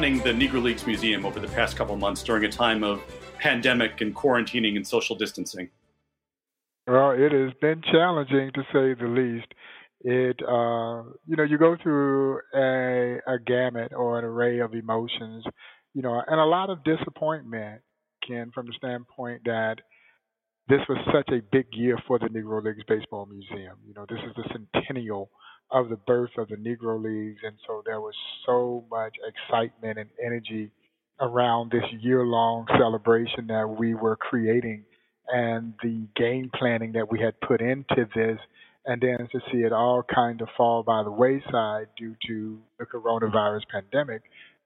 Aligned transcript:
running 0.00 0.18
the 0.20 0.30
Negro 0.30 0.62
Leagues 0.62 0.86
Museum 0.86 1.26
over 1.26 1.40
the 1.40 1.48
past 1.48 1.76
couple 1.76 1.94
months 1.94 2.22
during 2.22 2.42
a 2.46 2.48
time 2.48 2.82
of 2.82 3.02
pandemic 3.38 4.00
and 4.00 4.16
quarantining 4.16 4.74
and 4.76 4.86
social 4.86 5.14
distancing? 5.14 5.68
Well, 6.86 7.10
it 7.10 7.32
has 7.32 7.52
been 7.60 7.82
challenging 7.82 8.50
to 8.54 8.62
say 8.72 8.94
the 8.94 9.06
least. 9.06 9.52
It, 10.00 10.40
uh, 10.40 11.02
you 11.26 11.36
know, 11.36 11.42
you 11.42 11.58
go 11.58 11.76
through 11.82 12.40
a, 12.54 13.18
a 13.30 13.38
gamut 13.46 13.92
or 13.94 14.18
an 14.18 14.24
array 14.24 14.60
of 14.60 14.72
emotions, 14.72 15.44
you 15.92 16.00
know, 16.00 16.22
and 16.26 16.40
a 16.40 16.46
lot 16.46 16.70
of 16.70 16.82
disappointment, 16.82 17.82
Ken, 18.26 18.52
from 18.54 18.68
the 18.68 18.72
standpoint 18.78 19.42
that 19.44 19.80
this 20.70 20.80
was 20.88 20.96
such 21.12 21.28
a 21.28 21.42
big 21.52 21.66
year 21.72 21.98
for 22.06 22.18
the 22.18 22.28
Negro 22.28 22.64
Leagues 22.64 22.84
Baseball 22.88 23.26
Museum. 23.26 23.76
You 23.86 23.92
know, 23.92 24.06
this 24.08 24.20
is 24.26 24.34
the 24.34 24.48
centennial 24.50 25.30
of 25.70 25.88
the 25.88 25.96
birth 25.96 26.30
of 26.38 26.48
the 26.48 26.56
Negro 26.56 27.02
Leagues, 27.02 27.40
and 27.44 27.56
so 27.66 27.82
there 27.86 28.00
was 28.00 28.14
so 28.46 28.84
much 28.90 29.14
excitement 29.26 29.98
and 29.98 30.08
energy 30.24 30.70
around 31.20 31.70
this 31.70 31.84
year-long 32.00 32.66
celebration 32.78 33.46
that 33.48 33.68
we 33.68 33.94
were 33.94 34.16
creating, 34.16 34.84
and 35.28 35.74
the 35.82 36.06
game 36.16 36.50
planning 36.58 36.92
that 36.92 37.10
we 37.10 37.20
had 37.20 37.38
put 37.40 37.60
into 37.60 38.08
this, 38.14 38.38
and 38.86 39.00
then 39.00 39.28
to 39.30 39.40
see 39.52 39.58
it 39.58 39.72
all 39.72 40.02
kind 40.12 40.40
of 40.40 40.48
fall 40.56 40.82
by 40.82 41.02
the 41.02 41.10
wayside 41.10 41.86
due 41.96 42.16
to 42.26 42.58
the 42.78 42.86
coronavirus 42.86 43.60
pandemic, 43.70 44.22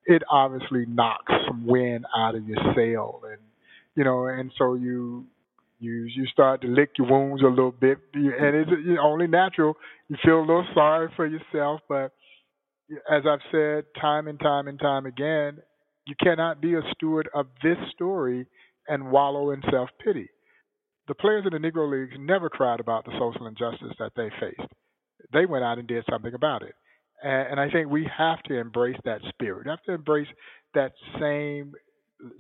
it 0.07 0.23
obviously 0.31 0.87
knocks 0.87 1.33
some 1.47 1.67
wind 1.67 2.05
out 2.17 2.35
of 2.35 2.47
your 2.47 2.59
sail, 2.75 3.21
and 3.31 3.41
you 3.97 4.05
know, 4.05 4.27
and 4.27 4.51
so 4.59 4.75
you 4.75 5.27
you 5.85 6.05
you 6.15 6.27
start 6.27 6.63
to 6.63 6.69
lick 6.69 6.91
your 6.99 7.09
wounds 7.09 7.43
a 7.43 7.47
little 7.47 7.73
bit, 7.73 7.99
and 8.15 8.57
it's 8.57 8.71
only 9.01 9.27
natural. 9.27 9.75
You 10.09 10.17
feel 10.25 10.39
a 10.39 10.41
little 10.41 10.67
sorry 10.75 11.09
for 11.17 11.27
yourself, 11.27 11.81
but 11.89 12.13
as 13.11 13.23
I've 13.29 13.41
said 13.51 13.85
time 14.01 14.29
and 14.29 14.39
time 14.41 14.69
and 14.69 14.79
time 14.79 15.07
again, 15.07 15.59
you 16.07 16.15
cannot 16.23 16.61
be 16.61 16.75
a 16.75 16.83
steward 16.95 17.29
of 17.35 17.47
this 17.63 17.79
story 17.95 18.47
and 18.89 19.11
wallow 19.11 19.51
in 19.51 19.63
self 19.71 19.91
pity. 20.05 20.29
The 21.09 21.15
players 21.15 21.45
in 21.47 21.53
the 21.53 21.69
Negro 21.69 21.91
Leagues 21.91 22.17
never 22.19 22.49
cried 22.49 22.81
about 22.81 23.05
the 23.05 23.13
social 23.19 23.47
injustice 23.47 23.95
that 23.99 24.13
they 24.17 24.31
faced. 24.41 24.71
They 25.33 25.47
went 25.47 25.65
out 25.65 25.79
and 25.79 25.87
did 25.87 26.05
something 26.11 26.35
about 26.35 26.63
it. 26.63 26.75
And, 27.23 27.53
and 27.53 27.61
I 27.61 27.71
think 27.71 27.91
we 27.91 28.09
have 28.17 28.43
to 28.45 28.55
embrace 28.59 28.99
that 29.05 29.21
spirit. 29.29 29.65
We 29.65 29.71
have 29.71 29.83
to 29.83 29.93
embrace 29.93 30.29
that 30.75 30.93
same 31.21 31.73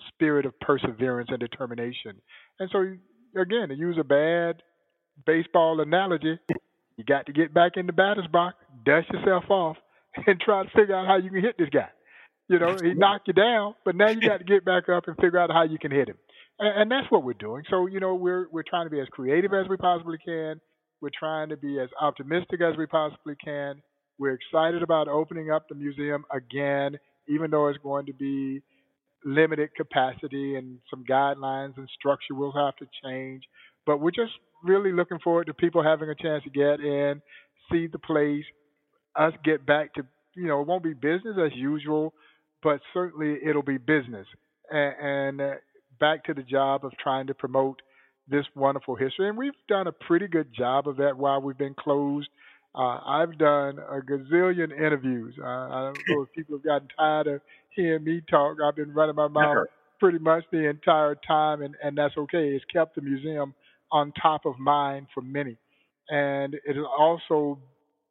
spirit 0.08 0.46
of 0.46 0.58
perseverance 0.60 1.28
and 1.30 1.40
determination. 1.40 2.20
And 2.58 2.70
so 2.72 2.94
again, 3.36 3.68
to 3.68 3.74
use 3.74 3.96
a 3.98 4.04
bad 4.04 4.62
baseball 5.26 5.80
analogy, 5.80 6.38
you 6.96 7.04
got 7.04 7.26
to 7.26 7.32
get 7.32 7.52
back 7.52 7.72
in 7.76 7.86
the 7.86 7.92
batter's 7.92 8.26
box, 8.26 8.56
dust 8.84 9.08
yourself 9.12 9.44
off, 9.50 9.76
and 10.26 10.40
try 10.40 10.62
to 10.62 10.70
figure 10.70 10.94
out 10.94 11.06
how 11.06 11.16
you 11.16 11.30
can 11.30 11.42
hit 11.42 11.56
this 11.58 11.68
guy. 11.70 11.88
You 12.48 12.58
know, 12.58 12.76
he 12.80 12.92
knocked 12.94 13.28
you 13.28 13.34
down, 13.34 13.74
but 13.84 13.96
now 13.96 14.08
you 14.08 14.20
got 14.20 14.38
to 14.38 14.44
get 14.44 14.64
back 14.64 14.88
up 14.88 15.04
and 15.06 15.16
figure 15.16 15.38
out 15.38 15.50
how 15.50 15.62
you 15.64 15.78
can 15.78 15.90
hit 15.90 16.08
him. 16.08 16.18
And, 16.58 16.82
and 16.82 16.90
that's 16.90 17.10
what 17.10 17.24
we're 17.24 17.32
doing. 17.32 17.64
So, 17.70 17.86
you 17.86 18.00
know, 18.00 18.14
we're 18.14 18.48
we're 18.50 18.64
trying 18.68 18.86
to 18.86 18.90
be 18.90 19.00
as 19.00 19.08
creative 19.10 19.52
as 19.54 19.66
we 19.68 19.76
possibly 19.76 20.18
can. 20.22 20.60
We're 21.00 21.10
trying 21.18 21.48
to 21.48 21.56
be 21.56 21.80
as 21.80 21.88
optimistic 22.00 22.60
as 22.60 22.76
we 22.76 22.86
possibly 22.86 23.34
can. 23.42 23.82
We're 24.18 24.34
excited 24.34 24.82
about 24.82 25.08
opening 25.08 25.50
up 25.50 25.68
the 25.68 25.74
museum 25.74 26.24
again, 26.30 26.98
even 27.28 27.50
though 27.50 27.68
it's 27.68 27.78
going 27.82 28.06
to 28.06 28.12
be 28.12 28.62
limited 29.24 29.70
capacity 29.74 30.56
and 30.56 30.78
some 30.90 31.04
guidelines 31.08 31.76
and 31.76 31.88
structure 31.98 32.34
will 32.34 32.52
have 32.52 32.76
to 32.76 32.86
change. 33.02 33.42
But 33.86 34.00
we're 34.00 34.10
just 34.10 34.32
really 34.62 34.92
looking 34.92 35.18
forward 35.18 35.46
to 35.46 35.54
people 35.54 35.82
having 35.82 36.08
a 36.08 36.14
chance 36.14 36.42
to 36.44 36.50
get 36.50 36.80
in, 36.80 37.20
see 37.70 37.86
the 37.86 37.98
place, 37.98 38.44
us 39.16 39.32
get 39.44 39.64
back 39.66 39.94
to, 39.94 40.02
you 40.34 40.46
know, 40.46 40.60
it 40.60 40.66
won't 40.66 40.82
be 40.82 40.94
business 40.94 41.36
as 41.44 41.52
usual, 41.54 42.14
but 42.62 42.80
certainly 42.92 43.38
it'll 43.46 43.62
be 43.62 43.78
business. 43.78 44.26
And, 44.70 44.94
and 45.00 45.40
uh, 45.40 45.54
back 46.00 46.24
to 46.24 46.34
the 46.34 46.42
job 46.42 46.84
of 46.84 46.92
trying 47.02 47.26
to 47.28 47.34
promote 47.34 47.80
this 48.28 48.44
wonderful 48.54 48.96
history. 48.96 49.28
And 49.28 49.36
we've 49.36 49.52
done 49.68 49.86
a 49.86 49.92
pretty 49.92 50.28
good 50.28 50.48
job 50.56 50.88
of 50.88 50.96
that 50.96 51.16
while 51.16 51.40
we've 51.40 51.58
been 51.58 51.74
closed. 51.74 52.28
Uh, 52.74 52.98
I've 53.06 53.38
done 53.38 53.78
a 53.78 54.00
gazillion 54.00 54.72
interviews. 54.72 55.34
Uh, 55.40 55.46
I 55.46 55.80
don't 55.84 55.98
know 56.08 56.22
if 56.22 56.32
people 56.32 56.56
have 56.56 56.64
gotten 56.64 56.88
tired 56.98 57.26
of 57.28 57.40
hearing 57.74 58.04
me 58.04 58.22
talk. 58.30 58.56
I've 58.64 58.76
been 58.76 58.92
running 58.92 59.16
my 59.16 59.28
mouth 59.28 59.66
pretty 60.00 60.18
much 60.18 60.44
the 60.52 60.68
entire 60.68 61.14
time, 61.26 61.62
and, 61.62 61.74
and 61.82 61.96
that's 61.96 62.16
okay. 62.16 62.48
It's 62.48 62.64
kept 62.72 62.94
the 62.94 63.02
museum 63.02 63.54
on 63.92 64.12
top 64.20 64.44
of 64.44 64.58
mind 64.58 65.06
for 65.14 65.22
many. 65.22 65.56
And 66.08 66.54
it 66.54 66.76
is 66.76 66.84
also, 66.98 67.58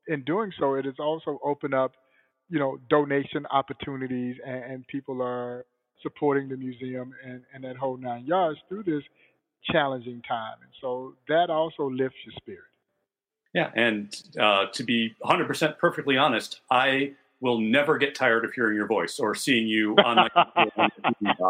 in 0.08 0.24
doing 0.24 0.52
so, 0.60 0.76
it 0.76 0.86
has 0.86 0.96
also 1.00 1.40
opened 1.44 1.74
up, 1.74 1.94
you 2.50 2.60
know, 2.60 2.78
donation 2.90 3.46
opportunities, 3.52 4.38
and, 4.46 4.64
and 4.64 4.88
people 4.88 5.22
are 5.22 5.66
supporting 6.02 6.50
the 6.50 6.58
museum 6.58 7.14
and, 7.26 7.42
and 7.54 7.64
that 7.64 7.78
whole 7.78 7.98
nine 7.98 8.26
yards 8.26 8.60
through 8.68 8.84
this 8.84 9.04
challenging 9.72 10.22
time. 10.28 10.56
And 10.62 10.72
so 10.82 11.14
that 11.30 11.50
also 11.50 11.90
lifts 11.90 12.18
your 12.26 12.34
spirit. 12.38 12.70
Yeah, 13.54 13.70
and 13.76 14.14
uh, 14.40 14.66
to 14.74 14.84
be 14.84 15.14
100% 15.24 15.78
perfectly 15.78 16.18
honest, 16.18 16.62
I 16.72 17.14
will 17.44 17.60
never 17.60 17.98
get 17.98 18.16
tired 18.16 18.46
of 18.46 18.54
hearing 18.54 18.76
your 18.76 18.88
voice 18.88 19.20
or 19.20 19.36
seeing 19.36 19.68
you 19.68 19.96
on 20.06 20.30
my 21.20 21.42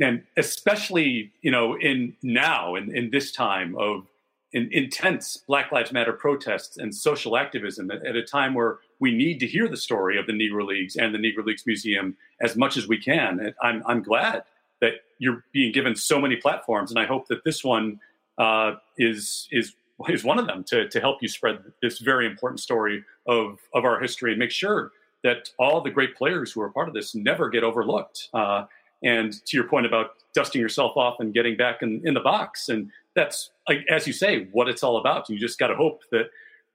and 0.00 0.22
especially 0.38 1.30
you 1.42 1.50
know 1.50 1.78
in 1.78 2.16
now 2.22 2.74
in, 2.74 2.94
in 2.96 3.10
this 3.10 3.30
time 3.30 3.76
of 3.76 4.06
in, 4.52 4.68
intense 4.72 5.44
black 5.46 5.70
lives 5.72 5.92
matter 5.92 6.14
protests 6.14 6.78
and 6.78 6.94
social 6.94 7.36
activism 7.36 7.90
at, 7.90 8.04
at, 8.06 8.16
a 8.16 8.22
time 8.22 8.54
where 8.54 8.78
we 8.98 9.14
need 9.14 9.38
to 9.40 9.46
hear 9.46 9.68
the 9.68 9.76
story 9.76 10.18
of 10.18 10.26
the 10.26 10.32
negro 10.32 10.66
leagues 10.66 10.96
and 10.96 11.14
the 11.14 11.18
negro 11.18 11.44
leagues 11.44 11.66
museum 11.66 12.16
as 12.40 12.56
much 12.56 12.78
as 12.78 12.88
we 12.88 12.96
can. 12.98 13.38
And 13.40 13.54
i'm, 13.62 13.82
I'm 13.86 14.02
glad 14.02 14.44
that 14.80 14.94
you're 15.18 15.44
being 15.52 15.70
given 15.70 15.94
so 15.94 16.18
many 16.18 16.36
platforms 16.36 16.90
and 16.90 16.98
i 16.98 17.04
hope 17.04 17.28
that 17.28 17.44
this 17.44 17.62
one 17.62 18.00
uh, 18.38 18.76
is 18.96 19.48
is 19.52 19.74
is 20.08 20.24
one 20.24 20.38
of 20.38 20.46
them 20.46 20.64
to, 20.64 20.88
to 20.88 21.00
help 21.00 21.18
you 21.22 21.28
spread 21.28 21.58
this 21.82 21.98
very 21.98 22.26
important 22.26 22.60
story 22.60 23.04
of, 23.26 23.58
of 23.74 23.84
our 23.84 24.00
history 24.00 24.32
and 24.32 24.38
make 24.38 24.50
sure 24.50 24.92
that 25.22 25.50
all 25.58 25.80
the 25.80 25.90
great 25.90 26.14
players 26.16 26.52
who 26.52 26.60
are 26.60 26.70
part 26.70 26.88
of 26.88 26.94
this 26.94 27.14
never 27.14 27.48
get 27.48 27.64
overlooked. 27.64 28.28
Uh, 28.34 28.64
and 29.02 29.32
to 29.46 29.56
your 29.56 29.66
point 29.66 29.86
about 29.86 30.10
dusting 30.34 30.60
yourself 30.60 30.96
off 30.96 31.20
and 31.20 31.34
getting 31.34 31.56
back 31.56 31.82
in, 31.82 32.00
in 32.04 32.14
the 32.14 32.20
box, 32.20 32.68
and 32.68 32.90
that's 33.14 33.50
like, 33.68 33.84
as 33.88 34.06
you 34.06 34.12
say, 34.12 34.48
what 34.52 34.68
it's 34.68 34.82
all 34.82 34.98
about. 34.98 35.28
You 35.28 35.38
just 35.38 35.58
got 35.58 35.68
to 35.68 35.76
hope 35.76 36.02
that 36.10 36.26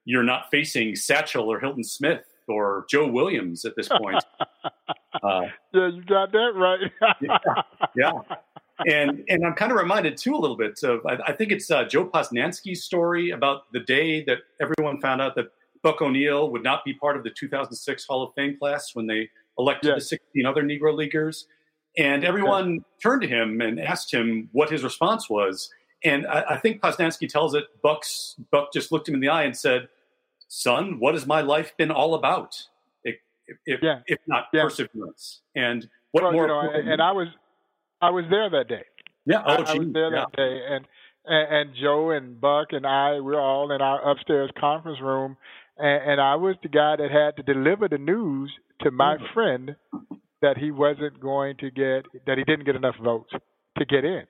you're 0.05 0.23
not 0.23 0.49
facing 0.49 0.95
Satchel 0.95 1.51
or 1.51 1.59
Hilton 1.59 1.83
Smith 1.83 2.25
or 2.47 2.85
Joe 2.89 3.07
Williams 3.07 3.65
at 3.65 3.75
this 3.75 3.87
point. 3.87 4.23
Uh, 5.21 5.41
yeah, 5.73 5.87
you 5.87 6.03
got 6.03 6.31
that 6.31 6.53
right. 6.55 6.91
yeah, 7.21 7.37
yeah, 7.95 8.11
and 8.87 9.23
and 9.27 9.45
I'm 9.45 9.53
kind 9.53 9.71
of 9.71 9.77
reminded 9.77 10.17
too 10.17 10.35
a 10.35 10.37
little 10.37 10.57
bit 10.57 10.81
of 10.83 11.05
I, 11.05 11.17
I 11.27 11.33
think 11.33 11.51
it's 11.51 11.69
uh, 11.69 11.85
Joe 11.85 12.05
Posnanski's 12.05 12.83
story 12.83 13.31
about 13.31 13.71
the 13.71 13.79
day 13.79 14.23
that 14.25 14.39
everyone 14.61 15.01
found 15.01 15.21
out 15.21 15.35
that 15.35 15.47
Buck 15.81 16.01
O'Neil 16.01 16.49
would 16.49 16.63
not 16.63 16.83
be 16.83 16.93
part 16.93 17.17
of 17.17 17.23
the 17.23 17.29
2006 17.29 18.05
Hall 18.05 18.23
of 18.23 18.33
Fame 18.35 18.57
class 18.57 18.95
when 18.95 19.07
they 19.07 19.29
elected 19.57 19.95
the 19.95 20.01
16 20.01 20.45
other 20.45 20.63
Negro 20.63 20.95
leaguers, 20.95 21.47
and 21.97 22.23
everyone 22.23 22.75
yeah. 22.75 22.79
turned 23.01 23.21
to 23.21 23.27
him 23.27 23.61
and 23.61 23.79
asked 23.79 24.13
him 24.13 24.49
what 24.51 24.69
his 24.69 24.83
response 24.83 25.29
was. 25.29 25.69
And 26.03 26.27
I, 26.27 26.43
I 26.51 26.57
think 26.57 26.81
Posnanski 26.81 27.27
tells 27.27 27.55
it. 27.55 27.65
Buck's 27.81 28.35
Buck 28.51 28.71
just 28.73 28.91
looked 28.91 29.07
him 29.07 29.15
in 29.15 29.21
the 29.21 29.29
eye 29.29 29.43
and 29.43 29.55
said, 29.55 29.89
"Son, 30.47 30.99
what 30.99 31.13
has 31.13 31.25
my 31.25 31.41
life 31.41 31.75
been 31.77 31.91
all 31.91 32.15
about? 32.15 32.61
If, 33.03 33.15
if, 33.65 33.81
yeah. 33.81 33.99
if 34.07 34.19
not 34.27 34.51
perseverance." 34.51 35.41
And 35.55 35.89
what 36.11 36.23
well, 36.23 36.31
more? 36.31 36.43
You 36.43 36.47
know, 36.47 36.91
and 36.91 37.01
I 37.01 37.11
was 37.11 37.27
I 38.01 38.11
was 38.11 38.25
there 38.29 38.49
that 38.49 38.67
day. 38.67 38.85
Yeah, 39.25 39.43
oh, 39.45 39.51
I, 39.51 39.55
I 39.55 39.73
was 39.75 39.87
there 39.93 40.13
yeah. 40.13 40.25
that 40.25 40.35
day, 40.35 40.61
and, 40.69 40.85
and 41.25 41.53
and 41.53 41.75
Joe 41.81 42.11
and 42.11 42.39
Buck 42.39 42.67
and 42.71 42.85
I 42.85 43.15
we 43.15 43.21
were 43.21 43.39
all 43.39 43.71
in 43.71 43.81
our 43.81 44.11
upstairs 44.11 44.49
conference 44.59 44.99
room, 45.01 45.37
and, 45.77 46.11
and 46.11 46.21
I 46.21 46.35
was 46.35 46.55
the 46.63 46.69
guy 46.69 46.95
that 46.95 47.11
had 47.11 47.35
to 47.37 47.53
deliver 47.53 47.87
the 47.87 47.97
news 47.97 48.51
to 48.81 48.91
my 48.91 49.17
mm. 49.17 49.33
friend 49.33 49.75
that 50.41 50.57
he 50.57 50.71
wasn't 50.71 51.19
going 51.19 51.57
to 51.57 51.69
get 51.69 52.05
that 52.25 52.37
he 52.37 52.43
didn't 52.45 52.65
get 52.65 52.75
enough 52.75 52.95
votes 53.03 53.31
to 53.77 53.85
get 53.85 54.05
in, 54.05 54.23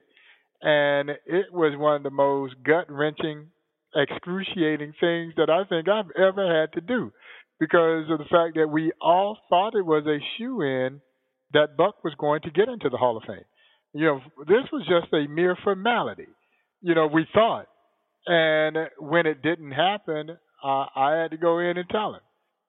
and 0.61 1.09
it 1.09 1.53
was 1.53 1.77
one 1.77 1.97
of 1.97 2.03
the 2.03 2.09
most 2.09 2.55
gut 2.65 2.89
wrenching, 2.89 3.47
excruciating 3.95 4.93
things 4.99 5.33
that 5.37 5.49
I 5.49 5.63
think 5.69 5.87
I've 5.87 6.11
ever 6.17 6.61
had 6.61 6.73
to 6.73 6.81
do, 6.81 7.13
because 7.59 8.09
of 8.09 8.17
the 8.17 8.25
fact 8.25 8.55
that 8.55 8.67
we 8.67 8.91
all 8.99 9.37
thought 9.49 9.75
it 9.75 9.85
was 9.85 10.05
a 10.07 10.17
shoe 10.37 10.61
in 10.61 11.01
that 11.53 11.77
Buck 11.77 12.03
was 12.03 12.13
going 12.17 12.41
to 12.41 12.51
get 12.51 12.67
into 12.67 12.89
the 12.89 12.97
Hall 12.97 13.15
of 13.15 13.23
Fame. 13.23 13.45
You 13.93 14.05
know, 14.05 14.19
this 14.39 14.65
was 14.71 14.85
just 14.87 15.13
a 15.13 15.27
mere 15.27 15.57
formality. 15.63 16.27
You 16.81 16.95
know, 16.95 17.07
we 17.07 17.25
thought. 17.33 17.67
And 18.27 18.77
when 18.99 19.25
it 19.25 19.41
didn't 19.41 19.71
happen, 19.71 20.37
uh, 20.63 20.85
I 20.95 21.19
had 21.21 21.31
to 21.31 21.37
go 21.37 21.59
in 21.59 21.77
and 21.77 21.89
tell 21.89 22.13
him. 22.13 22.21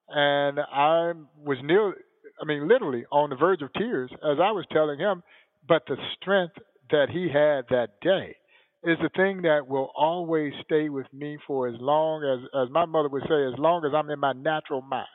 And 0.09 0.59
I 0.59 1.13
was 1.37 1.57
near, 1.63 1.93
I 2.41 2.45
mean, 2.45 2.67
literally 2.67 3.05
on 3.11 3.29
the 3.29 3.35
verge 3.35 3.61
of 3.61 3.71
tears 3.73 4.09
as 4.11 4.37
I 4.41 4.51
was 4.51 4.65
telling 4.71 4.99
him. 4.99 5.23
But 5.67 5.83
the 5.87 5.95
strength 6.19 6.55
that 6.89 7.07
he 7.11 7.27
had 7.31 7.65
that 7.69 7.99
day 8.01 8.35
is 8.83 8.97
the 9.01 9.09
thing 9.15 9.43
that 9.43 9.67
will 9.67 9.91
always 9.95 10.53
stay 10.65 10.89
with 10.89 11.05
me 11.13 11.37
for 11.45 11.67
as 11.67 11.75
long 11.79 12.23
as, 12.23 12.49
as 12.63 12.71
my 12.71 12.85
mother 12.85 13.09
would 13.09 13.23
say, 13.23 13.45
as 13.45 13.59
long 13.59 13.85
as 13.85 13.91
I'm 13.95 14.09
in 14.09 14.19
my 14.19 14.33
natural 14.33 14.81
mind. 14.81 15.05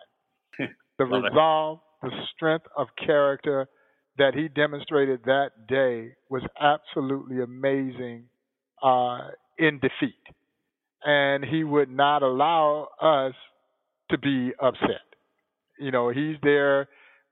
the 0.98 1.04
resolve, 1.04 1.80
the 2.02 2.10
strength 2.34 2.66
of 2.76 2.86
character 3.04 3.66
that 4.18 4.34
he 4.34 4.48
demonstrated 4.48 5.20
that 5.24 5.66
day 5.68 6.14
was 6.28 6.42
absolutely 6.60 7.42
amazing 7.42 8.24
uh, 8.82 9.28
in 9.58 9.78
defeat. 9.80 10.14
And 11.04 11.44
he 11.44 11.64
would 11.64 11.90
not 11.90 12.22
allow 12.22 12.88
us 13.00 13.34
to 14.10 14.18
be 14.18 14.52
upset. 14.60 15.04
You 15.78 15.90
know, 15.90 16.08
he's 16.08 16.36
there 16.42 16.88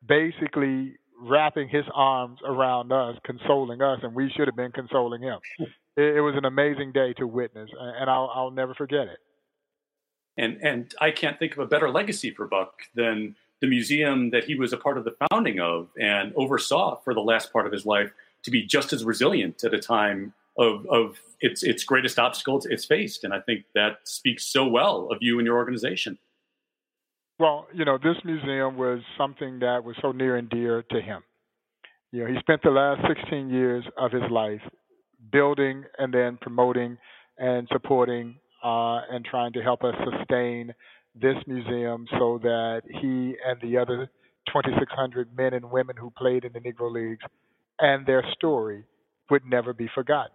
basically 0.06 0.96
wrapping 1.20 1.68
his 1.68 1.84
arms 1.94 2.38
around 2.44 2.92
us, 2.92 3.16
consoling 3.24 3.80
us, 3.80 4.00
and 4.02 4.14
we 4.14 4.30
should 4.36 4.46
have 4.46 4.56
been 4.56 4.72
consoling 4.72 5.22
him. 5.22 5.38
It, 5.96 6.16
it 6.16 6.20
was 6.22 6.34
an 6.36 6.44
amazing 6.44 6.90
day 6.90 7.12
to 7.18 7.26
witness, 7.28 7.70
and 7.78 8.10
I'll, 8.10 8.28
I'll 8.34 8.50
never 8.50 8.74
forget 8.74 9.02
it. 9.02 9.18
And 10.36 10.58
and 10.60 10.92
I 11.00 11.12
can't 11.12 11.38
think 11.38 11.52
of 11.52 11.58
a 11.58 11.66
better 11.66 11.88
legacy 11.88 12.32
for 12.32 12.48
Buck 12.48 12.72
than 12.96 13.36
the 13.64 13.70
museum 13.70 14.28
that 14.28 14.44
he 14.44 14.54
was 14.54 14.74
a 14.74 14.76
part 14.76 14.98
of 14.98 15.04
the 15.04 15.16
founding 15.30 15.58
of 15.58 15.88
and 15.98 16.34
oversaw 16.36 17.00
for 17.02 17.14
the 17.14 17.20
last 17.20 17.50
part 17.50 17.64
of 17.64 17.72
his 17.72 17.86
life 17.86 18.10
to 18.42 18.50
be 18.50 18.62
just 18.62 18.92
as 18.92 19.06
resilient 19.06 19.64
at 19.64 19.72
a 19.72 19.78
time 19.78 20.34
of, 20.58 20.86
of 20.90 21.18
its 21.40 21.62
its 21.62 21.82
greatest 21.82 22.18
obstacle 22.18 22.60
it's 22.68 22.84
faced. 22.84 23.24
And 23.24 23.32
I 23.32 23.40
think 23.40 23.64
that 23.74 24.00
speaks 24.04 24.44
so 24.44 24.68
well 24.68 25.08
of 25.10 25.18
you 25.22 25.38
and 25.38 25.46
your 25.46 25.56
organization. 25.56 26.18
Well, 27.38 27.66
you 27.72 27.86
know, 27.86 27.96
this 27.96 28.16
museum 28.22 28.76
was 28.76 29.00
something 29.16 29.60
that 29.60 29.82
was 29.82 29.96
so 30.02 30.12
near 30.12 30.36
and 30.36 30.48
dear 30.50 30.84
to 30.90 31.00
him. 31.00 31.22
You 32.12 32.24
know, 32.24 32.32
he 32.32 32.38
spent 32.40 32.62
the 32.62 32.70
last 32.70 33.00
16 33.08 33.48
years 33.48 33.84
of 33.96 34.12
his 34.12 34.30
life 34.30 34.60
building 35.32 35.84
and 35.98 36.12
then 36.12 36.38
promoting 36.40 36.98
and 37.38 37.66
supporting 37.72 38.36
uh, 38.62 39.00
and 39.10 39.24
trying 39.24 39.54
to 39.54 39.62
help 39.62 39.82
us 39.84 39.94
sustain 40.04 40.74
this 41.14 41.36
museum 41.46 42.06
so 42.18 42.38
that 42.42 42.82
he 42.88 43.34
and 43.46 43.60
the 43.62 43.78
other 43.78 44.10
2,600 44.48 45.36
men 45.36 45.54
and 45.54 45.70
women 45.70 45.96
who 45.96 46.10
played 46.10 46.44
in 46.44 46.52
the 46.52 46.60
Negro 46.60 46.92
Leagues 46.92 47.24
and 47.78 48.06
their 48.06 48.24
story 48.32 48.84
would 49.30 49.44
never 49.46 49.72
be 49.72 49.88
forgotten. 49.94 50.32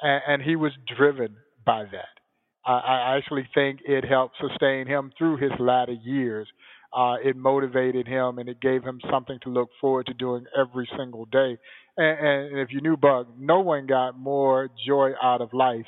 And, 0.00 0.22
and 0.26 0.42
he 0.42 0.56
was 0.56 0.72
driven 0.96 1.36
by 1.64 1.84
that. 1.84 2.20
I, 2.64 3.16
actually 3.16 3.48
think 3.54 3.80
it 3.84 4.04
helped 4.04 4.36
sustain 4.40 4.86
him 4.86 5.12
through 5.16 5.38
his 5.38 5.52
latter 5.58 5.92
years. 5.92 6.46
Uh, 6.92 7.14
it 7.24 7.36
motivated 7.36 8.06
him 8.06 8.38
and 8.38 8.48
it 8.48 8.60
gave 8.60 8.82
him 8.82 9.00
something 9.10 9.38
to 9.42 9.50
look 9.50 9.70
forward 9.80 10.06
to 10.06 10.14
doing 10.14 10.44
every 10.58 10.88
single 10.96 11.24
day. 11.26 11.56
And, 11.96 12.26
and 12.26 12.58
if 12.58 12.68
you 12.70 12.80
knew 12.80 12.96
Buck, 12.96 13.28
no 13.38 13.60
one 13.60 13.86
got 13.86 14.18
more 14.18 14.68
joy 14.86 15.12
out 15.22 15.40
of 15.40 15.52
life 15.54 15.86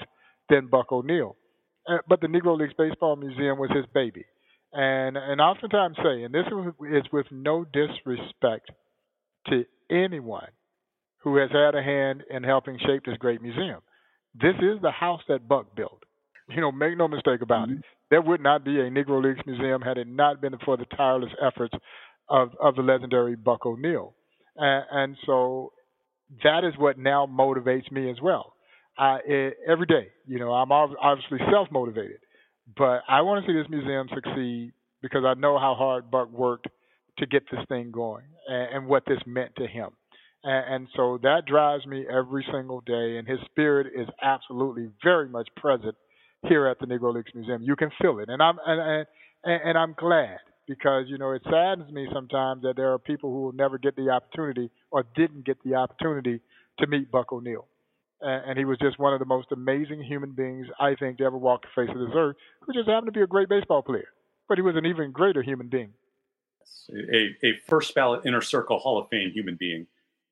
than 0.49 0.69
Buck 0.69 0.93
O'Neil. 0.93 1.37
Uh, 1.89 1.99
but 2.09 2.21
the 2.21 2.27
Negro 2.29 2.59
Leagues 2.59 2.75
Baseball 2.77 3.17
Museum 3.17 3.59
was 3.59 3.71
his 3.75 3.87
baby. 3.93 4.25
And 4.73 5.17
and 5.17 5.41
I 5.41 5.45
oftentimes 5.45 5.97
say, 6.03 6.23
and 6.23 6.33
this 6.33 6.47
is 6.47 7.05
with 7.13 7.27
no 7.31 7.65
disrespect 7.65 8.71
to 9.49 9.65
anyone 9.91 10.49
who 11.23 11.37
has 11.37 11.51
had 11.51 11.75
a 11.75 11.83
hand 11.83 12.23
in 12.31 12.43
helping 12.43 12.79
shape 12.79 13.05
this 13.05 13.17
great 13.19 13.43
museum. 13.43 13.81
This 14.35 14.55
is 14.61 14.81
the 14.81 14.91
house 14.91 15.21
that 15.29 15.47
Buck 15.47 15.77
built. 15.77 16.03
You 16.49 16.61
know, 16.61 16.73
make 16.73 16.97
no 16.97 17.07
mistake 17.07 17.43
about 17.43 17.69
mm-hmm. 17.69 17.79
it. 17.79 17.85
There 18.11 18.23
would 18.23 18.41
not 18.41 18.65
be 18.65 18.79
a 18.81 18.91
Negro 18.91 19.23
Leagues 19.23 19.47
Museum 19.47 19.81
had 19.81 19.99
it 19.99 20.07
not 20.07 20.41
been 20.41 20.57
for 20.65 20.77
the 20.77 20.85
tireless 20.97 21.33
efforts 21.41 21.75
of, 22.29 22.51
of 22.61 22.75
the 22.75 22.83
legendary 22.83 23.37
Buck 23.37 23.65
O'Neil. 23.65 24.15
And, 24.57 24.85
and 24.91 25.17
so 25.25 25.73
that 26.43 26.65
is 26.65 26.75
what 26.79 26.99
now 26.99 27.27
motivates 27.27 27.91
me 27.91 28.11
as 28.11 28.17
well. 28.23 28.55
I, 28.99 29.19
it, 29.27 29.57
every 29.67 29.87
day, 29.87 30.09
you 30.27 30.39
know, 30.39 30.53
I'm 30.53 30.71
obviously 30.71 31.39
self 31.51 31.69
motivated, 31.71 32.19
but 32.77 33.03
I 33.09 33.23
want 33.23 33.45
to 33.45 33.51
see 33.51 33.57
this 33.57 33.69
museum 33.71 34.09
succeed 34.15 34.73
because 35.01 35.25
I 35.27 35.35
know 35.35 35.59
how 35.59 35.75
hard 35.75 36.11
Buck 36.11 36.31
worked 36.31 36.69
to 37.19 37.27
get 37.27 37.43
this 37.51 37.61
thing 37.69 37.91
going 37.91 38.25
and, 38.49 38.77
and 38.77 38.87
what 38.87 39.05
this 39.07 39.19
meant 39.27 39.53
to 39.57 39.67
him. 39.67 39.91
And, 40.45 40.75
and 40.75 40.89
so 40.97 41.19
that 41.23 41.43
drives 41.47 41.87
me 41.87 42.05
every 42.11 42.45
single 42.53 42.81
day, 42.83 43.17
and 43.17 43.27
his 43.27 43.39
spirit 43.51 43.89
is 43.97 44.09
absolutely 44.23 44.89
very 45.03 45.29
much 45.29 45.49
present 45.57 45.95
here 46.49 46.67
at 46.67 46.79
the 46.81 46.87
Negro 46.87 47.15
Leagues 47.15 47.33
Museum. 47.35 47.63
You 47.63 47.77
can 47.77 47.91
feel 48.01 48.19
it, 48.19 48.29
and 48.29 48.43
I'm 48.43 48.59
and, 48.67 49.07
and, 49.45 49.61
and 49.65 49.79
I'm 49.79 49.95
glad 49.99 50.39
because 50.69 51.05
you 51.09 51.19
know 51.19 51.33
it 51.33 51.43
saddens 51.45 51.93
me 51.93 52.09
sometimes 52.13 52.63
that 52.63 52.77
there 52.77 52.93
are 52.93 52.99
people 52.99 53.31
who 53.31 53.43
will 53.43 53.53
never 53.53 53.79
get 53.79 53.97
the 53.97 54.11
opportunity 54.11 54.71
or 54.91 55.05
didn't 55.17 55.45
get 55.45 55.59
the 55.65 55.75
opportunity 55.75 56.41
to 56.79 56.87
meet 56.87 57.11
Buck 57.11 57.33
O'Neil. 57.33 57.67
And, 58.23 58.59
he 58.59 58.65
was 58.65 58.79
just 58.79 58.99
one 58.99 59.13
of 59.13 59.19
the 59.19 59.27
most 59.27 59.49
amazing 59.53 60.03
human 60.03 60.31
beings 60.31 60.67
I 60.79 60.95
think 60.95 61.19
to 61.19 61.25
ever 61.25 61.37
walk 61.37 61.63
the 61.63 61.83
face 61.83 61.95
of 61.95 62.01
this 62.01 62.15
earth, 62.15 62.37
who 62.61 62.73
just 62.73 62.89
happened 62.89 63.07
to 63.07 63.13
be 63.13 63.23
a 63.23 63.27
great 63.27 63.49
baseball 63.49 63.83
player. 63.83 64.09
But 64.49 64.59
he 64.59 64.63
was 64.63 64.77
an 64.77 64.87
even 64.87 65.13
greater 65.13 65.43
human 65.43 65.69
being. 65.69 65.93
A, 66.91 67.37
a 67.45 67.53
first 67.69 67.95
ballot 67.95 68.23
inner 68.25 68.41
circle 68.41 68.79
Hall 68.79 68.99
of 68.99 69.09
Fame 69.09 69.31
human 69.33 69.57
being. 69.57 69.87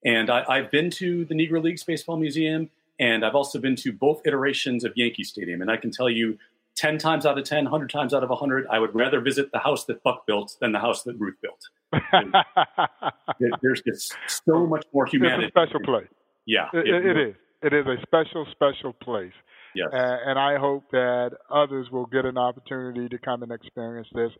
And 0.04 0.30
I, 0.30 0.44
I've 0.48 0.70
been 0.70 0.90
to 0.92 1.24
the 1.24 1.34
Negro 1.34 1.62
Leagues 1.62 1.84
Baseball 1.84 2.16
Museum 2.16 2.70
and 3.00 3.24
I've 3.24 3.34
also 3.34 3.58
been 3.58 3.76
to 3.76 3.92
both 3.92 4.20
iterations 4.26 4.84
of 4.84 4.92
Yankee 4.94 5.24
Stadium. 5.24 5.62
And 5.62 5.70
I 5.70 5.78
can 5.78 5.90
tell 5.90 6.10
you 6.10 6.38
10 6.76 6.98
times 6.98 7.24
out 7.24 7.38
of 7.38 7.44
10, 7.44 7.64
100 7.64 7.90
times 7.90 8.12
out 8.12 8.22
of 8.22 8.28
100, 8.28 8.66
I 8.70 8.78
would 8.78 8.94
rather 8.94 9.20
visit 9.20 9.50
the 9.52 9.58
house 9.58 9.86
that 9.86 10.02
Buck 10.02 10.26
built 10.26 10.56
than 10.60 10.72
the 10.72 10.78
house 10.78 11.02
that 11.04 11.18
Ruth 11.18 11.36
built. 11.40 11.68
There's 13.62 13.80
just 13.80 14.14
so 14.28 14.66
much 14.66 14.84
more 14.92 15.06
humanity. 15.06 15.46
It's 15.46 15.56
a 15.56 15.66
special 15.66 15.80
place. 15.80 16.08
Yeah. 16.44 16.68
it, 16.74 16.86
it, 16.86 17.06
it 17.06 17.16
is. 17.16 17.34
It 17.62 17.72
is 17.72 17.86
a 17.86 17.96
special, 18.02 18.46
special 18.52 18.92
place. 18.92 19.32
Yes. 19.74 19.88
And, 19.92 20.30
and 20.30 20.38
I 20.38 20.58
hope 20.58 20.84
that 20.92 21.30
others 21.50 21.88
will 21.90 22.06
get 22.06 22.24
an 22.24 22.38
opportunity 22.38 23.08
to 23.08 23.18
come 23.18 23.42
and 23.42 23.52
experience 23.52 24.08
this. 24.14 24.30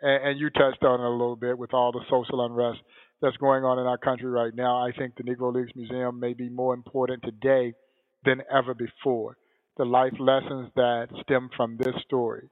And, 0.00 0.28
and 0.28 0.40
you 0.40 0.50
touched 0.50 0.82
on 0.82 1.00
it 1.00 1.06
a 1.06 1.10
little 1.10 1.36
bit 1.36 1.58
with 1.58 1.74
all 1.74 1.92
the 1.92 2.02
social 2.08 2.44
unrest 2.44 2.78
that's 3.20 3.36
going 3.38 3.64
on 3.64 3.78
in 3.78 3.86
our 3.86 3.98
country 3.98 4.30
right 4.30 4.54
now. 4.54 4.78
I 4.78 4.92
think 4.92 5.16
the 5.16 5.24
Negro 5.24 5.52
Leagues 5.52 5.72
Museum 5.74 6.20
may 6.20 6.34
be 6.34 6.48
more 6.48 6.74
important 6.74 7.22
today– 7.22 7.74
than 8.24 8.42
ever 8.52 8.74
before. 8.74 9.36
The 9.76 9.84
life 9.84 10.14
lessons 10.18 10.70
that 10.74 11.08
stem 11.22 11.50
from 11.56 11.76
this 11.76 11.94
story. 12.04 12.48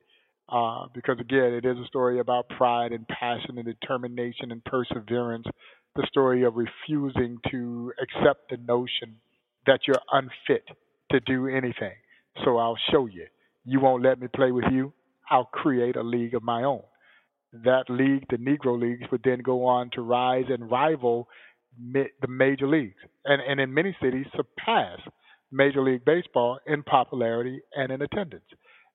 Uh, 0.49 0.87
because 0.95 1.19
again, 1.19 1.55
it 1.55 1.65
is 1.65 1.77
a 1.77 1.87
story 1.87 2.21
about 2.21 2.49
pride 2.51 2.93
and 2.93 3.07
passion 3.09 3.59
and 3.59 3.65
determination 3.65 4.53
and 4.53 4.65
perseverance. 4.65 5.47
The 5.97 6.07
story 6.09 6.45
of 6.45 6.55
refusing 6.55 7.39
to 7.51 7.93
accept 8.01 8.51
the 8.51 8.59
notion 8.59 9.17
that 9.67 9.81
you're 9.87 9.97
unfit 10.13 10.65
to 11.11 11.21
do 11.21 11.49
anything. 11.49 11.95
So 12.45 12.59
I'll 12.59 12.79
show 12.91 13.07
you. 13.07 13.27
You 13.65 13.81
won't 13.81 14.03
let 14.03 14.21
me 14.21 14.29
play 14.35 14.53
with 14.53 14.67
you. 14.71 14.93
I'll 15.31 15.47
create 15.47 15.97
a 15.97 16.03
league 16.03 16.35
of 16.35 16.43
my 16.43 16.63
own. 16.63 16.83
That 17.53 17.85
league, 17.89 18.27
the 18.31 18.37
Negro 18.37 18.79
Leagues, 18.81 19.11
would 19.11 19.23
then 19.25 19.41
go 19.41 19.67
on 19.67 19.91
to 19.95 20.03
rise 20.03 20.45
and 20.49 20.71
rival 20.71 21.29
the 21.93 22.07
major 22.29 22.67
leagues, 22.67 22.97
and, 23.25 23.43
and 23.43 23.61
in 23.61 23.73
many 23.73 23.97
cities 24.03 24.27
surpass 24.35 24.99
Major 25.53 25.83
League 25.83 26.05
Baseball 26.05 26.59
in 26.67 26.83
popularity 26.83 27.61
and 27.75 27.93
in 27.93 28.03
attendance. 28.03 28.45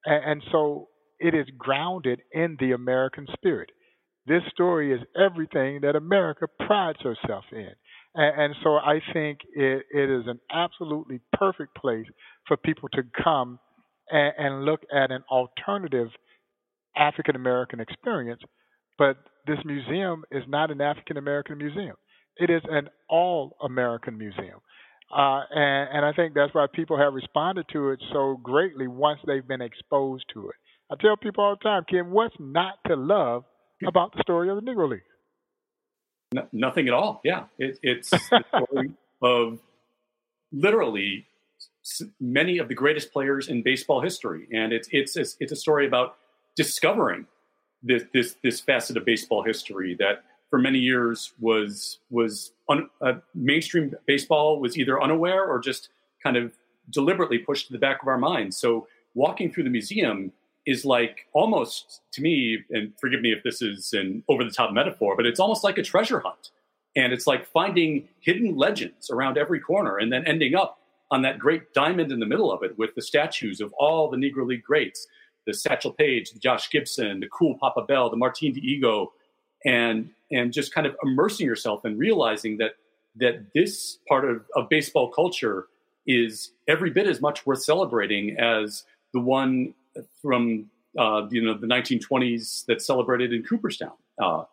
And, 0.05 0.31
and 0.31 0.43
so 0.51 0.89
it 1.19 1.33
is 1.35 1.47
grounded 1.57 2.21
in 2.31 2.57
the 2.59 2.71
American 2.71 3.27
spirit. 3.33 3.69
This 4.25 4.41
story 4.51 4.93
is 4.93 5.01
everything 5.19 5.81
that 5.81 5.95
America 5.95 6.47
prides 6.65 6.99
herself 7.01 7.45
in. 7.51 7.71
And, 8.15 8.41
and 8.41 8.55
so 8.63 8.75
I 8.75 8.99
think 9.13 9.39
it, 9.53 9.85
it 9.93 10.09
is 10.09 10.27
an 10.27 10.39
absolutely 10.51 11.19
perfect 11.33 11.75
place 11.75 12.05
for 12.47 12.57
people 12.57 12.89
to 12.89 13.03
come 13.23 13.59
and, 14.09 14.33
and 14.37 14.65
look 14.65 14.81
at 14.93 15.11
an 15.11 15.23
alternative 15.31 16.09
African 16.95 17.35
American 17.35 17.79
experience. 17.79 18.41
But 18.97 19.17
this 19.47 19.59
museum 19.65 20.23
is 20.31 20.43
not 20.47 20.71
an 20.71 20.81
African 20.81 21.17
American 21.17 21.57
museum. 21.57 21.95
It 22.37 22.49
is 22.49 22.61
an 22.69 22.89
all 23.09 23.55
American 23.63 24.17
museum. 24.17 24.59
Uh, 25.15 25.41
and, 25.49 25.89
and 25.97 26.05
I 26.05 26.13
think 26.13 26.33
that's 26.33 26.53
why 26.53 26.67
people 26.73 26.97
have 26.97 27.13
responded 27.13 27.65
to 27.73 27.89
it 27.89 27.99
so 28.13 28.37
greatly 28.41 28.87
once 28.87 29.19
they've 29.27 29.45
been 29.45 29.61
exposed 29.61 30.25
to 30.33 30.49
it. 30.49 30.55
I 30.91 30.95
tell 31.01 31.17
people 31.17 31.43
all 31.43 31.55
the 31.55 31.63
time, 31.63 31.83
Kim, 31.89 32.11
what's 32.11 32.35
not 32.39 32.75
to 32.87 32.95
love 32.95 33.43
about 33.85 34.13
the 34.13 34.21
story 34.21 34.49
of 34.49 34.55
the 34.55 34.61
Negro 34.61 34.89
League? 34.89 35.01
No, 36.33 36.47
nothing 36.51 36.87
at 36.87 36.93
all. 36.93 37.21
Yeah, 37.23 37.45
it, 37.57 37.79
it's 37.83 38.09
the 38.09 38.43
story 38.65 38.91
of 39.21 39.59
literally 40.51 41.25
many 42.19 42.57
of 42.57 42.67
the 42.67 42.75
greatest 42.75 43.11
players 43.11 43.49
in 43.49 43.61
baseball 43.63 44.01
history, 44.01 44.47
and 44.53 44.71
it's 44.71 44.87
it's 44.91 45.17
it's 45.17 45.51
a 45.51 45.55
story 45.55 45.85
about 45.85 46.15
discovering 46.55 47.25
this 47.83 48.03
this 48.13 48.35
this 48.43 48.59
facet 48.61 48.97
of 48.97 49.05
baseball 49.05 49.43
history 49.43 49.95
that 49.99 50.23
for 50.49 50.59
many 50.59 50.79
years 50.79 51.33
was 51.39 51.99
was 52.09 52.53
un, 52.69 52.89
uh, 53.01 53.13
mainstream 53.33 53.93
baseball 54.05 54.59
was 54.59 54.77
either 54.77 55.01
unaware 55.01 55.45
or 55.45 55.59
just 55.59 55.89
kind 56.23 56.37
of 56.37 56.53
deliberately 56.89 57.39
pushed 57.39 57.67
to 57.67 57.73
the 57.73 57.79
back 57.79 58.01
of 58.01 58.07
our 58.07 58.17
minds. 58.17 58.57
So 58.57 58.87
walking 59.15 59.51
through 59.51 59.63
the 59.63 59.69
museum 59.69 60.31
is 60.65 60.85
like 60.85 61.27
almost 61.33 62.01
to 62.13 62.21
me, 62.21 62.59
and 62.69 62.93
forgive 62.99 63.21
me 63.21 63.31
if 63.31 63.43
this 63.43 63.61
is 63.61 63.93
an 63.93 64.23
over 64.29 64.43
the 64.43 64.51
top 64.51 64.73
metaphor, 64.73 65.15
but 65.15 65.25
it's 65.25 65.39
almost 65.39 65.63
like 65.63 65.77
a 65.77 65.83
treasure 65.83 66.19
hunt. 66.19 66.51
And 66.95 67.13
it's 67.13 67.25
like 67.25 67.47
finding 67.47 68.09
hidden 68.19 68.57
legends 68.57 69.09
around 69.09 69.37
every 69.37 69.59
corner 69.59 69.97
and 69.97 70.11
then 70.11 70.27
ending 70.27 70.55
up 70.55 70.79
on 71.09 71.21
that 71.21 71.39
great 71.39 71.73
diamond 71.73 72.11
in 72.11 72.19
the 72.19 72.25
middle 72.25 72.51
of 72.51 72.63
it 72.63 72.77
with 72.77 72.95
the 72.95 73.01
statues 73.01 73.61
of 73.61 73.73
all 73.73 74.09
the 74.09 74.17
Negro 74.17 74.45
League 74.45 74.63
greats 74.63 75.07
the 75.47 75.53
Satchel 75.53 75.91
Paige, 75.93 76.31
the 76.31 76.39
Josh 76.39 76.69
Gibson, 76.69 77.19
the 77.19 77.27
cool 77.27 77.57
Papa 77.59 77.81
Bell, 77.87 78.09
the 78.09 78.17
Martin 78.17 78.53
Dihigo, 78.53 79.07
and 79.65 80.11
and 80.31 80.53
just 80.53 80.73
kind 80.73 80.87
of 80.87 80.95
immersing 81.03 81.45
yourself 81.45 81.83
and 81.83 81.97
realizing 81.97 82.57
that 82.57 82.71
that 83.15 83.53
this 83.53 83.97
part 84.07 84.29
of, 84.29 84.43
of 84.55 84.69
baseball 84.69 85.09
culture 85.09 85.67
is 86.07 86.51
every 86.67 86.89
bit 86.89 87.07
as 87.07 87.21
much 87.21 87.45
worth 87.45 87.63
celebrating 87.63 88.37
as 88.39 88.83
the 89.13 89.19
one 89.19 89.73
from 90.21 90.69
uh, 90.97 91.27
you 91.29 91.41
know 91.41 91.57
the 91.57 91.67
1920s 91.67 92.65
that 92.65 92.81
celebrated 92.81 93.33
in 93.33 93.43
Cooperstown. 93.43 93.93
Uh, 94.21 94.43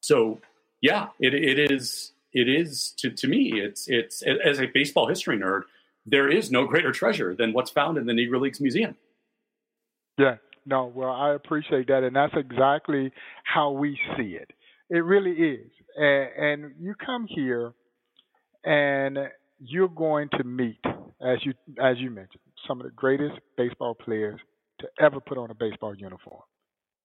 so 0.00 0.40
yeah, 0.80 1.08
it, 1.20 1.34
it 1.34 1.70
is 1.70 2.12
it 2.32 2.48
is 2.48 2.94
to, 2.98 3.10
to 3.10 3.28
me 3.28 3.52
it's 3.54 3.88
it's 3.88 4.22
as 4.22 4.58
a 4.60 4.66
baseball 4.66 5.06
history 5.06 5.38
nerd 5.38 5.62
there 6.06 6.28
is 6.28 6.50
no 6.50 6.66
greater 6.66 6.92
treasure 6.92 7.34
than 7.34 7.52
what's 7.52 7.70
found 7.70 7.96
in 7.96 8.06
the 8.06 8.12
Negro 8.12 8.40
Leagues 8.40 8.60
Museum. 8.60 8.96
Yeah, 10.18 10.36
no, 10.66 10.86
well, 10.86 11.10
I 11.10 11.34
appreciate 11.34 11.88
that, 11.88 12.02
and 12.02 12.14
that's 12.14 12.34
exactly 12.36 13.12
how 13.44 13.70
we 13.70 13.98
see 14.16 14.34
it. 14.34 14.50
It 14.90 15.04
really 15.04 15.32
is, 15.32 15.70
and, 15.96 16.28
and 16.36 16.74
you 16.80 16.94
come 16.94 17.26
here, 17.26 17.72
and 18.64 19.18
you're 19.58 19.88
going 19.88 20.28
to 20.36 20.44
meet, 20.44 20.80
as 21.20 21.38
you 21.44 21.54
as 21.80 21.98
you 21.98 22.10
mentioned, 22.10 22.42
some 22.66 22.80
of 22.80 22.84
the 22.84 22.92
greatest 22.92 23.34
baseball 23.56 23.94
players 23.94 24.40
to 24.80 24.88
ever 25.00 25.20
put 25.20 25.38
on 25.38 25.50
a 25.50 25.54
baseball 25.54 25.94
uniform. 25.94 26.42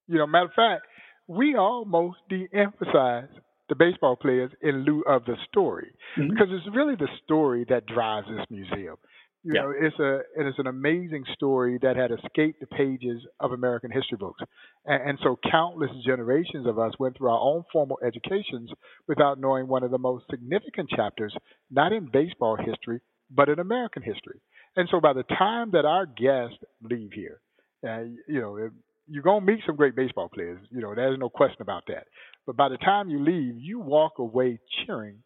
You 0.08 0.18
know, 0.20 0.28
matter 0.28 0.46
of 0.46 0.54
fact, 0.56 0.86
we 1.28 1.56
almost 1.56 2.18
de-emphasize 2.30 3.30
the 3.70 3.76
baseball 3.76 4.16
players 4.16 4.52
in 4.62 4.86
lieu 4.86 5.04
of 5.08 5.26
the 5.26 5.36
story 5.50 5.92
mm-hmm. 6.18 6.30
because 6.30 6.48
it's 6.52 6.76
really 6.76 6.96
the 6.96 7.10
story 7.24 7.66
that 7.70 7.86
drives 7.86 8.28
this 8.28 8.46
museum. 8.50 8.96
You 9.44 9.54
yeah. 9.54 9.62
know, 9.62 9.74
it's 9.80 10.00
a 10.00 10.42
it 10.42 10.48
is 10.48 10.56
an 10.58 10.68
amazing 10.68 11.24
story 11.34 11.78
that 11.82 11.96
had 11.96 12.12
escaped 12.12 12.60
the 12.60 12.68
pages 12.68 13.22
of 13.40 13.52
American 13.52 13.92
history 13.92 14.18
books, 14.18 14.42
and, 14.86 15.10
and 15.10 15.20
so 15.24 15.40
countless 15.50 15.92
generations 16.06 16.66
of 16.66 16.80
us 16.80 16.94
went 17.00 17.18
through 17.18 17.30
our 17.30 17.40
own 17.40 17.64
formal 17.72 18.00
educations 18.06 18.72
without 19.08 19.40
knowing 19.40 19.68
one 19.68 19.84
of 19.84 19.92
the 19.92 19.98
most 19.98 20.26
significant 20.30 20.90
chapters, 20.90 21.34
not 21.70 21.94
in 21.94 22.10
baseball 22.12 22.58
history, 22.58 23.00
but 23.30 23.48
in 23.48 23.60
American 23.60 24.02
history. 24.02 24.42
And 24.78 24.88
so, 24.92 25.02
by 25.02 25.14
the 25.14 25.24
time 25.24 25.72
that 25.72 25.86
our 25.86 26.06
guests 26.06 26.58
leave 26.82 27.12
here, 27.12 27.42
uh, 27.86 28.04
you 28.28 28.40
know, 28.40 28.70
you're 29.08 29.24
gonna 29.24 29.46
meet 29.46 29.60
some 29.66 29.76
great 29.76 29.96
baseball 29.96 30.30
players. 30.30 30.60
You 30.70 30.82
know, 30.82 30.94
there's 30.96 31.18
no 31.18 31.30
question 31.30 31.62
about 31.62 31.84
that. 31.88 32.08
But 32.46 32.56
by 32.56 32.70
the 32.70 32.78
time 32.78 33.10
you 33.10 33.20
leave, 33.22 33.56
you 33.58 33.80
walk 33.80 34.20
away 34.20 34.60
cheering 34.86 35.24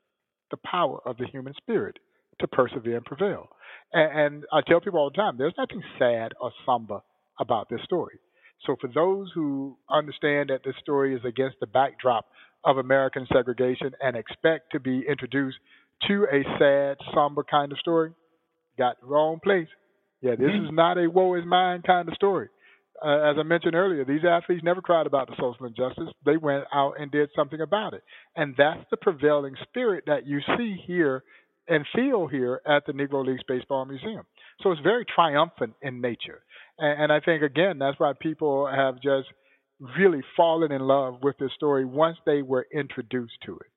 the 0.52 0.58
power 0.58 1.02
of 1.06 1.18
the 1.18 1.28
human 1.28 1.54
spirit 1.56 2.00
to 2.40 2.48
persevere 2.48 2.98
and 2.98 3.06
prevail. 3.06 3.50
And, 3.94 4.20
and 4.20 4.44
I 4.54 4.62
tell 4.62 4.80
people 4.80 5.00
all 5.00 5.10
the 5.10 5.18
time, 5.18 5.38
there's 5.38 5.54
nothing 5.58 5.84
sad 6.00 6.32
or 6.40 6.52
somber 6.66 7.02
about 7.40 7.70
this 7.70 7.82
story. 7.84 8.20
So 8.66 8.76
for 8.80 8.88
those 8.88 9.32
who 9.34 9.78
understand 9.90 10.50
that 10.50 10.62
this 10.64 10.76
story 10.82 11.16
is 11.16 11.22
against 11.26 11.60
the 11.60 11.68
backdrop 11.68 12.26
of 12.64 12.78
American 12.78 13.28
segregation 13.34 13.92
and 14.02 14.16
expect 14.16 14.72
to 14.72 14.80
be 14.80 15.04
introduced 15.08 15.58
to 16.08 16.26
a 16.32 16.44
sad, 16.58 16.98
somber 17.14 17.44
kind 17.44 17.72
of 17.72 17.80
story, 17.80 18.12
got 18.78 19.00
the 19.00 19.08
wrong 19.08 19.40
place. 19.44 19.68
Yeah, 20.22 20.32
this 20.32 20.50
mm-hmm. 20.50 20.66
is 20.66 20.72
not 20.72 20.98
a 20.98 21.10
woe 21.10 21.36
is 21.36 21.46
mine 21.46 21.82
kind 21.86 22.08
of 22.08 22.16
story 22.16 22.50
uh, 23.04 23.32
as 23.32 23.36
I 23.40 23.44
mentioned 23.44 23.76
earlier, 23.76 24.06
these 24.06 24.24
athletes 24.28 24.64
never 24.64 24.82
cried 24.82 25.08
about 25.08 25.28
the 25.28 25.36
social 25.40 25.66
injustice. 25.66 26.14
They 26.26 26.38
went 26.38 26.66
out 26.74 26.94
and 27.00 27.12
did 27.12 27.30
something 27.36 27.60
about 27.60 27.94
it. 27.94 28.04
And 28.36 28.54
that's 28.58 28.84
the 28.92 28.98
prevailing 28.98 29.56
spirit 29.64 30.04
that 30.06 30.28
you 30.28 30.40
see 30.58 30.78
here 30.86 31.24
and 31.68 31.86
feel 31.96 32.28
here 32.28 32.62
at 32.68 32.86
the 32.86 32.94
Negro 32.94 33.26
Leagues 33.26 33.44
Baseball 33.48 33.86
Museum. 33.86 34.24
So 34.62 34.72
it's 34.72 34.82
very 34.82 35.06
triumphant 35.06 35.74
in 35.82 36.00
nature. 36.00 36.44
And, 36.78 37.04
and 37.04 37.12
I 37.12 37.20
think, 37.22 37.42
again, 37.42 37.80
that's 37.80 38.00
why 38.00 38.14
people 38.20 38.68
have 38.68 38.96
just 38.96 39.28
really 39.98 40.22
fallen 40.38 40.72
in 40.72 40.82
love 40.82 41.20
with 41.24 41.38
this 41.40 41.52
story 41.56 41.86
once 41.86 42.18
they 42.26 42.44
were 42.44 42.68
introduced 42.72 43.38
to 43.46 43.58
it. 43.58 43.72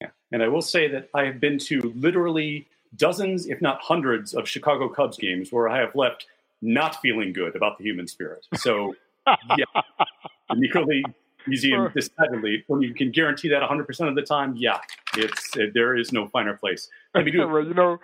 Yeah. 0.00 0.08
And 0.30 0.42
I 0.44 0.48
will 0.48 0.62
say 0.62 0.88
that 0.92 1.08
I 1.12 1.24
have 1.24 1.40
been 1.40 1.58
to 1.58 1.92
literally 1.96 2.68
dozens, 2.96 3.46
if 3.46 3.60
not 3.60 3.80
hundreds, 3.80 4.34
of 4.34 4.48
Chicago 4.48 4.88
Cubs 4.88 5.16
games 5.16 5.52
where 5.52 5.68
I 5.68 5.78
have 5.78 5.94
left 5.94 6.26
not 6.60 7.00
feeling 7.00 7.32
good 7.32 7.56
about 7.56 7.78
the 7.78 7.84
human 7.84 8.06
spirit. 8.06 8.46
So, 8.56 8.94
yeah, 9.26 9.64
the 10.48 10.56
Negro 10.56 10.86
League 10.86 11.06
Museum 11.46 11.90
decidedly, 11.94 12.64
when 12.68 12.82
you 12.82 12.94
can 12.94 13.10
guarantee 13.10 13.48
that 13.48 13.62
100% 13.62 14.08
of 14.08 14.14
the 14.14 14.22
time, 14.22 14.54
yeah, 14.56 14.78
it's 15.16 15.56
uh, 15.56 15.66
there 15.74 15.96
is 15.96 16.12
no 16.12 16.28
finer 16.28 16.56
place. 16.56 16.88
Let 17.14 17.24
me 17.24 17.32
do 17.32 17.48
well, 17.48 17.64
you 17.64 17.74
know, 17.74 17.98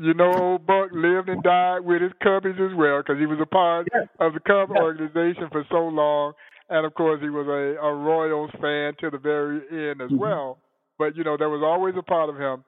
you 0.00 0.14
know, 0.14 0.32
old 0.32 0.66
Buck 0.66 0.90
lived 0.92 1.28
and 1.28 1.42
died 1.42 1.80
with 1.80 2.02
his 2.02 2.12
Cubbies 2.22 2.58
as 2.58 2.74
well 2.74 2.98
because 2.98 3.18
he 3.18 3.26
was 3.26 3.38
a 3.40 3.46
part 3.46 3.88
of 4.18 4.32
the 4.32 4.40
Cub 4.40 4.70
organization 4.70 5.48
for 5.52 5.64
so 5.70 5.86
long, 5.88 6.32
and 6.70 6.86
of 6.86 6.94
course 6.94 7.20
he 7.20 7.28
was 7.28 7.46
a, 7.46 7.78
a 7.84 7.94
Royals 7.94 8.50
fan 8.60 8.94
to 9.00 9.10
the 9.10 9.18
very 9.18 9.90
end 9.90 10.00
as 10.00 10.08
mm-hmm. 10.08 10.16
well. 10.16 10.58
But 10.98 11.16
you 11.16 11.24
know, 11.24 11.36
there 11.36 11.50
was 11.50 11.62
always 11.62 11.94
a 11.98 12.02
part 12.02 12.30
of 12.30 12.36
him 12.36 12.64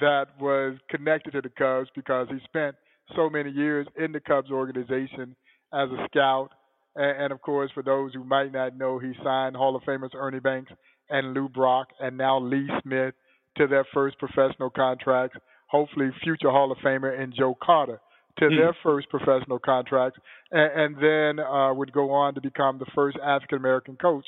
that 0.00 0.26
was 0.40 0.76
connected 0.90 1.32
to 1.32 1.40
the 1.40 1.50
Cubs 1.50 1.88
because 1.94 2.28
he 2.30 2.38
spent 2.44 2.76
so 3.16 3.28
many 3.28 3.50
years 3.50 3.86
in 3.96 4.12
the 4.12 4.20
Cubs 4.20 4.50
organization 4.50 5.36
as 5.72 5.88
a 5.90 6.06
scout. 6.10 6.50
And, 6.96 7.24
and 7.24 7.32
of 7.32 7.40
course, 7.42 7.70
for 7.74 7.82
those 7.82 8.12
who 8.14 8.24
might 8.24 8.52
not 8.52 8.76
know, 8.76 8.98
he 8.98 9.12
signed 9.22 9.56
Hall 9.56 9.76
of 9.76 9.82
Famers 9.82 10.14
Ernie 10.14 10.40
Banks 10.40 10.72
and 11.10 11.34
Lou 11.34 11.48
Brock 11.48 11.88
and 12.00 12.16
now 12.16 12.38
Lee 12.40 12.68
Smith 12.82 13.14
to 13.58 13.66
their 13.66 13.86
first 13.92 14.18
professional 14.18 14.70
contracts. 14.70 15.36
Hopefully, 15.68 16.10
future 16.22 16.50
Hall 16.50 16.70
of 16.72 16.78
Famer 16.78 17.18
and 17.18 17.34
Joe 17.36 17.56
Carter 17.62 18.00
to 18.38 18.46
mm. 18.46 18.58
their 18.58 18.76
first 18.82 19.08
professional 19.10 19.58
contracts, 19.58 20.18
and, 20.50 20.96
and 20.96 20.96
then 20.96 21.44
uh, 21.44 21.72
would 21.72 21.92
go 21.92 22.10
on 22.10 22.34
to 22.34 22.40
become 22.40 22.78
the 22.78 22.86
first 22.94 23.18
African 23.22 23.58
American 23.58 23.96
coach 23.96 24.26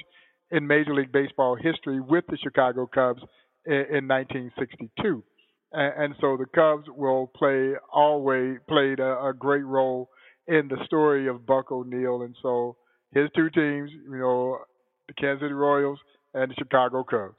in 0.51 0.67
Major 0.67 0.95
League 0.95 1.13
Baseball 1.13 1.57
history 1.57 2.01
with 2.01 2.25
the 2.29 2.37
Chicago 2.43 2.87
Cubs 2.87 3.23
in, 3.67 3.73
in 3.73 4.09
1962 4.09 5.23
and, 5.75 6.15
so 6.21 6.37
the 6.37 6.47
Cubs 6.47 6.87
will 6.89 7.27
play 7.37 7.73
always 7.93 8.59
played 8.69 9.01
a, 9.01 9.27
a 9.27 9.33
great 9.37 9.65
role 9.65 10.11
in 10.47 10.69
the 10.69 10.77
story 10.85 11.29
of 11.29 11.47
Buck 11.47 11.73
O'Neil, 11.73 12.23
and 12.23 12.37
so 12.43 12.77
his 13.13 13.29
two 13.35 13.51
teams, 13.51 13.91
you 13.93 14.19
know, 14.19 14.59
the 15.09 15.15
Kansas 15.15 15.45
City 15.45 15.55
Royals 15.55 15.99
and 16.35 16.51
the 16.51 16.55
Chicago 16.55 17.05
Cubs. 17.05 17.35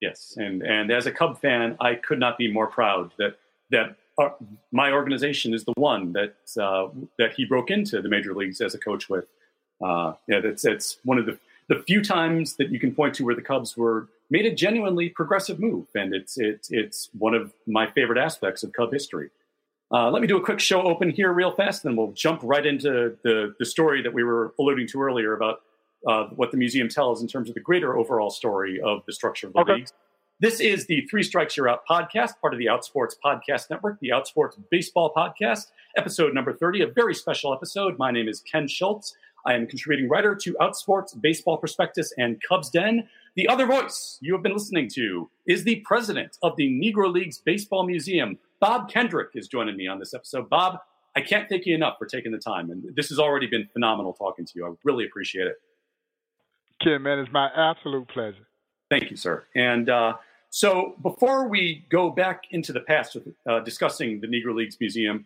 Yes, 0.00 0.34
and 0.36 0.62
and 0.62 0.90
as 0.90 1.06
a 1.06 1.12
Cub 1.12 1.40
fan, 1.40 1.76
I 1.80 1.94
could 1.94 2.18
not 2.18 2.36
be 2.36 2.52
more 2.52 2.66
proud 2.66 3.12
that 3.18 3.38
that 3.70 3.96
uh, 4.18 4.30
my 4.70 4.92
organization 4.92 5.54
is 5.54 5.64
the 5.64 5.72
one 5.76 6.12
that 6.12 6.34
uh, 6.60 6.88
that 7.18 7.34
he 7.34 7.44
broke 7.44 7.70
into 7.70 8.02
the 8.02 8.08
major 8.08 8.34
leagues 8.34 8.60
as 8.60 8.74
a 8.74 8.78
coach 8.78 9.08
with. 9.08 9.26
Uh, 9.84 10.14
yeah, 10.28 10.40
that's 10.40 10.64
it's 10.64 10.98
one 11.04 11.18
of 11.18 11.26
the 11.26 11.38
the 11.68 11.82
few 11.86 12.02
times 12.02 12.56
that 12.56 12.70
you 12.70 12.78
can 12.78 12.94
point 12.94 13.14
to 13.14 13.24
where 13.24 13.34
the 13.34 13.42
Cubs 13.42 13.76
were 13.76 14.08
made 14.30 14.46
a 14.46 14.54
genuinely 14.54 15.08
progressive 15.08 15.60
move, 15.60 15.86
and 15.94 16.14
it's 16.14 16.38
it's 16.38 16.70
it's 16.70 17.10
one 17.18 17.34
of 17.34 17.52
my 17.66 17.90
favorite 17.90 18.18
aspects 18.18 18.62
of 18.62 18.72
Cub 18.72 18.92
history. 18.92 19.30
Uh, 19.92 20.10
let 20.10 20.22
me 20.22 20.26
do 20.26 20.36
a 20.36 20.44
quick 20.44 20.60
show 20.60 20.82
open 20.82 21.10
here, 21.10 21.32
real 21.32 21.52
fast, 21.52 21.84
and 21.84 21.92
then 21.92 21.96
we'll 21.96 22.12
jump 22.12 22.40
right 22.42 22.66
into 22.66 23.16
the 23.22 23.54
the 23.58 23.64
story 23.64 24.02
that 24.02 24.12
we 24.12 24.24
were 24.24 24.54
alluding 24.58 24.86
to 24.88 25.02
earlier 25.02 25.34
about 25.34 25.60
uh, 26.08 26.24
what 26.34 26.50
the 26.50 26.56
museum 26.56 26.88
tells 26.88 27.22
in 27.22 27.28
terms 27.28 27.48
of 27.48 27.54
the 27.54 27.60
greater 27.60 27.96
overall 27.96 28.30
story 28.30 28.80
of 28.80 29.02
the 29.06 29.12
structure 29.12 29.46
of 29.46 29.52
the 29.52 29.60
okay. 29.60 29.74
leagues. 29.74 29.92
This 30.40 30.58
is 30.58 30.86
the 30.86 31.06
Three 31.08 31.22
Strikes 31.22 31.56
You're 31.56 31.68
Out 31.68 31.86
podcast, 31.88 32.40
part 32.40 32.52
of 32.52 32.58
the 32.58 32.66
Outsports 32.66 33.14
Podcast 33.24 33.70
Network, 33.70 34.00
the 34.00 34.08
Outsports 34.08 34.60
Baseball 34.68 35.12
Podcast, 35.16 35.66
episode 35.96 36.34
number 36.34 36.52
30, 36.52 36.82
a 36.82 36.86
very 36.88 37.14
special 37.14 37.54
episode. 37.54 37.96
My 37.98 38.10
name 38.10 38.26
is 38.28 38.40
Ken 38.40 38.66
Schultz. 38.66 39.14
I 39.46 39.54
am 39.54 39.62
a 39.62 39.66
contributing 39.66 40.08
writer 40.08 40.34
to 40.34 40.54
Outsports, 40.54 41.18
Baseball 41.20 41.56
Prospectus, 41.56 42.12
and 42.18 42.42
Cubs 42.42 42.68
Den. 42.68 43.08
The 43.36 43.48
other 43.48 43.66
voice 43.66 44.18
you 44.20 44.32
have 44.34 44.42
been 44.44 44.52
listening 44.52 44.88
to 44.94 45.28
is 45.46 45.64
the 45.64 45.82
president 45.84 46.38
of 46.42 46.56
the 46.56 46.68
Negro 46.68 47.12
Leagues 47.12 47.38
Baseball 47.38 47.84
Museum. 47.84 48.38
Bob 48.60 48.88
Kendrick 48.88 49.30
is 49.34 49.48
joining 49.48 49.76
me 49.76 49.88
on 49.88 49.98
this 49.98 50.14
episode. 50.14 50.48
Bob, 50.48 50.78
I 51.16 51.20
can't 51.20 51.48
thank 51.48 51.66
you 51.66 51.74
enough 51.74 51.96
for 51.98 52.06
taking 52.06 52.30
the 52.30 52.38
time. 52.38 52.70
And 52.70 52.84
this 52.94 53.08
has 53.08 53.18
already 53.18 53.48
been 53.48 53.68
phenomenal 53.72 54.12
talking 54.12 54.44
to 54.44 54.52
you. 54.54 54.66
I 54.66 54.70
really 54.84 55.04
appreciate 55.04 55.48
it. 55.48 55.56
Kim, 56.80 57.02
man, 57.02 57.18
it's 57.18 57.32
my 57.32 57.50
absolute 57.56 58.06
pleasure. 58.06 58.46
Thank 58.88 59.10
you, 59.10 59.16
sir. 59.16 59.44
And 59.56 59.88
uh, 59.88 60.14
so 60.50 60.94
before 61.02 61.48
we 61.48 61.84
go 61.90 62.10
back 62.10 62.44
into 62.52 62.72
the 62.72 62.80
past 62.80 63.16
with 63.16 63.26
uh, 63.48 63.60
discussing 63.60 64.20
the 64.20 64.28
Negro 64.28 64.54
Leagues 64.54 64.76
Museum, 64.78 65.24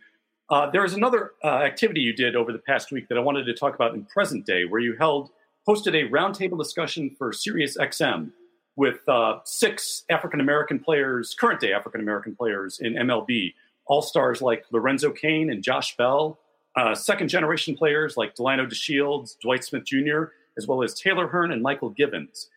uh, 0.48 0.70
there 0.70 0.84
is 0.84 0.94
another 0.94 1.32
uh, 1.44 1.58
activity 1.58 2.00
you 2.00 2.14
did 2.14 2.36
over 2.36 2.52
the 2.52 2.58
past 2.58 2.90
week 2.90 3.08
that 3.08 3.18
I 3.18 3.20
wanted 3.20 3.44
to 3.44 3.54
talk 3.54 3.74
about 3.74 3.94
in 3.94 4.06
present 4.06 4.46
day, 4.46 4.64
where 4.64 4.80
you 4.80 4.96
held 4.96 5.30
hosted 5.68 5.94
a 5.94 6.08
roundtable 6.10 6.56
discussion 6.56 7.14
for 7.18 7.30
Sirius 7.30 7.76
XM 7.76 8.30
with 8.76 9.06
uh, 9.06 9.40
six 9.44 10.04
African 10.08 10.40
American 10.40 10.78
players, 10.78 11.36
current 11.38 11.60
day 11.60 11.72
African 11.72 12.00
American 12.00 12.34
players 12.34 12.78
in 12.80 12.94
MLB, 12.94 13.52
all 13.86 14.00
stars 14.00 14.40
like 14.40 14.64
Lorenzo 14.72 15.10
Cain 15.10 15.50
and 15.50 15.62
Josh 15.62 15.94
Bell, 15.96 16.38
uh, 16.76 16.94
second 16.94 17.28
generation 17.28 17.76
players 17.76 18.16
like 18.16 18.34
Delino 18.34 18.66
DeShields, 18.66 19.38
Dwight 19.42 19.62
Smith 19.62 19.84
Jr., 19.84 20.24
as 20.56 20.66
well 20.66 20.82
as 20.82 20.94
Taylor 20.94 21.28
Hearn 21.28 21.52
and 21.52 21.62
Mychal 21.62 21.94
Givens. 21.94 22.48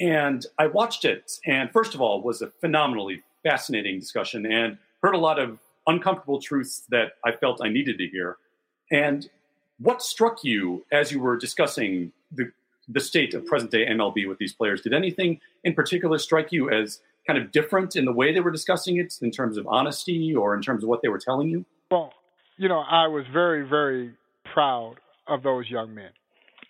And 0.00 0.44
I 0.58 0.66
watched 0.66 1.04
it, 1.04 1.38
and 1.46 1.70
first 1.70 1.94
of 1.94 2.00
all, 2.00 2.20
was 2.20 2.42
a 2.42 2.50
phenomenally 2.60 3.22
fascinating 3.42 4.00
discussion 4.00 4.44
and 4.44 4.76
heard 5.02 5.14
a 5.14 5.18
lot 5.18 5.38
of 5.38 5.58
uncomfortable 5.86 6.40
truths 6.40 6.82
that 6.88 7.12
I 7.24 7.32
felt 7.32 7.60
I 7.62 7.68
needed 7.68 7.98
to 7.98 8.08
hear. 8.08 8.38
And 8.90 9.28
what 9.78 10.02
struck 10.02 10.44
you 10.44 10.84
as 10.92 11.12
you 11.12 11.20
were 11.20 11.36
discussing 11.36 12.12
the 12.32 12.50
the 12.88 13.00
state 13.00 13.34
of 13.34 13.44
present 13.46 13.70
day 13.70 13.86
MLB 13.86 14.28
with 14.28 14.38
these 14.38 14.52
players. 14.52 14.80
Did 14.80 14.94
anything 14.94 15.40
in 15.64 15.74
particular 15.74 16.18
strike 16.18 16.52
you 16.52 16.70
as 16.70 17.00
kind 17.26 17.38
of 17.38 17.50
different 17.50 17.96
in 17.96 18.04
the 18.04 18.12
way 18.12 18.32
they 18.32 18.40
were 18.40 18.52
discussing 18.52 18.98
it 18.98 19.14
in 19.20 19.30
terms 19.30 19.56
of 19.56 19.66
honesty 19.66 20.34
or 20.34 20.54
in 20.54 20.62
terms 20.62 20.84
of 20.84 20.88
what 20.88 21.02
they 21.02 21.08
were 21.08 21.18
telling 21.18 21.48
you? 21.48 21.64
Well, 21.90 22.12
you 22.56 22.68
know, 22.68 22.78
I 22.78 23.08
was 23.08 23.24
very, 23.32 23.68
very 23.68 24.12
proud 24.52 24.96
of 25.26 25.42
those 25.42 25.68
young 25.68 25.94
men. 25.94 26.10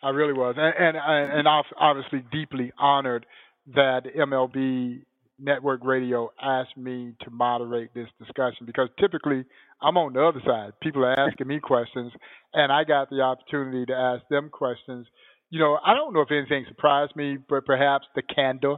I 0.03 0.11
really 0.11 0.33
was, 0.33 0.57
and 0.59 0.97
and, 0.97 1.33
and 1.33 1.49
obviously 1.79 2.25
deeply 2.31 2.73
honored 2.79 3.27
that 3.75 4.03
MLB 4.17 5.03
Network 5.39 5.85
Radio 5.85 6.31
asked 6.43 6.77
me 6.77 7.15
to 7.23 7.31
moderate 7.31 7.93
this 7.95 8.09
discussion 8.19 8.67
because 8.67 8.89
typically 8.99 9.45
I'm 9.83 9.97
on 9.97 10.15
the 10.15 10.25
other 10.25 10.41
side. 10.47 10.73
People 10.83 11.05
are 11.05 11.19
asking 11.19 11.47
me 11.47 11.61
questions, 11.61 12.13
and 12.55 12.73
I 12.73 12.85
got 12.85 13.11
the 13.11 13.21
opportunity 13.21 13.85
to 13.87 13.95
ask 13.95 14.23
them 14.31 14.49
questions. 14.49 15.07
You 15.51 15.61
know, 15.61 15.79
I 15.85 15.95
don't 15.95 16.15
know 16.15 16.23
if 16.23 16.31
anything 16.31 16.65
surprised 16.69 17.15
me, 17.17 17.37
but 17.49 17.67
perhaps 17.67 18.07
the 18.15 18.23
candor 18.23 18.77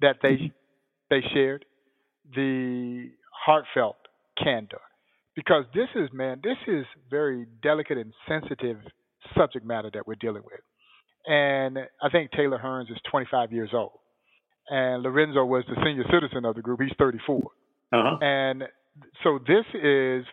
that 0.00 0.16
they 0.22 0.34
mm-hmm. 0.34 0.46
they 1.10 1.20
shared, 1.32 1.64
the 2.34 3.10
heartfelt 3.46 3.96
candor, 4.42 4.80
because 5.34 5.64
this 5.74 5.88
is 5.94 6.10
man, 6.12 6.40
this 6.42 6.58
is 6.66 6.84
very 7.10 7.46
delicate 7.62 7.98
and 7.98 8.12
sensitive 8.28 8.78
subject 9.36 9.64
matter 9.64 9.90
that 9.94 10.06
we're 10.06 10.14
dealing 10.16 10.42
with. 10.44 10.60
And 11.26 11.78
I 12.02 12.10
think 12.10 12.30
Taylor 12.32 12.60
Hearns 12.62 12.90
is 12.90 12.98
25 13.10 13.52
years 13.52 13.70
old, 13.72 13.92
and 14.70 15.02
Lorenzo 15.02 15.44
was 15.44 15.64
the 15.68 15.76
senior 15.84 16.04
citizen 16.12 16.44
of 16.44 16.54
the 16.54 16.62
group. 16.62 16.80
He's 16.80 16.92
34, 16.98 17.40
uh-huh. 17.92 18.16
and 18.20 18.64
so 19.22 19.38
this 19.46 19.64
is, 19.74 20.24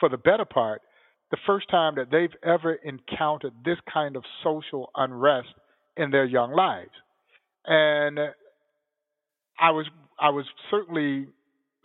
for 0.00 0.08
the 0.08 0.16
better 0.16 0.44
part, 0.44 0.82
the 1.30 1.36
first 1.46 1.68
time 1.70 1.96
that 1.96 2.10
they've 2.10 2.34
ever 2.42 2.74
encountered 2.74 3.52
this 3.64 3.78
kind 3.92 4.16
of 4.16 4.24
social 4.44 4.90
unrest 4.96 5.48
in 5.96 6.10
their 6.10 6.24
young 6.24 6.52
lives, 6.52 6.90
and 7.66 8.18
I 9.58 9.70
was 9.70 9.86
I 10.18 10.30
was 10.30 10.46
certainly 10.70 11.28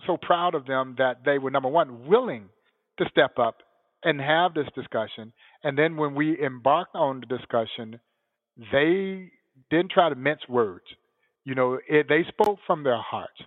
so 0.05 0.17
proud 0.17 0.55
of 0.55 0.65
them 0.65 0.96
that 0.98 1.24
they 1.25 1.38
were 1.38 1.51
number 1.51 1.70
one 1.70 2.08
willing 2.08 2.50
to 2.98 3.05
step 3.10 3.38
up 3.39 3.58
and 4.03 4.20
have 4.20 4.53
this 4.53 4.67
discussion. 4.75 5.34
And 5.63 5.77
then 5.77 5.96
when 5.98 6.15
we 6.15 6.38
embarked 6.43 6.96
on 6.96 7.22
the 7.22 7.38
discussion, 7.38 8.00
they 8.72 9.31
didn't 9.70 9.91
try 9.91 10.10
to 10.10 10.15
mince 10.15 10.41
words. 10.50 10.86
You 11.46 11.56
know, 11.56 11.80
it, 11.88 12.08
they 12.10 12.24
spoke 12.30 12.60
from 12.68 12.84
their 12.84 13.02
hearts. 13.02 13.40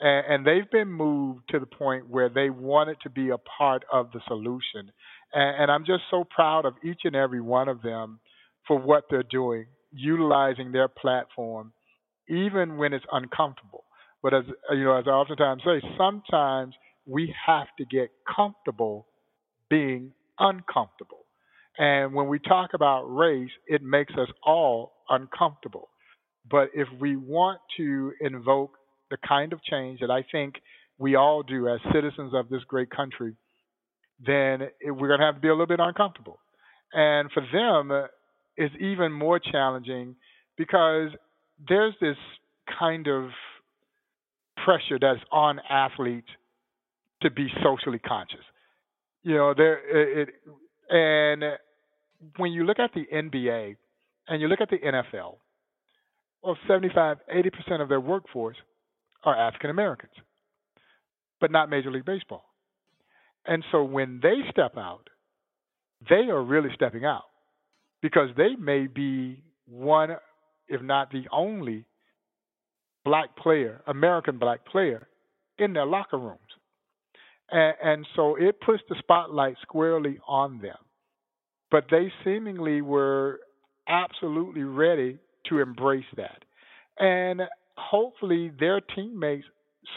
And, 0.00 0.26
and 0.34 0.46
they've 0.46 0.70
been 0.70 0.88
moved 0.90 1.42
to 1.50 1.58
the 1.60 1.66
point 1.66 2.08
where 2.08 2.28
they 2.28 2.50
wanted 2.50 2.98
to 3.02 3.10
be 3.10 3.30
a 3.30 3.38
part 3.38 3.84
of 3.92 4.10
the 4.12 4.20
solution. 4.28 4.92
And, 5.32 5.62
and 5.62 5.70
I'm 5.70 5.84
just 5.86 6.02
so 6.10 6.24
proud 6.24 6.66
of 6.66 6.74
each 6.84 7.00
and 7.04 7.16
every 7.16 7.40
one 7.40 7.68
of 7.68 7.82
them 7.82 8.20
for 8.66 8.78
what 8.78 9.04
they're 9.10 9.24
doing, 9.24 9.66
utilizing 9.92 10.72
their 10.72 10.88
platform, 10.88 11.72
even 12.28 12.76
when 12.78 12.92
it's 12.92 13.06
uncomfortable. 13.12 13.84
But 14.22 14.34
as 14.34 14.44
you 14.72 14.84
know, 14.84 14.96
as 14.98 15.04
I 15.06 15.10
oftentimes 15.10 15.62
say, 15.64 15.80
sometimes 15.98 16.74
we 17.06 17.34
have 17.46 17.68
to 17.78 17.84
get 17.86 18.10
comfortable 18.36 19.06
being 19.70 20.12
uncomfortable. 20.38 21.26
And 21.78 22.14
when 22.14 22.28
we 22.28 22.38
talk 22.40 22.70
about 22.74 23.04
race, 23.04 23.50
it 23.66 23.82
makes 23.82 24.12
us 24.14 24.28
all 24.44 24.92
uncomfortable. 25.08 25.88
But 26.50 26.70
if 26.74 26.88
we 27.00 27.16
want 27.16 27.60
to 27.76 28.12
invoke 28.20 28.72
the 29.10 29.16
kind 29.26 29.52
of 29.52 29.62
change 29.62 30.00
that 30.00 30.10
I 30.10 30.24
think 30.30 30.54
we 30.98 31.14
all 31.14 31.42
do 31.42 31.68
as 31.68 31.80
citizens 31.92 32.32
of 32.34 32.48
this 32.48 32.62
great 32.64 32.90
country, 32.90 33.34
then 34.24 34.68
we're 34.84 35.08
going 35.08 35.20
to 35.20 35.26
have 35.26 35.36
to 35.36 35.40
be 35.40 35.48
a 35.48 35.52
little 35.52 35.66
bit 35.66 35.80
uncomfortable. 35.80 36.38
And 36.92 37.30
for 37.32 37.42
them, 37.52 38.08
it's 38.56 38.74
even 38.80 39.12
more 39.12 39.38
challenging 39.38 40.16
because 40.56 41.10
there's 41.68 41.94
this 42.00 42.16
kind 42.78 43.06
of 43.06 43.30
pressure 44.64 44.98
that's 45.00 45.20
on 45.30 45.60
athletes 45.70 46.28
to 47.22 47.30
be 47.30 47.48
socially 47.62 47.98
conscious. 47.98 48.44
You 49.22 49.34
know, 49.36 49.54
there 49.54 50.20
it, 50.20 50.28
and 50.90 51.58
when 52.36 52.52
you 52.52 52.64
look 52.64 52.78
at 52.78 52.92
the 52.94 53.04
NBA 53.12 53.76
and 54.28 54.40
you 54.40 54.48
look 54.48 54.60
at 54.60 54.70
the 54.70 54.78
NFL, 54.78 55.36
well, 56.42 56.56
75, 56.66 57.18
80% 57.34 57.80
of 57.82 57.88
their 57.88 58.00
workforce 58.00 58.56
are 59.24 59.36
African 59.36 59.70
Americans, 59.70 60.12
but 61.40 61.50
not 61.50 61.70
Major 61.70 61.90
League 61.90 62.04
Baseball. 62.04 62.44
And 63.46 63.64
so 63.72 63.82
when 63.82 64.20
they 64.22 64.36
step 64.50 64.76
out, 64.76 65.08
they 66.08 66.30
are 66.30 66.42
really 66.42 66.70
stepping 66.74 67.04
out 67.04 67.24
because 68.02 68.28
they 68.36 68.54
may 68.58 68.86
be 68.86 69.42
one, 69.66 70.10
if 70.68 70.82
not 70.82 71.10
the 71.10 71.24
only, 71.32 71.86
black 73.04 73.36
player, 73.36 73.80
American 73.86 74.38
black 74.38 74.64
player, 74.66 75.08
in 75.58 75.72
their 75.72 75.86
locker 75.86 76.18
rooms. 76.18 76.38
And, 77.50 77.74
and 77.82 78.06
so 78.14 78.36
it 78.36 78.60
puts 78.60 78.82
the 78.88 78.96
spotlight 78.98 79.56
squarely 79.62 80.18
on 80.28 80.60
them. 80.60 80.76
But 81.70 81.86
they 81.90 82.12
seemingly 82.24 82.80
were 82.80 83.40
absolutely 83.88 84.62
ready 84.62 85.18
to 85.48 85.60
embrace 85.60 86.04
that. 86.16 86.44
And 86.98 87.42
hopefully 87.76 88.50
their 88.58 88.80
teammates 88.80 89.46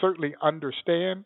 certainly 0.00 0.34
understand 0.42 1.24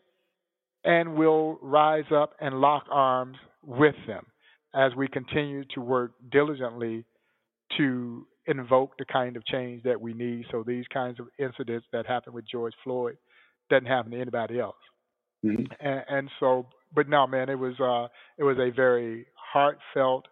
and 0.83 1.15
will 1.15 1.59
rise 1.61 2.11
up 2.15 2.33
and 2.39 2.59
lock 2.59 2.85
arms 2.91 3.37
with 3.65 3.95
them 4.07 4.25
as 4.75 4.95
we 4.95 5.07
continue 5.07 5.63
to 5.73 5.81
work 5.81 6.11
diligently 6.31 7.03
to 7.77 8.25
invoke 8.47 8.97
the 8.97 9.05
kind 9.05 9.35
of 9.35 9.45
change 9.45 9.83
that 9.83 9.99
we 9.99 10.13
need 10.13 10.45
so 10.51 10.63
these 10.65 10.85
kinds 10.93 11.19
of 11.19 11.27
incidents 11.37 11.85
that 11.91 12.05
happened 12.05 12.33
with 12.33 12.45
George 12.49 12.73
Floyd 12.83 13.17
doesn't 13.69 13.85
happen 13.85 14.11
to 14.11 14.21
anybody 14.21 14.59
else. 14.59 14.75
Mm-hmm. 15.45 15.65
And, 15.79 16.03
and, 16.09 16.29
so, 16.39 16.65
but 16.95 17.09
no, 17.09 17.27
man, 17.27 17.49
it 17.49 17.59
was 17.59 17.79
uh, 17.79 18.07
it 18.37 18.43
was 18.43 18.57
a 18.57 18.71
very 18.73 19.27
heartfelt, 19.35 20.25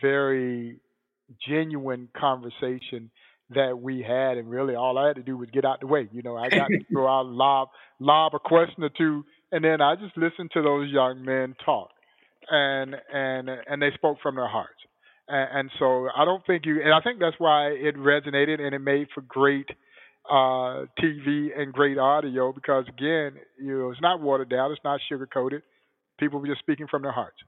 very 0.00 0.78
genuine 1.48 2.08
conversation 2.16 3.10
that 3.54 3.78
we 3.80 4.02
had, 4.02 4.38
and 4.38 4.48
really 4.48 4.74
all 4.74 4.98
I 4.98 5.08
had 5.08 5.16
to 5.16 5.22
do 5.22 5.36
was 5.36 5.48
get 5.50 5.64
out 5.64 5.80
the 5.80 5.86
way. 5.86 6.08
You 6.12 6.22
know, 6.22 6.36
I 6.36 6.48
got 6.48 6.68
to 6.68 6.84
throw 6.92 7.06
out 7.06 7.26
lob 7.26 7.68
lob 8.00 8.34
a 8.34 8.38
question 8.38 8.82
or 8.84 8.90
two, 8.90 9.24
and 9.50 9.64
then 9.64 9.80
I 9.80 9.94
just 9.96 10.16
listened 10.16 10.50
to 10.54 10.62
those 10.62 10.90
young 10.90 11.24
men 11.24 11.54
talk, 11.64 11.90
and 12.50 12.96
and 13.12 13.48
and 13.48 13.82
they 13.82 13.90
spoke 13.94 14.18
from 14.22 14.36
their 14.36 14.48
hearts. 14.48 14.80
And, 15.28 15.58
and 15.58 15.70
so 15.78 16.08
I 16.16 16.24
don't 16.24 16.44
think 16.46 16.66
you, 16.66 16.82
and 16.82 16.92
I 16.92 17.00
think 17.00 17.20
that's 17.20 17.36
why 17.38 17.68
it 17.68 17.96
resonated 17.96 18.60
and 18.60 18.74
it 18.74 18.80
made 18.80 19.08
for 19.14 19.20
great 19.22 19.68
uh, 20.28 20.86
TV 21.00 21.48
and 21.56 21.72
great 21.72 21.98
audio 21.98 22.52
because 22.52 22.84
again, 22.88 23.34
you 23.60 23.78
know, 23.78 23.90
it's 23.90 24.00
not 24.00 24.20
watered 24.20 24.48
down, 24.48 24.72
it's 24.72 24.80
not 24.84 25.00
sugar 25.08 25.26
coated. 25.26 25.62
People 26.18 26.40
were 26.40 26.46
just 26.46 26.60
speaking 26.60 26.86
from 26.88 27.02
their 27.02 27.12
hearts. 27.12 27.38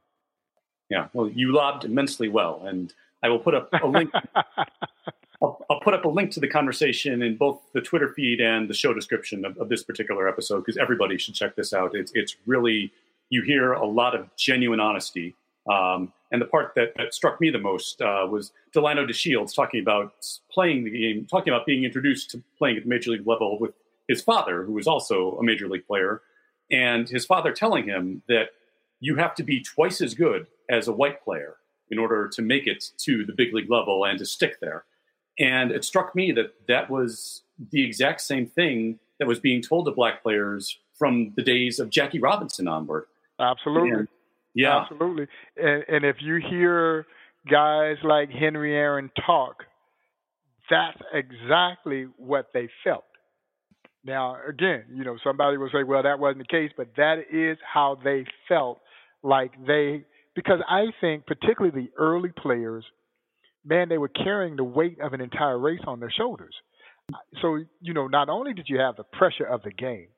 Yeah, 0.90 1.08
well, 1.12 1.28
you 1.28 1.52
lobbed 1.52 1.84
immensely 1.84 2.28
well, 2.28 2.62
and 2.66 2.92
I 3.24 3.28
will 3.28 3.40
put 3.40 3.54
up 3.54 3.70
a 3.82 3.86
link. 3.86 4.10
I'll, 5.42 5.58
I'll, 5.68 5.80
put 5.80 5.94
up 5.94 6.04
a 6.04 6.08
link 6.08 6.30
to 6.32 6.40
the 6.40 6.48
conversation 6.48 7.20
in 7.20 7.36
both 7.36 7.60
the 7.72 7.80
Twitter 7.80 8.08
feed 8.08 8.40
and 8.40 8.70
the 8.70 8.74
show 8.74 8.94
description 8.94 9.44
of, 9.44 9.58
of 9.58 9.68
this 9.68 9.82
particular 9.82 10.28
episode 10.28 10.60
because 10.60 10.76
everybody 10.76 11.18
should 11.18 11.34
check 11.34 11.56
this 11.56 11.72
out. 11.72 11.94
It's 11.94 12.12
it's 12.14 12.36
really 12.46 12.92
you 13.30 13.42
hear 13.42 13.72
a 13.72 13.86
lot 13.86 14.14
of 14.14 14.28
genuine 14.36 14.78
honesty 14.78 15.34
um, 15.70 16.12
and 16.30 16.42
the 16.42 16.46
part 16.46 16.72
that, 16.76 16.92
that, 16.96 17.14
struck 17.14 17.40
me 17.40 17.50
the 17.50 17.58
most 17.58 18.02
uh, 18.02 18.26
was 18.28 18.52
Delino 18.74 19.08
DeShields 19.08 19.54
talking 19.54 19.80
about 19.80 20.12
playing 20.50 20.84
the 20.84 20.90
game, 20.90 21.26
talking 21.30 21.52
about 21.52 21.64
being 21.64 21.84
introduced 21.84 22.30
to 22.32 22.42
playing 22.58 22.76
at 22.76 22.82
the 22.82 22.88
major 22.88 23.12
league 23.12 23.26
level 23.26 23.58
with 23.58 23.72
his 24.08 24.20
father, 24.20 24.64
who 24.64 24.72
was 24.72 24.86
also 24.86 25.38
a 25.38 25.42
major 25.42 25.68
league 25.68 25.86
player, 25.86 26.20
and 26.70 27.08
his 27.08 27.24
father 27.24 27.52
telling 27.52 27.84
him 27.84 28.22
that 28.28 28.50
you 29.00 29.16
have 29.16 29.34
to 29.36 29.42
be 29.42 29.62
twice 29.62 30.02
as 30.02 30.14
good 30.14 30.46
as 30.68 30.86
a 30.86 30.92
white 30.92 31.24
player 31.24 31.56
in 31.94 32.00
order 32.00 32.28
to 32.28 32.42
make 32.42 32.66
it 32.66 32.90
to 32.98 33.24
the 33.24 33.32
big 33.32 33.54
league 33.54 33.70
level 33.70 34.04
and 34.04 34.18
to 34.18 34.26
stick 34.26 34.58
there. 34.60 34.84
And 35.38 35.70
it 35.70 35.84
struck 35.84 36.14
me 36.14 36.32
that 36.32 36.54
that 36.66 36.90
was 36.90 37.42
the 37.70 37.84
exact 37.84 38.20
same 38.20 38.46
thing 38.46 38.98
that 39.18 39.28
was 39.28 39.38
being 39.38 39.62
told 39.62 39.86
to 39.86 39.92
black 39.92 40.22
players 40.24 40.78
from 40.98 41.32
the 41.36 41.42
days 41.42 41.78
of 41.78 41.90
Jackie 41.90 42.18
Robinson 42.18 42.66
onward. 42.66 43.04
Absolutely. 43.38 43.90
And 43.90 44.08
yeah, 44.54 44.80
absolutely. 44.82 45.28
And, 45.56 45.84
and 45.88 46.04
if 46.04 46.16
you 46.20 46.40
hear 46.50 47.06
guys 47.48 47.96
like 48.02 48.30
Henry 48.30 48.74
Aaron 48.74 49.10
talk, 49.24 49.64
that's 50.68 50.98
exactly 51.12 52.06
what 52.16 52.46
they 52.52 52.68
felt. 52.82 53.04
Now, 54.04 54.36
again, 54.48 54.84
you 54.92 55.04
know, 55.04 55.16
somebody 55.24 55.56
will 55.56 55.70
say, 55.72 55.82
well, 55.82 56.02
that 56.02 56.18
wasn't 56.18 56.46
the 56.46 56.56
case, 56.56 56.72
but 56.76 56.88
that 56.96 57.24
is 57.32 57.56
how 57.72 57.98
they 58.02 58.24
felt 58.48 58.80
like 59.22 59.52
they, 59.66 60.04
because 60.34 60.60
I 60.68 60.86
think, 61.00 61.26
particularly 61.26 61.70
the 61.86 61.90
early 61.98 62.30
players, 62.36 62.84
man, 63.64 63.88
they 63.88 63.98
were 63.98 64.08
carrying 64.08 64.56
the 64.56 64.64
weight 64.64 65.00
of 65.00 65.12
an 65.12 65.20
entire 65.20 65.58
race 65.58 65.80
on 65.86 66.00
their 66.00 66.12
shoulders. 66.16 66.54
So, 67.42 67.58
you 67.80 67.94
know, 67.94 68.08
not 68.08 68.28
only 68.28 68.54
did 68.54 68.66
you 68.68 68.78
have 68.78 68.96
the 68.96 69.04
pressure 69.04 69.44
of 69.44 69.62
the 69.62 69.72
game, 69.72 70.08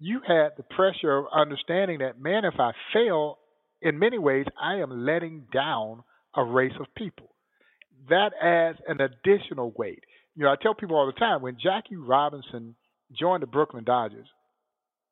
you 0.00 0.20
had 0.26 0.50
the 0.56 0.62
pressure 0.62 1.18
of 1.18 1.26
understanding 1.34 1.98
that, 2.00 2.20
man, 2.20 2.44
if 2.44 2.54
I 2.58 2.72
fail, 2.92 3.38
in 3.82 3.98
many 3.98 4.18
ways, 4.18 4.46
I 4.60 4.76
am 4.76 5.04
letting 5.04 5.46
down 5.52 6.04
a 6.36 6.44
race 6.44 6.72
of 6.80 6.86
people. 6.96 7.30
that 8.08 8.32
adds 8.42 8.78
an 8.88 8.98
additional 9.00 9.72
weight. 9.76 10.02
You 10.36 10.44
know, 10.44 10.50
I 10.50 10.56
tell 10.60 10.74
people 10.74 10.96
all 10.96 11.06
the 11.06 11.12
time 11.12 11.42
when 11.42 11.56
Jackie 11.62 11.96
Robinson 11.96 12.74
joined 13.18 13.42
the 13.42 13.46
Brooklyn 13.46 13.84
Dodgers, 13.84 14.26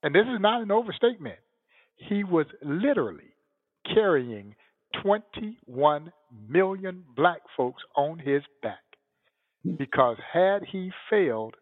and 0.03 0.15
this 0.15 0.27
is 0.27 0.41
not 0.41 0.63
an 0.63 0.71
overstatement, 0.71 1.39
he 1.97 2.25
was 2.25 2.47
literally 2.63 3.32
carrying 3.95 4.55
21 5.03 6.13
million 6.49 7.05
black 7.17 7.41
folks 7.57 7.83
on 7.97 8.19
his 8.19 8.43
back. 8.63 8.79
Because 9.79 10.17
had 10.33 10.63
he 10.71 10.91
failed, 11.09 11.55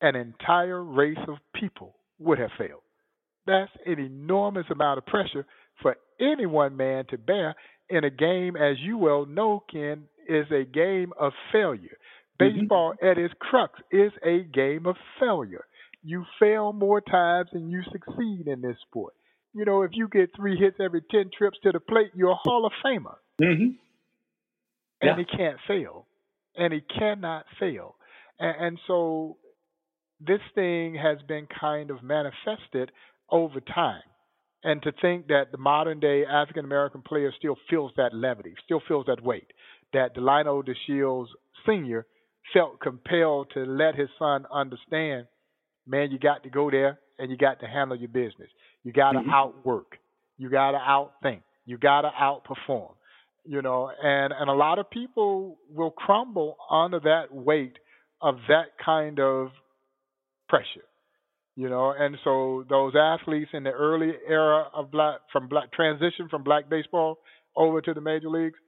an 0.00 0.16
entire 0.16 0.82
race 0.82 1.18
of 1.28 1.36
people 1.54 1.94
would 2.18 2.38
have 2.38 2.50
failed. 2.58 2.80
That's 3.46 3.70
an 3.86 3.98
enormous 3.98 4.66
amount 4.70 4.98
of 4.98 5.06
pressure 5.06 5.46
for 5.80 5.96
any 6.20 6.46
one 6.46 6.76
man 6.76 7.04
to 7.10 7.18
bear 7.18 7.54
in 7.88 8.04
a 8.04 8.10
game, 8.10 8.56
as 8.56 8.76
you 8.80 8.96
well 8.96 9.26
know, 9.26 9.62
Ken, 9.70 10.04
is 10.28 10.46
a 10.50 10.64
game 10.64 11.12
of 11.18 11.32
failure. 11.52 11.98
Mm-hmm. 12.40 12.60
Baseball 12.60 12.94
mm-hmm. 12.94 13.06
at 13.06 13.18
its 13.18 13.34
crux 13.38 13.78
is 13.90 14.12
a 14.24 14.40
game 14.40 14.86
of 14.86 14.96
failure. 15.20 15.64
You 16.02 16.24
fail 16.40 16.72
more 16.72 17.00
times 17.00 17.50
than 17.52 17.70
you 17.70 17.82
succeed 17.92 18.46
in 18.46 18.60
this 18.62 18.76
sport. 18.88 19.14
You 19.54 19.64
know, 19.64 19.82
if 19.82 19.90
you 19.92 20.08
get 20.08 20.30
three 20.34 20.56
hits 20.56 20.76
every 20.80 21.02
10 21.10 21.30
trips 21.36 21.58
to 21.62 21.72
the 21.72 21.80
plate, 21.80 22.12
you're 22.14 22.30
a 22.30 22.34
Hall 22.34 22.64
of 22.64 22.72
Famer. 22.84 23.16
Mm-hmm. 23.40 23.72
Yeah. 25.02 25.10
And 25.10 25.18
he 25.18 25.36
can't 25.36 25.58
fail. 25.66 26.06
And 26.56 26.72
he 26.72 26.80
cannot 26.80 27.44
fail. 27.60 27.96
And, 28.38 28.66
and 28.66 28.78
so 28.86 29.36
this 30.20 30.40
thing 30.54 30.94
has 30.94 31.18
been 31.26 31.46
kind 31.60 31.90
of 31.90 32.02
manifested 32.02 32.92
over 33.30 33.60
time. 33.60 34.02
And 34.64 34.80
to 34.82 34.92
think 35.02 35.26
that 35.26 35.50
the 35.50 35.58
modern 35.58 35.98
day 35.98 36.24
African 36.24 36.64
American 36.64 37.02
player 37.02 37.32
still 37.36 37.56
feels 37.68 37.92
that 37.96 38.14
levity, 38.14 38.54
still 38.64 38.80
feels 38.86 39.06
that 39.06 39.22
weight, 39.22 39.52
that 39.92 40.14
Delino 40.14 40.62
DeShields 40.62 41.26
Sr. 41.66 42.06
felt 42.54 42.80
compelled 42.80 43.48
to 43.54 43.64
let 43.64 43.96
his 43.96 44.08
son 44.18 44.46
understand, 44.52 45.26
man, 45.86 46.12
you 46.12 46.18
got 46.18 46.44
to 46.44 46.50
go 46.50 46.70
there 46.70 47.00
and 47.18 47.30
you 47.30 47.36
got 47.36 47.60
to 47.60 47.66
handle 47.66 47.96
your 47.96 48.08
business. 48.08 48.48
You 48.84 48.92
got 48.92 49.12
to 49.12 49.20
mm-hmm. 49.20 49.30
outwork. 49.30 49.98
You 50.38 50.50
got 50.50 50.72
to 50.72 50.78
outthink. 50.78 51.42
You 51.66 51.78
got 51.78 52.02
to 52.02 52.10
outperform. 52.10 52.94
You 53.44 53.60
know, 53.60 53.90
and 54.02 54.32
and 54.32 54.48
a 54.48 54.52
lot 54.52 54.78
of 54.78 54.88
people 54.90 55.58
will 55.68 55.90
crumble 55.90 56.56
under 56.70 57.00
that 57.00 57.26
weight 57.32 57.76
of 58.20 58.36
that 58.48 58.66
kind 58.84 59.18
of 59.18 59.48
pressure. 60.48 60.86
You 61.56 61.68
know, 61.68 61.92
and 61.96 62.16
so 62.24 62.64
those 62.68 62.94
athletes 62.96 63.50
in 63.52 63.64
the 63.64 63.72
early 63.72 64.12
era 64.28 64.68
of 64.72 64.90
black 64.90 65.20
from 65.32 65.48
black 65.48 65.72
transition 65.72 66.28
from 66.30 66.44
black 66.44 66.70
baseball 66.70 67.18
over 67.56 67.80
to 67.82 67.92
the 67.92 68.00
major 68.00 68.30
leagues, 68.30 68.58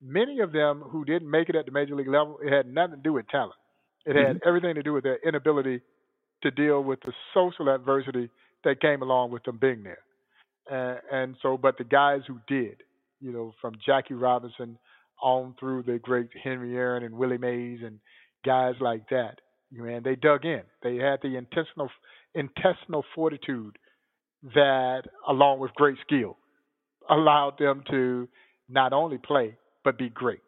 many 0.00 0.40
of 0.40 0.52
them 0.52 0.80
who 0.80 1.04
didn't 1.04 1.30
make 1.30 1.48
it 1.48 1.56
at 1.56 1.66
the 1.66 1.72
major 1.72 1.96
league 1.96 2.08
level, 2.08 2.38
it 2.44 2.52
had 2.52 2.66
nothing 2.66 2.96
to 2.96 3.02
do 3.02 3.14
with 3.14 3.26
talent. 3.28 3.54
It 4.06 4.16
had 4.16 4.36
mm-hmm. 4.36 4.48
everything 4.48 4.74
to 4.76 4.82
do 4.82 4.92
with 4.92 5.02
their 5.02 5.18
inability 5.26 5.80
to 6.42 6.50
deal 6.50 6.82
with 6.82 7.00
the 7.02 7.12
social 7.34 7.68
adversity 7.68 8.30
that 8.64 8.80
came 8.80 9.02
along 9.02 9.30
with 9.30 9.42
them 9.44 9.58
being 9.60 9.82
there. 9.82 9.98
And, 10.70 11.00
and 11.12 11.36
so, 11.42 11.56
but 11.56 11.78
the 11.78 11.84
guys 11.84 12.20
who 12.26 12.38
did, 12.46 12.82
you 13.20 13.32
know, 13.32 13.54
from 13.60 13.74
Jackie 13.84 14.14
Robinson 14.14 14.78
on 15.22 15.54
through 15.58 15.82
the 15.82 15.98
great 15.98 16.28
Henry 16.42 16.76
Aaron 16.76 17.04
and 17.04 17.14
Willie 17.14 17.38
Mays 17.38 17.80
and 17.84 17.98
guys 18.44 18.74
like 18.80 19.08
that, 19.10 19.40
man, 19.70 20.02
they 20.02 20.16
dug 20.16 20.44
in. 20.44 20.62
They 20.82 20.96
had 20.96 21.20
the 21.22 21.36
intestinal 21.36 21.90
intestinal 22.34 23.04
fortitude 23.14 23.76
that, 24.54 25.02
along 25.28 25.58
with 25.58 25.74
great 25.74 25.96
skill, 26.06 26.36
allowed 27.08 27.58
them 27.58 27.82
to 27.90 28.28
not 28.68 28.92
only 28.92 29.18
play 29.18 29.56
but 29.84 29.98
be 29.98 30.08
great. 30.08 30.40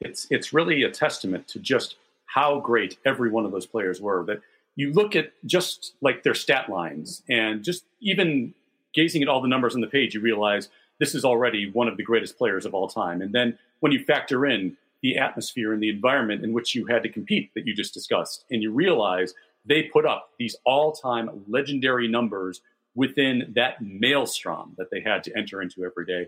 It's 0.00 0.26
it's 0.30 0.52
really 0.52 0.82
a 0.82 0.90
testament 0.90 1.48
to 1.48 1.58
just 1.58 1.96
how 2.26 2.60
great 2.60 2.98
every 3.04 3.30
one 3.30 3.44
of 3.44 3.52
those 3.52 3.66
players 3.66 4.00
were. 4.00 4.24
That 4.24 4.40
you 4.76 4.92
look 4.92 5.16
at 5.16 5.32
just 5.44 5.94
like 6.00 6.22
their 6.22 6.34
stat 6.34 6.68
lines 6.68 7.22
and 7.28 7.62
just 7.62 7.84
even 8.00 8.54
gazing 8.94 9.22
at 9.22 9.28
all 9.28 9.40
the 9.40 9.48
numbers 9.48 9.74
on 9.74 9.80
the 9.80 9.86
page, 9.86 10.14
you 10.14 10.20
realize 10.20 10.68
this 10.98 11.14
is 11.14 11.24
already 11.24 11.70
one 11.70 11.88
of 11.88 11.96
the 11.96 12.02
greatest 12.02 12.36
players 12.38 12.66
of 12.66 12.74
all 12.74 12.88
time. 12.88 13.22
And 13.22 13.32
then 13.32 13.58
when 13.80 13.92
you 13.92 14.04
factor 14.04 14.46
in 14.46 14.76
the 15.02 15.16
atmosphere 15.16 15.72
and 15.72 15.82
the 15.82 15.88
environment 15.88 16.44
in 16.44 16.52
which 16.52 16.74
you 16.74 16.86
had 16.86 17.02
to 17.02 17.08
compete 17.08 17.52
that 17.54 17.66
you 17.66 17.74
just 17.74 17.94
discussed, 17.94 18.44
and 18.50 18.62
you 18.62 18.70
realize 18.70 19.34
they 19.64 19.84
put 19.84 20.06
up 20.06 20.30
these 20.38 20.56
all-time 20.64 21.30
legendary 21.48 22.08
numbers 22.08 22.60
within 22.94 23.52
that 23.54 23.80
maelstrom 23.80 24.74
that 24.76 24.90
they 24.90 25.00
had 25.00 25.24
to 25.24 25.36
enter 25.36 25.62
into 25.62 25.84
every 25.84 26.04
day, 26.04 26.26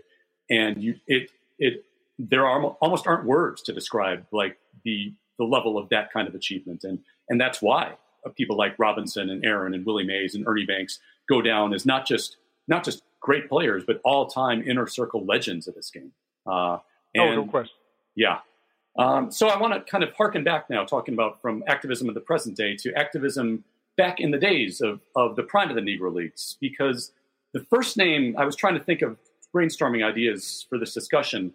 and 0.49 0.81
you 0.81 0.95
it 1.07 1.29
it 1.59 1.83
there 2.17 2.45
are 2.45 2.63
almost 2.81 3.05
aren't 3.05 3.25
words 3.25 3.61
to 3.63 3.73
describe 3.73 4.25
like 4.31 4.57
the 4.83 5.13
the 5.37 5.43
level 5.43 5.77
of 5.77 5.89
that 5.89 6.11
kind 6.11 6.27
of 6.27 6.35
achievement, 6.35 6.83
and 6.83 6.99
and 7.29 7.39
that's 7.39 7.61
why 7.61 7.93
people 8.35 8.57
like 8.57 8.77
Robinson 8.77 9.29
and 9.29 9.45
Aaron 9.45 9.73
and 9.73 9.85
Willie 9.85 10.05
Mays 10.05 10.35
and 10.35 10.47
Ernie 10.47 10.65
Banks 10.65 10.99
go 11.29 11.41
down 11.41 11.73
as 11.73 11.85
not 11.85 12.07
just 12.07 12.37
not 12.67 12.83
just 12.83 13.03
great 13.19 13.49
players, 13.49 13.83
but 13.85 13.99
all-time 14.03 14.63
inner 14.65 14.87
circle 14.87 15.25
legends 15.25 15.67
of 15.67 15.75
this 15.75 15.89
game. 15.89 16.11
Uh, 16.45 16.77
and, 17.13 17.29
oh, 17.29 17.35
no 17.35 17.45
question. 17.45 17.75
Yeah. 18.15 18.39
Um, 18.97 19.31
so 19.31 19.47
I 19.47 19.57
want 19.57 19.73
to 19.73 19.91
kind 19.91 20.03
of 20.03 20.13
harken 20.13 20.43
back 20.43 20.69
now, 20.69 20.85
talking 20.85 21.13
about 21.13 21.41
from 21.41 21.63
activism 21.67 22.09
of 22.09 22.15
the 22.15 22.21
present 22.21 22.55
day 22.55 22.75
to 22.77 22.93
activism 22.93 23.63
back 23.97 24.19
in 24.19 24.31
the 24.31 24.37
days 24.37 24.81
of, 24.81 25.01
of 25.15 25.35
the 25.35 25.43
prime 25.43 25.69
of 25.69 25.75
the 25.75 25.81
Negro 25.81 26.13
Leagues, 26.13 26.57
because 26.59 27.11
the 27.53 27.61
first 27.69 27.97
name 27.97 28.35
I 28.37 28.45
was 28.45 28.55
trying 28.55 28.75
to 28.75 28.83
think 28.83 29.01
of 29.01 29.17
brainstorming 29.55 30.03
ideas 30.03 30.65
for 30.69 30.77
this 30.77 30.93
discussion, 30.93 31.53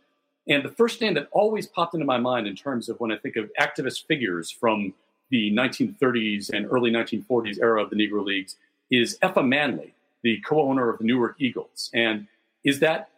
and 0.48 0.64
the 0.64 0.70
first 0.70 1.00
name 1.00 1.14
that 1.14 1.28
always 1.33 1.66
popped 1.66 1.94
into 1.94 2.07
my 2.07 2.18
mind 2.18 2.46
in 2.46 2.54
terms 2.54 2.88
of 2.88 2.98
when 3.00 3.12
I 3.12 3.16
think 3.16 3.37
of 3.37 3.50
activist 3.61 4.07
figures 4.07 4.50
from 4.50 4.94
the 5.30 5.52
1930s 5.52 6.50
and 6.50 6.66
early 6.70 6.90
1940s 6.90 7.58
era 7.60 7.82
of 7.82 7.90
the 7.90 7.96
Negro 7.96 8.24
Leagues 8.24 8.56
is 8.90 9.18
Effa 9.22 9.46
Manley, 9.46 9.94
the 10.22 10.40
co-owner 10.40 10.88
of 10.88 10.98
the 10.98 11.04
Newark 11.04 11.36
Eagles. 11.38 11.90
And 11.92 12.26
is 12.64 12.80
that 12.80 13.10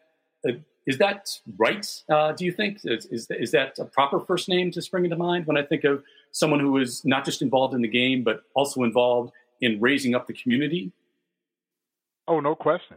a, 0.44 0.60
is 0.86 0.98
that 0.98 1.38
right? 1.58 1.86
Uh, 2.08 2.32
do 2.32 2.44
you 2.44 2.52
think 2.52 2.80
is, 2.84 3.06
is, 3.06 3.30
is 3.30 3.50
that 3.52 3.78
a 3.78 3.84
proper 3.84 4.18
first 4.18 4.48
name 4.48 4.70
to 4.72 4.82
spring 4.82 5.04
into 5.04 5.16
mind 5.16 5.46
when 5.46 5.56
I 5.56 5.62
think 5.62 5.84
of 5.84 6.02
someone 6.32 6.60
who 6.60 6.78
is 6.78 7.04
not 7.04 7.24
just 7.24 7.42
involved 7.42 7.74
in 7.74 7.82
the 7.82 7.88
game 7.88 8.24
but 8.24 8.42
also 8.54 8.82
involved 8.82 9.32
in 9.60 9.80
raising 9.80 10.14
up 10.14 10.26
the 10.26 10.32
community? 10.32 10.92
Oh, 12.26 12.40
no 12.40 12.54
question. 12.54 12.96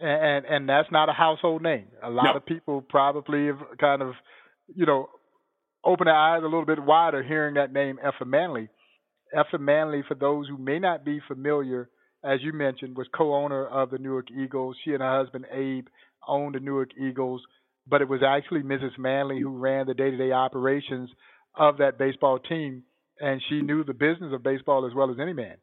And 0.00 0.46
and 0.46 0.66
that's 0.66 0.90
not 0.90 1.10
a 1.10 1.12
household 1.12 1.60
name. 1.62 1.86
A 2.02 2.08
lot 2.08 2.24
no. 2.24 2.32
of 2.32 2.46
people 2.46 2.80
probably 2.80 3.48
have 3.48 3.58
kind 3.78 4.00
of, 4.00 4.14
you 4.74 4.86
know, 4.86 5.10
open 5.84 6.06
their 6.06 6.14
eyes 6.14 6.42
a 6.42 6.46
little 6.46 6.66
bit 6.66 6.82
wider 6.82 7.22
hearing 7.22 7.54
that 7.54 7.72
name, 7.72 7.98
Effa 8.04 8.26
Manley. 8.26 8.68
Effa 9.34 9.58
Manley, 9.58 10.02
for 10.06 10.14
those 10.14 10.48
who 10.48 10.58
may 10.58 10.78
not 10.78 11.04
be 11.04 11.20
familiar, 11.28 11.88
as 12.24 12.40
you 12.42 12.52
mentioned, 12.52 12.96
was 12.96 13.06
co-owner 13.16 13.66
of 13.66 13.90
the 13.90 13.98
Newark 13.98 14.30
Eagles. 14.30 14.76
She 14.84 14.92
and 14.92 15.00
her 15.00 15.18
husband 15.22 15.46
Abe 15.52 15.86
owned 16.26 16.54
the 16.54 16.60
Newark 16.60 16.90
Eagles, 17.00 17.42
but 17.86 18.02
it 18.02 18.08
was 18.08 18.20
actually 18.26 18.62
Mrs. 18.62 18.98
Manley 18.98 19.40
who 19.40 19.56
ran 19.56 19.86
the 19.86 19.94
day-to-day 19.94 20.32
operations 20.32 21.10
of 21.56 21.78
that 21.78 21.98
baseball 21.98 22.38
team, 22.38 22.82
and 23.20 23.40
she 23.48 23.62
knew 23.62 23.84
the 23.84 23.94
business 23.94 24.32
of 24.32 24.42
baseball 24.42 24.86
as 24.86 24.94
well 24.94 25.10
as 25.10 25.16
any 25.20 25.32
man. 25.32 25.56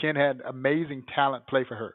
Ken 0.00 0.16
had 0.16 0.40
amazing 0.46 1.04
talent 1.14 1.46
play 1.46 1.64
for 1.66 1.76
her. 1.76 1.94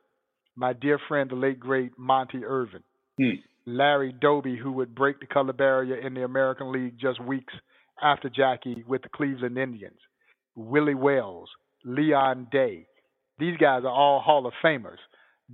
My 0.56 0.74
dear 0.74 1.00
friend, 1.08 1.30
the 1.30 1.36
late 1.36 1.60
great 1.60 1.92
Monte 1.98 2.44
Irvin. 2.44 2.84
Hmm. 3.18 3.40
Larry 3.70 4.14
Doby, 4.14 4.58
who 4.58 4.72
would 4.74 4.96
break 4.96 5.20
the 5.20 5.28
color 5.28 5.54
barrier 5.54 5.96
in 5.96 6.14
the 6.14 6.24
American 6.24 6.72
League 6.72 7.00
just 7.00 7.24
weeks 7.24 7.54
after 8.02 8.30
Jackie 8.30 8.84
with 8.88 9.02
the 9.04 9.10
Cleveland 9.10 9.58
Indians. 9.58 10.00
Willie 10.56 10.96
Wells, 10.96 11.50
Leon 11.86 12.48
Day. 12.52 12.88
These 13.38 13.58
guys 13.58 13.84
are 13.84 13.92
all 13.92 14.20
Hall 14.20 14.46
of 14.46 14.54
Famers. 14.64 14.98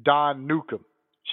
Don 0.03 0.47
Newcombe 0.47 0.85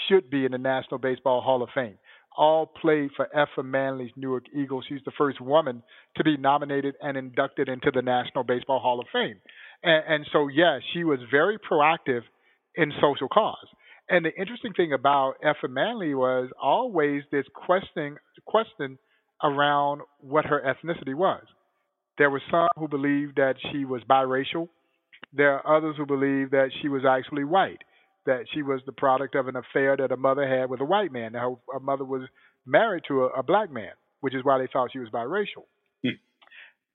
should 0.08 0.30
be 0.30 0.44
in 0.44 0.52
the 0.52 0.58
National 0.58 0.98
Baseball 0.98 1.40
Hall 1.40 1.62
of 1.62 1.70
Fame. 1.74 1.98
All 2.36 2.66
played 2.66 3.10
for 3.16 3.28
Effa 3.34 3.64
Manley's 3.64 4.10
Newark 4.16 4.44
Eagles. 4.54 4.84
She's 4.88 5.00
the 5.04 5.12
first 5.18 5.40
woman 5.40 5.82
to 6.16 6.24
be 6.24 6.36
nominated 6.36 6.94
and 7.00 7.16
inducted 7.16 7.68
into 7.68 7.90
the 7.94 8.02
National 8.02 8.44
Baseball 8.44 8.80
Hall 8.80 9.00
of 9.00 9.06
Fame. 9.12 9.36
And, 9.82 10.04
and 10.08 10.26
so, 10.32 10.48
yeah, 10.48 10.78
she 10.92 11.04
was 11.04 11.18
very 11.30 11.58
proactive 11.58 12.22
in 12.74 12.92
social 13.00 13.28
cause. 13.28 13.66
And 14.12 14.26
the 14.26 14.34
interesting 14.38 14.74
thing 14.74 14.92
about 14.92 15.36
Effa 15.42 15.70
Manley 15.70 16.14
was 16.14 16.50
always 16.62 17.22
this 17.32 17.46
question 17.54 18.18
question 18.44 18.98
around 19.42 20.02
what 20.20 20.44
her 20.44 20.60
ethnicity 20.60 21.14
was. 21.14 21.42
There 22.18 22.28
were 22.28 22.42
some 22.50 22.68
who 22.76 22.88
believed 22.88 23.36
that 23.36 23.54
she 23.72 23.86
was 23.86 24.02
biracial. 24.08 24.68
There 25.32 25.54
are 25.54 25.78
others 25.78 25.94
who 25.96 26.04
believed 26.04 26.50
that 26.50 26.68
she 26.82 26.90
was 26.90 27.04
actually 27.08 27.44
white, 27.44 27.80
that 28.26 28.44
she 28.52 28.60
was 28.60 28.82
the 28.84 28.92
product 28.92 29.34
of 29.34 29.48
an 29.48 29.56
affair 29.56 29.96
that 29.96 30.12
a 30.12 30.16
mother 30.18 30.46
had 30.46 30.68
with 30.68 30.82
a 30.82 30.84
white 30.84 31.10
man. 31.10 31.32
Now, 31.32 31.60
her, 31.72 31.80
mother 31.80 32.04
was 32.04 32.28
married 32.66 33.04
to 33.08 33.24
a, 33.24 33.26
a, 33.28 33.42
black 33.42 33.72
man, 33.72 33.92
which 34.20 34.34
is 34.34 34.44
why 34.44 34.58
they 34.58 34.68
thought 34.70 34.90
she 34.92 34.98
was 34.98 35.08
biracial. 35.08 35.64
Hmm. 36.04 36.20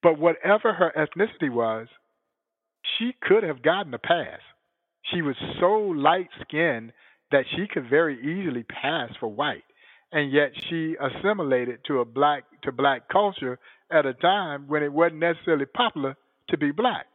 But 0.04 0.20
whatever 0.20 0.72
her 0.72 0.94
ethnicity 0.96 1.52
was, 1.52 1.88
she 3.00 3.16
could 3.20 3.42
have 3.42 3.64
gotten 3.64 3.92
a 3.96 3.98
pass. 3.98 4.40
She 5.12 5.24
was 5.24 5.36
so 5.60 5.78
light 5.80 6.30
skinned 6.42 6.92
that 7.32 7.46
she 7.56 7.68
could 7.68 7.90
very 7.90 8.18
easily 8.20 8.64
pass 8.64 9.12
for 9.20 9.28
white. 9.28 9.64
and 10.12 10.32
yet 10.32 10.52
she 10.70 10.96
assimilated 11.00 11.80
to 11.86 12.00
a 12.00 12.06
black 12.06 12.44
to 12.64 12.72
black 12.72 13.10
culture 13.10 13.60
at 13.92 14.06
a 14.06 14.14
time 14.14 14.66
when 14.68 14.84
it 14.84 14.92
wasn't 14.92 15.20
necessarily 15.20 15.66
popular 15.66 16.16
to 16.50 16.58
be 16.58 16.72
black. 16.72 17.06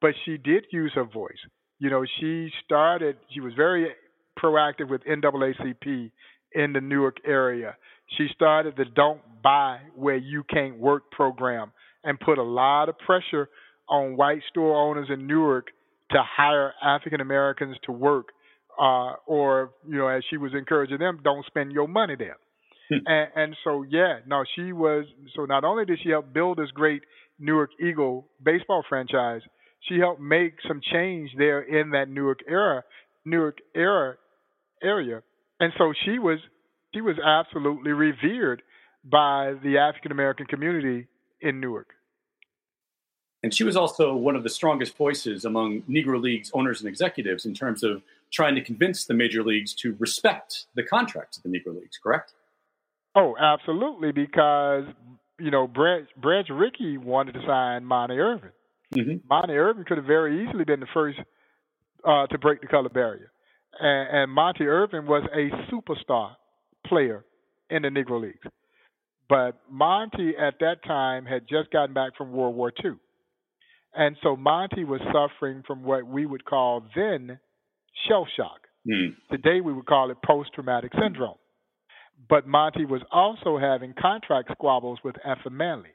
But 0.00 0.14
she 0.24 0.36
did 0.38 0.64
use 0.72 0.92
her 0.94 1.04
voice. 1.04 1.38
You 1.78 1.90
know, 1.90 2.04
she 2.20 2.50
started. 2.64 3.16
She 3.32 3.40
was 3.40 3.52
very 3.56 3.88
proactive 4.42 4.88
with 4.90 5.02
NAACP 5.04 6.10
in 6.54 6.72
the 6.72 6.80
Newark 6.80 7.18
area. 7.24 7.76
She 8.18 8.26
started 8.34 8.74
the 8.76 8.84
Don't 8.84 9.20
Buy 9.42 9.78
Where 9.94 10.16
You 10.16 10.42
Can't 10.44 10.78
Work 10.78 11.10
program 11.12 11.72
and 12.04 12.18
put 12.18 12.38
a 12.38 12.42
lot 12.42 12.88
of 12.88 12.98
pressure 12.98 13.48
on 13.88 14.16
white 14.16 14.42
store 14.50 14.74
owners 14.76 15.08
in 15.10 15.26
Newark 15.26 15.68
to 16.10 16.18
hire 16.36 16.72
African 16.82 17.20
Americans 17.20 17.76
to 17.86 17.92
work, 17.92 18.28
uh, 18.82 19.14
or 19.26 19.70
you 19.88 19.96
know, 19.96 20.08
as 20.08 20.24
she 20.28 20.36
was 20.36 20.52
encouraging 20.58 20.98
them, 20.98 21.20
don't 21.22 21.46
spend 21.46 21.70
your 21.70 21.86
money 21.86 22.16
there. 22.18 22.36
Hmm. 22.90 22.98
and, 23.06 23.28
and 23.36 23.56
so, 23.62 23.84
yeah, 23.88 24.18
no, 24.26 24.42
she 24.56 24.72
was. 24.72 25.04
So 25.36 25.44
not 25.44 25.62
only 25.62 25.84
did 25.84 26.00
she 26.02 26.10
help 26.10 26.32
build 26.32 26.58
this 26.58 26.70
great 26.74 27.02
Newark 27.38 27.70
Eagle 27.80 28.26
baseball 28.44 28.82
franchise, 28.88 29.42
she 29.88 29.98
helped 29.98 30.20
make 30.20 30.54
some 30.66 30.80
change 30.92 31.30
there 31.38 31.62
in 31.62 31.90
that 31.90 32.08
Newark 32.08 32.40
era, 32.48 32.82
Newark 33.24 33.58
era 33.74 34.16
area, 34.82 35.22
and 35.60 35.72
so 35.78 35.92
she 36.04 36.18
was 36.18 36.40
she 36.92 37.00
was 37.00 37.16
absolutely 37.24 37.92
revered 37.92 38.62
by 39.04 39.54
the 39.62 39.78
African 39.78 40.10
American 40.10 40.46
community 40.46 41.06
in 41.40 41.60
Newark. 41.60 41.88
And 43.42 43.52
she 43.52 43.64
was 43.64 43.76
also 43.76 44.14
one 44.14 44.36
of 44.36 44.44
the 44.44 44.48
strongest 44.48 44.96
voices 44.96 45.44
among 45.44 45.82
Negro 45.82 46.20
Leagues 46.20 46.50
owners 46.54 46.80
and 46.80 46.88
executives 46.88 47.44
in 47.44 47.54
terms 47.54 47.82
of 47.82 48.02
trying 48.30 48.54
to 48.54 48.62
convince 48.62 49.04
the 49.04 49.14
major 49.14 49.42
leagues 49.42 49.74
to 49.74 49.96
respect 49.98 50.66
the 50.74 50.82
contracts 50.82 51.36
of 51.36 51.42
the 51.42 51.48
Negro 51.48 51.74
Leagues, 51.74 51.98
correct? 51.98 52.32
Oh, 53.14 53.36
absolutely, 53.38 54.12
because 54.12 54.84
you 55.38 55.50
know 55.50 55.66
Branch, 55.66 56.08
Branch 56.16 56.48
Rickey 56.50 56.96
wanted 56.96 57.32
to 57.32 57.42
sign 57.46 57.84
Monte 57.84 58.14
Irvin. 58.14 58.50
Mm-hmm. 58.94 59.26
Monte 59.28 59.52
Irvin 59.52 59.84
could 59.84 59.98
have 59.98 60.06
very 60.06 60.46
easily 60.46 60.64
been 60.64 60.80
the 60.80 60.86
first 60.94 61.18
uh, 62.04 62.26
to 62.28 62.38
break 62.38 62.60
the 62.60 62.68
color 62.68 62.88
barrier, 62.88 63.30
and, 63.78 64.18
and 64.18 64.30
Monte 64.30 64.64
Irvin 64.64 65.06
was 65.06 65.24
a 65.34 65.50
superstar 65.70 66.36
player 66.86 67.24
in 67.70 67.82
the 67.82 67.88
Negro 67.88 68.20
Leagues. 68.20 68.46
But 69.28 69.60
Monte 69.70 70.34
at 70.38 70.54
that 70.60 70.84
time 70.84 71.26
had 71.26 71.48
just 71.48 71.70
gotten 71.70 71.94
back 71.94 72.16
from 72.16 72.32
World 72.32 72.54
War 72.54 72.72
II. 72.84 72.92
And 73.94 74.16
so 74.22 74.36
Monte 74.36 74.84
was 74.84 75.00
suffering 75.12 75.62
from 75.66 75.82
what 75.82 76.06
we 76.06 76.24
would 76.26 76.44
call 76.44 76.84
then 76.96 77.38
shell 78.08 78.26
shock. 78.36 78.60
Mm. 78.88 79.14
Today 79.30 79.60
we 79.60 79.72
would 79.72 79.86
call 79.86 80.10
it 80.10 80.16
post 80.24 80.50
traumatic 80.54 80.92
syndrome. 81.00 81.36
But 82.28 82.46
Monte 82.46 82.84
was 82.86 83.02
also 83.10 83.58
having 83.58 83.94
contract 84.00 84.50
squabbles 84.52 84.98
with 85.04 85.16
Effa 85.26 85.50
Manley. 85.50 85.90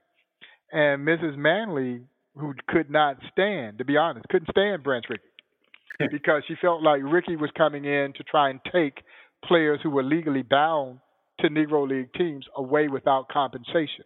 And 0.71 1.07
Mrs. 1.07 1.37
Manley, 1.37 2.01
who 2.35 2.53
could 2.67 2.89
not 2.89 3.17
stand, 3.31 3.77
to 3.77 3.85
be 3.85 3.97
honest, 3.97 4.27
couldn't 4.29 4.49
stand 4.51 4.83
Branch 4.83 5.05
Rickey 5.09 5.23
because 6.11 6.43
she 6.47 6.55
felt 6.61 6.83
like 6.83 7.01
Rickey 7.03 7.35
was 7.35 7.49
coming 7.57 7.85
in 7.85 8.13
to 8.17 8.23
try 8.23 8.49
and 8.49 8.59
take 8.71 9.01
players 9.45 9.79
who 9.81 9.89
were 9.89 10.03
legally 10.03 10.43
bound 10.43 10.99
to 11.39 11.49
Negro 11.49 11.87
League 11.87 12.13
teams 12.13 12.45
away 12.55 12.87
without 12.87 13.29
compensation. 13.29 14.05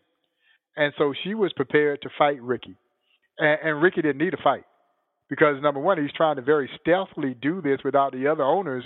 And 0.75 0.93
so 0.97 1.13
she 1.23 1.33
was 1.33 1.51
prepared 1.53 2.01
to 2.03 2.09
fight 2.17 2.41
Rickey. 2.41 2.75
And, 3.41 3.59
and 3.63 3.81
Rickey 3.81 4.03
didn't 4.03 4.19
need 4.23 4.35
a 4.35 4.41
fight 4.41 4.63
because, 5.29 5.61
number 5.61 5.79
one, 5.79 6.01
he's 6.01 6.13
trying 6.15 6.35
to 6.37 6.41
very 6.41 6.69
stealthily 6.79 7.35
do 7.41 7.61
this 7.61 7.79
without 7.83 8.13
the 8.13 8.27
other 8.27 8.43
owners 8.43 8.85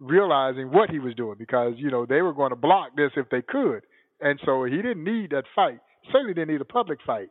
realizing 0.00 0.72
what 0.72 0.90
he 0.90 0.98
was 0.98 1.14
doing 1.14 1.36
because, 1.38 1.74
you 1.76 1.90
know, 1.90 2.06
they 2.06 2.22
were 2.22 2.32
going 2.32 2.50
to 2.50 2.56
block 2.56 2.96
this 2.96 3.12
if 3.16 3.28
they 3.30 3.42
could. 3.42 3.82
And 4.20 4.40
so 4.44 4.64
he 4.64 4.76
didn't 4.76 5.04
need 5.04 5.30
that 5.30 5.44
fight. 5.54 5.78
Certainly 6.10 6.34
didn't 6.34 6.52
need 6.52 6.60
a 6.60 6.64
public 6.64 6.98
fight 7.06 7.28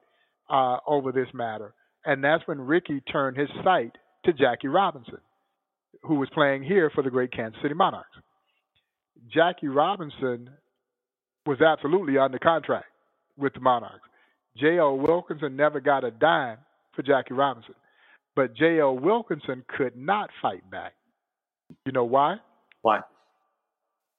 uh, 0.50 0.78
over 0.88 1.12
this 1.12 1.28
matter. 1.34 1.74
And 2.06 2.24
that's 2.24 2.47
when 2.47 2.62
Rickey 2.62 3.02
turned 3.12 3.38
his 3.38 3.50
sight 3.63 3.91
to 4.26 4.34
Jackie 4.34 4.67
Robinson, 4.67 5.17
who 6.04 6.15
was 6.15 6.30
playing 6.34 6.63
here 6.63 6.91
for 6.93 7.04
the 7.04 7.10
great 7.10 7.34
Kansas 7.34 7.60
City 7.62 7.74
Monarchs. 7.74 8.10
Jackie 9.34 9.67
Robinson 9.67 10.50
was 11.45 11.60
absolutely 11.62 12.17
under 12.17 12.39
contract 12.39 12.86
with 13.38 13.54
the 13.54 13.60
Monarchs. 13.60 14.11
J.L. 14.58 14.98
Wilkinson 14.98 15.56
never 15.56 15.80
got 15.80 16.04
a 16.04 16.12
dime 16.12 16.58
for 16.96 17.04
Jackie 17.04 17.34
Robinson. 17.34 17.76
But 18.36 18.56
J.L. 18.56 18.98
Wilkinson 18.98 19.64
could 19.78 19.96
not 19.96 20.30
fight 20.42 20.70
back. 20.70 20.94
You 21.86 21.92
know 21.92 22.06
why? 22.06 22.38
Why? 22.82 23.00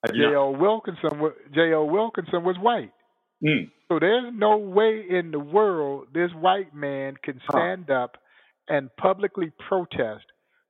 J.L. 0.07 0.57
Wilkinson, 0.57 1.11
J.L. 1.55 1.87
Wilkinson 1.89 2.43
was 2.45 2.57
white. 2.61 2.93
Mm. 3.45 3.71
So 3.89 3.99
there's 3.99 4.33
no 4.35 4.57
way 4.57 5.05
in 5.09 5.31
the 5.31 5.39
world 5.39 6.09
this 6.15 6.31
white 6.33 6.75
man 6.75 7.15
can 7.23 7.41
stand 7.51 7.87
huh. 7.89 8.05
up 8.05 8.17
and 8.69 8.89
publicly 8.97 9.53
protest 9.69 10.25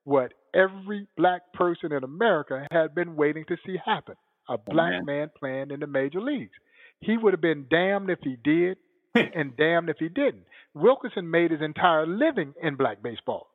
what 0.04 0.32
every 0.54 1.06
black 1.16 1.52
person 1.54 1.92
in 1.92 2.02
America 2.02 2.66
had 2.70 2.94
been 2.94 3.14
waiting 3.14 3.44
to 3.48 3.56
see 3.64 3.76
happen 3.84 4.16
a 4.48 4.54
oh, 4.54 4.56
black 4.66 4.92
oh, 5.00 5.04
man. 5.04 5.06
man 5.06 5.30
playing 5.38 5.70
in 5.70 5.80
the 5.80 5.86
major 5.86 6.20
leagues. 6.20 6.52
He 7.00 7.16
would 7.16 7.32
have 7.32 7.40
been 7.40 7.66
damned 7.70 8.10
if 8.10 8.18
he 8.22 8.36
did 8.42 8.76
and 9.34 9.56
damned 9.56 9.88
if 9.88 9.96
he 9.98 10.08
didn't. 10.08 10.44
Wilkinson 10.74 11.30
made 11.30 11.50
his 11.50 11.60
entire 11.60 12.06
living 12.06 12.54
in 12.62 12.76
black 12.76 13.02
baseball. 13.02 13.48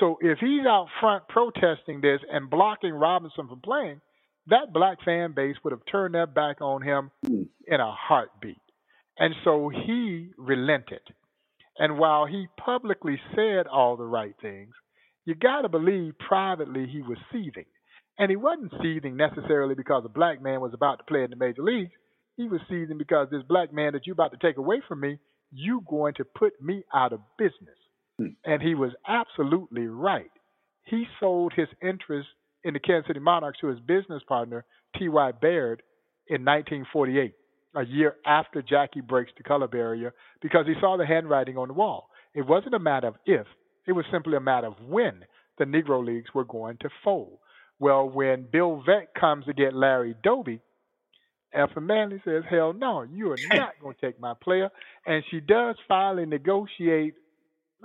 So 0.00 0.18
if 0.20 0.38
he's 0.38 0.66
out 0.66 0.88
front 1.00 1.28
protesting 1.28 2.00
this 2.00 2.20
and 2.30 2.50
blocking 2.50 2.92
Robinson 2.92 3.48
from 3.48 3.60
playing, 3.60 4.00
that 4.48 4.72
black 4.72 4.98
fan 5.04 5.32
base 5.34 5.56
would 5.62 5.72
have 5.72 5.82
turned 5.90 6.14
their 6.14 6.26
back 6.26 6.60
on 6.60 6.82
him 6.82 7.10
in 7.22 7.80
a 7.80 7.92
heartbeat. 7.92 8.58
And 9.18 9.34
so 9.44 9.68
he 9.68 10.30
relented. 10.36 11.00
And 11.78 11.98
while 11.98 12.26
he 12.26 12.46
publicly 12.58 13.20
said 13.34 13.66
all 13.66 13.96
the 13.96 14.04
right 14.04 14.34
things, 14.42 14.74
you 15.24 15.34
got 15.34 15.62
to 15.62 15.68
believe 15.68 16.18
privately 16.18 16.86
he 16.86 17.02
was 17.02 17.18
seething. 17.32 17.64
And 18.18 18.30
he 18.30 18.36
wasn't 18.36 18.72
seething 18.82 19.16
necessarily 19.16 19.74
because 19.74 20.04
a 20.04 20.08
black 20.08 20.42
man 20.42 20.60
was 20.60 20.72
about 20.74 20.98
to 20.98 21.04
play 21.04 21.24
in 21.24 21.30
the 21.30 21.36
major 21.36 21.62
leagues. 21.62 21.92
He 22.36 22.48
was 22.48 22.60
seething 22.68 22.98
because 22.98 23.28
this 23.30 23.42
black 23.48 23.72
man 23.72 23.92
that 23.92 24.06
you're 24.06 24.14
about 24.14 24.32
to 24.32 24.38
take 24.38 24.56
away 24.56 24.82
from 24.86 25.00
me, 25.00 25.18
you 25.52 25.82
going 25.88 26.14
to 26.14 26.24
put 26.24 26.60
me 26.60 26.84
out 26.92 27.12
of 27.12 27.20
business. 27.38 27.78
Hmm. 28.18 28.28
And 28.44 28.62
he 28.62 28.74
was 28.74 28.92
absolutely 29.06 29.86
right. 29.86 30.30
He 30.84 31.04
sold 31.20 31.52
his 31.54 31.68
interest 31.82 32.28
in 32.64 32.74
the 32.74 32.80
Kansas 32.80 33.08
City 33.08 33.20
Monarchs 33.20 33.60
to 33.60 33.68
his 33.68 33.80
business 33.80 34.22
partner, 34.26 34.64
T.Y. 34.98 35.32
Baird, 35.40 35.82
in 36.26 36.44
1948, 36.44 37.34
a 37.76 37.84
year 37.84 38.16
after 38.26 38.62
Jackie 38.62 39.02
breaks 39.02 39.32
the 39.36 39.42
color 39.42 39.68
barrier, 39.68 40.14
because 40.40 40.66
he 40.66 40.74
saw 40.80 40.96
the 40.96 41.06
handwriting 41.06 41.58
on 41.58 41.68
the 41.68 41.74
wall. 41.74 42.08
It 42.34 42.46
wasn't 42.46 42.74
a 42.74 42.78
matter 42.78 43.08
of 43.08 43.16
if, 43.26 43.46
it 43.86 43.92
was 43.92 44.06
simply 44.10 44.36
a 44.36 44.40
matter 44.40 44.68
of 44.68 44.80
when 44.80 45.24
the 45.58 45.64
Negro 45.64 46.04
Leagues 46.04 46.30
were 46.34 46.44
going 46.44 46.78
to 46.80 46.88
fold. 47.02 47.38
Well, 47.78 48.08
when 48.08 48.46
Bill 48.50 48.82
Veeck 48.86 49.08
comes 49.18 49.44
to 49.46 49.52
get 49.52 49.74
Larry 49.74 50.14
Doby, 50.22 50.60
Effa 51.54 51.82
Manley 51.82 52.20
says, 52.24 52.42
Hell 52.48 52.72
no, 52.72 53.02
you 53.02 53.32
are 53.32 53.38
not 53.52 53.74
going 53.80 53.94
to 53.94 54.00
take 54.00 54.20
my 54.20 54.34
player. 54.34 54.70
And 55.06 55.22
she 55.30 55.40
does 55.40 55.76
finally 55.88 56.26
negotiate, 56.26 57.14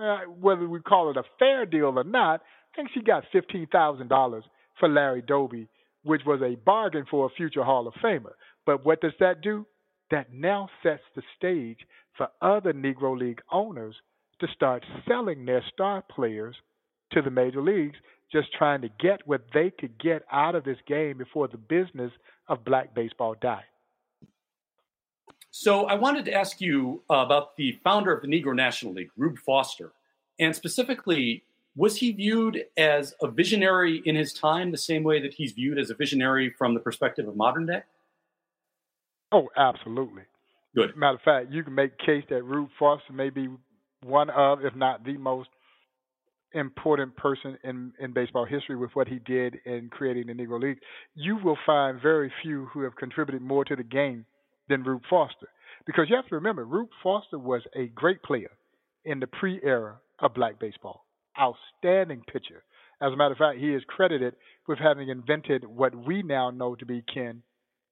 uh, 0.02 0.20
whether 0.40 0.68
we 0.68 0.80
call 0.82 1.12
it 1.12 1.18
a 1.18 1.24
fair 1.38 1.66
deal 1.66 1.98
or 1.98 2.04
not. 2.04 2.42
I 2.42 2.76
think 2.76 2.90
she 2.94 3.02
got 3.02 3.24
$15,000 3.34 4.42
for 4.80 4.90
Larry 4.90 5.22
Doby, 5.22 5.68
which 6.04 6.22
was 6.26 6.42
a 6.42 6.56
bargain 6.56 7.06
for 7.10 7.26
a 7.26 7.30
future 7.30 7.64
Hall 7.64 7.88
of 7.88 7.94
Famer. 7.96 8.34
But 8.66 8.86
what 8.86 9.02
does 9.02 9.14
that 9.20 9.42
do? 9.42 9.66
That 10.12 10.34
now 10.34 10.70
sets 10.82 11.04
the 11.16 11.22
stage 11.38 11.80
for 12.18 12.28
other 12.42 12.74
Negro 12.74 13.18
League 13.18 13.42
owners 13.52 13.96
to 14.40 14.48
start 14.54 14.84
selling 15.08 15.46
their 15.46 15.64
star 15.74 16.04
players 16.10 16.56
to 17.12 17.22
the 17.22 17.32
major 17.32 17.62
leagues, 17.62 17.98
just 18.32 18.48
trying 18.58 18.82
to 18.82 18.90
get 19.00 19.26
what 19.26 19.42
they 19.54 19.72
could 19.72 20.00
get 20.00 20.24
out 20.32 20.56
of 20.56 20.64
this 20.64 20.78
game 20.88 21.18
before 21.18 21.48
the 21.48 21.58
business 21.58 22.12
of 22.50 22.66
black 22.66 22.94
baseball 22.94 23.36
died. 23.40 23.64
So 25.52 25.86
I 25.86 25.96
wanted 25.96 26.26
to 26.26 26.34
ask 26.34 26.62
you 26.62 27.02
uh, 27.10 27.16
about 27.16 27.56
the 27.56 27.80
founder 27.84 28.14
of 28.14 28.22
the 28.22 28.28
Negro 28.28 28.56
National 28.56 28.94
League, 28.94 29.12
Rube 29.18 29.40
Foster, 29.40 29.92
and 30.40 30.56
specifically, 30.56 31.44
was 31.76 31.98
he 31.98 32.12
viewed 32.12 32.66
as 32.78 33.16
a 33.22 33.28
visionary 33.28 34.02
in 34.06 34.16
his 34.16 34.34
time, 34.34 34.72
the 34.72 34.78
same 34.78 35.04
way 35.04 35.22
that 35.22 35.34
he's 35.34 35.54
viewed 35.54 35.80
as 35.80 35.90
a 35.90 35.96
visionary 35.96 36.54
from 36.58 36.74
the 36.74 36.80
perspective 36.80 37.28
of 37.28 37.36
modern 37.36 37.66
day? 37.66 37.84
Oh, 39.32 39.50
absolutely. 39.56 40.24
Good. 40.76 40.96
Matter 40.96 41.16
of 41.16 41.22
fact, 41.22 41.52
you 41.52 41.64
can 41.64 41.74
make 41.74 41.98
case 41.98 42.24
that 42.30 42.44
Rube 42.44 42.70
Foster 42.78 43.14
may 43.14 43.30
be 43.30 43.50
one 44.04 44.30
of, 44.30 44.64
if 44.64 44.76
not 44.76 45.04
the 45.04 45.18
most 45.18 45.50
important 46.54 47.16
person 47.16 47.58
in, 47.64 47.94
in 48.00 48.14
baseball 48.14 48.46
history 48.46 48.76
with 48.76 48.92
what 48.94 49.08
he 49.08 49.20
did 49.20 49.58
in 49.66 49.90
creating 49.90 50.28
the 50.28 50.34
Negro 50.34 50.62
League, 50.62 50.80
you 51.16 51.38
will 51.44 51.58
find 51.66 52.02
very 52.02 52.32
few 52.42 52.66
who 52.74 52.82
have 52.82 52.96
contributed 52.96 53.42
more 53.42 53.66
to 53.66 53.76
the 53.76 53.84
game 53.84 54.26
than 54.68 54.84
Rube 54.84 55.04
Foster. 55.10 55.48
Because 55.86 56.06
you 56.10 56.16
have 56.16 56.28
to 56.28 56.36
remember, 56.36 56.66
Rube 56.66 56.90
Foster 57.02 57.40
was 57.40 57.62
a 57.76 57.88
great 57.88 58.22
player 58.24 58.52
in 59.06 59.20
the 59.20 59.28
pre 59.28 59.60
era 59.64 59.98
of 60.20 60.34
black 60.34 60.60
baseball. 60.60 61.06
Outstanding 61.40 62.24
pitcher. 62.32 62.64
As 63.02 63.14
a 63.14 63.16
matter 63.16 63.32
of 63.32 63.38
fact, 63.38 63.60
he 63.60 63.74
is 63.74 63.82
credited 63.88 64.36
with 64.68 64.78
having 64.78 65.10
invented 65.10 65.66
what 65.66 65.96
we 65.96 66.22
now 66.22 66.50
know 66.50 66.76
to 66.76 66.86
be 66.86 67.04
Ken, 67.14 67.42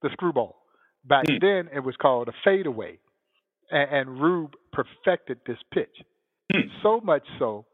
the 0.02 0.10
screwball. 0.12 0.58
Back 1.06 1.26
mm. 1.26 1.40
then, 1.40 1.70
it 1.74 1.80
was 1.80 1.96
called 1.96 2.28
a 2.28 2.34
fadeaway, 2.44 3.00
and, 3.72 3.90
and 4.10 4.22
Rube 4.22 4.54
perfected 4.74 5.40
this 5.48 5.58
pitch. 5.74 5.96
Mm. 6.54 6.64
So 6.84 7.00
much 7.00 7.24
so 7.40 7.66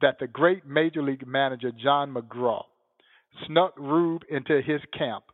that 0.00 0.18
the 0.18 0.26
great 0.26 0.66
major 0.66 1.02
league 1.02 1.26
manager 1.26 1.70
John 1.72 2.14
McGraw 2.14 2.62
snuck 3.46 3.74
Rube 3.78 4.22
into 4.28 4.60
his 4.62 4.80
camp 4.96 5.24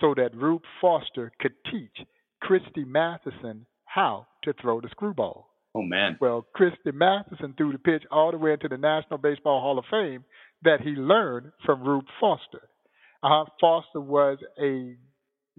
so 0.00 0.14
that 0.16 0.34
Rube 0.34 0.62
Foster 0.80 1.32
could 1.40 1.52
teach 1.70 2.06
Christy 2.40 2.84
Mathewson 2.84 3.66
how 3.84 4.26
to 4.44 4.52
throw 4.60 4.80
the 4.80 4.88
screwball. 4.90 5.48
Oh 5.74 5.82
man. 5.82 6.16
Well, 6.20 6.46
Christy 6.52 6.92
Mathewson 6.92 7.54
threw 7.56 7.72
the 7.72 7.78
pitch 7.78 8.02
all 8.10 8.30
the 8.32 8.38
way 8.38 8.52
into 8.52 8.68
the 8.68 8.76
National 8.76 9.18
Baseball 9.18 9.60
Hall 9.60 9.78
of 9.78 9.84
Fame 9.90 10.24
that 10.62 10.80
he 10.80 10.90
learned 10.90 11.52
from 11.64 11.82
Rube 11.82 12.06
Foster. 12.20 12.62
Uh, 13.22 13.44
Foster 13.60 14.00
was 14.00 14.38
a 14.60 14.96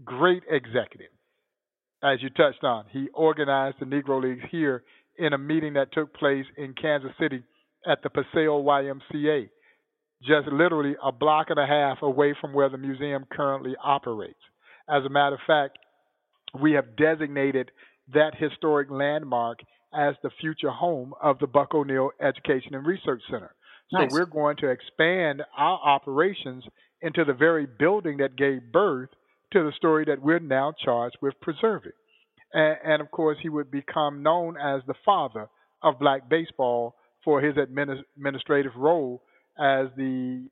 great 0.03 0.43
executive, 0.49 1.11
as 2.03 2.21
you 2.21 2.29
touched 2.29 2.63
on. 2.63 2.85
He 2.91 3.07
organized 3.13 3.77
the 3.79 3.85
Negro 3.85 4.21
Leagues 4.21 4.43
here 4.49 4.83
in 5.17 5.33
a 5.33 5.37
meeting 5.37 5.73
that 5.73 5.93
took 5.93 6.13
place 6.13 6.45
in 6.57 6.73
Kansas 6.73 7.11
City 7.19 7.43
at 7.87 8.03
the 8.03 8.09
Paseo 8.09 8.61
YMCA, 8.61 9.49
just 10.21 10.47
literally 10.47 10.95
a 11.03 11.11
block 11.11 11.47
and 11.49 11.59
a 11.59 11.65
half 11.65 12.01
away 12.01 12.35
from 12.39 12.53
where 12.53 12.69
the 12.69 12.77
museum 12.77 13.25
currently 13.31 13.75
operates. 13.83 14.39
As 14.89 15.03
a 15.05 15.09
matter 15.09 15.35
of 15.35 15.41
fact, 15.47 15.77
we 16.59 16.73
have 16.73 16.95
designated 16.95 17.71
that 18.13 18.35
historic 18.37 18.89
landmark 18.91 19.59
as 19.93 20.15
the 20.21 20.29
future 20.39 20.69
home 20.69 21.13
of 21.21 21.39
the 21.39 21.47
Buck 21.47 21.73
O'Neil 21.73 22.11
Education 22.21 22.75
and 22.75 22.85
Research 22.85 23.21
Center. 23.29 23.53
Nice. 23.91 24.11
So 24.11 24.17
we're 24.17 24.25
going 24.25 24.57
to 24.57 24.69
expand 24.69 25.43
our 25.57 25.79
operations 25.79 26.63
into 27.01 27.25
the 27.25 27.33
very 27.33 27.65
building 27.65 28.17
that 28.17 28.35
gave 28.35 28.71
birth 28.71 29.09
to 29.53 29.63
the 29.63 29.71
story 29.75 30.05
that 30.05 30.21
we're 30.21 30.39
now 30.39 30.73
charged 30.83 31.17
with 31.21 31.33
preserving. 31.41 31.91
And, 32.53 32.77
and 32.85 33.01
of 33.01 33.11
course, 33.11 33.37
he 33.41 33.49
would 33.49 33.69
become 33.71 34.23
known 34.23 34.55
as 34.57 34.81
the 34.87 34.93
father 35.05 35.49
of 35.83 35.99
black 35.99 36.29
baseball 36.29 36.95
for 37.23 37.41
his 37.41 37.55
administrative 37.57 38.73
role 38.75 39.21
as 39.57 39.87
the 39.97 40.47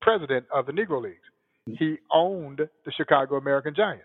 president 0.00 0.46
of 0.54 0.66
the 0.66 0.72
Negro 0.72 1.02
Leagues. 1.02 1.78
He 1.78 1.96
owned 2.12 2.58
the 2.58 2.92
Chicago 2.96 3.36
American 3.36 3.74
Giants, 3.74 4.04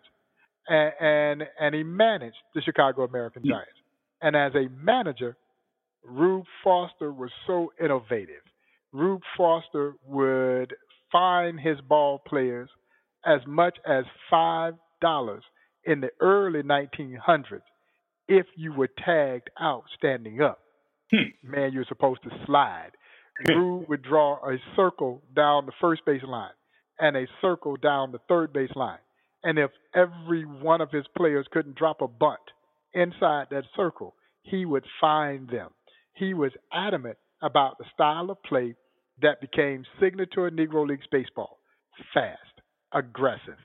and 0.68 0.94
and, 1.00 1.44
and 1.60 1.76
he 1.76 1.84
managed 1.84 2.38
the 2.54 2.62
Chicago 2.62 3.04
American. 3.04 3.44
Giants. 3.44 3.72
And 4.22 4.36
as 4.36 4.54
a 4.56 4.70
manager, 4.70 5.38
Rube 6.04 6.46
Foster 6.64 7.12
was 7.12 7.32
so 7.48 7.72
innovative. 7.84 8.44
Rube 8.94 9.22
Foster 9.36 9.94
would 10.06 10.74
fine 11.12 11.58
his 11.58 11.80
ball 11.82 12.20
players 12.28 12.70
as 13.26 13.42
much 13.48 13.78
as 13.88 14.06
five 14.30 14.76
dollars 15.02 15.44
in 15.84 16.02
the 16.02 16.10
early 16.20 16.62
1900s 16.62 17.62
if 18.28 18.46
you 18.56 18.74
were 18.74 18.90
tagged 19.04 19.50
out 19.60 19.84
standing 19.98 20.42
up. 20.42 20.60
Hmm. 21.12 21.50
Man, 21.50 21.72
you're 21.74 21.86
supposed 21.88 22.24
to 22.24 22.30
slide. 22.46 22.92
Rube 23.48 23.86
would 23.90 24.02
draw 24.02 24.38
a 24.48 24.58
circle 24.76 25.22
down 25.36 25.66
the 25.66 25.72
first 25.80 26.02
base 26.06 26.24
line 26.24 26.52
and 27.00 27.16
a 27.16 27.28
circle 27.42 27.76
down 27.78 28.12
the 28.12 28.20
third 28.28 28.52
base 28.54 28.72
line. 28.76 29.00
And 29.44 29.60
if 29.60 29.72
every 29.94 30.44
one 30.44 30.82
of 30.82 30.92
his 30.92 31.06
players 31.16 31.46
couldn't 31.52 31.78
drop 31.78 32.02
a 32.02 32.08
bunt 32.08 32.40
inside 32.94 33.48
that 33.52 33.64
circle, 33.76 34.16
he 34.42 34.66
would 34.66 34.86
find 35.00 35.48
them. 35.48 35.70
He 36.14 36.34
was 36.34 36.52
adamant 36.74 37.18
about 37.42 37.78
the 37.78 37.86
style 37.94 38.32
of 38.32 38.42
play 38.44 38.76
that 39.22 39.42
became 39.42 39.84
signature 40.00 40.50
Negro 40.50 40.88
Leagues 40.88 41.06
baseball 41.12 41.60
fast, 42.14 42.62
aggressive, 42.94 43.58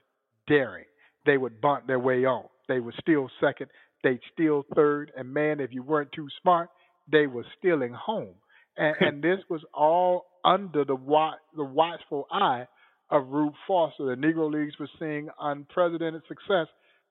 daring. 0.47 0.87
They 1.27 1.37
would 1.37 1.61
bunt 1.61 1.87
their 1.87 1.99
way 1.99 2.25
on. 2.25 2.45
They 2.69 2.81
would 2.81 2.95
steal 3.01 3.29
second, 3.41 3.69
they'd 4.03 4.21
steal 4.33 4.65
third, 4.75 5.13
and 5.17 5.33
man, 5.33 5.61
if 5.61 5.73
you 5.73 5.83
weren't 5.83 6.13
too 6.13 6.29
smart, 6.41 6.71
they 7.11 7.27
were 7.27 7.45
stealing 7.59 7.93
home. 7.93 8.35
And, 8.77 8.97
and 9.01 9.23
this 9.23 9.39
was 9.51 9.63
all 9.75 10.27
under 10.45 10.85
the 10.85 10.95
watch, 10.95 11.39
the 11.57 11.65
watchful 11.65 12.27
eye 12.31 12.67
of 13.11 13.29
Rube 13.29 13.55
Foster. 13.67 14.07
The 14.07 14.21
Negro 14.21 14.51
Leagues 14.51 14.79
were 14.79 14.89
seeing 14.99 15.29
unprecedented 15.41 16.23
success 16.27 16.67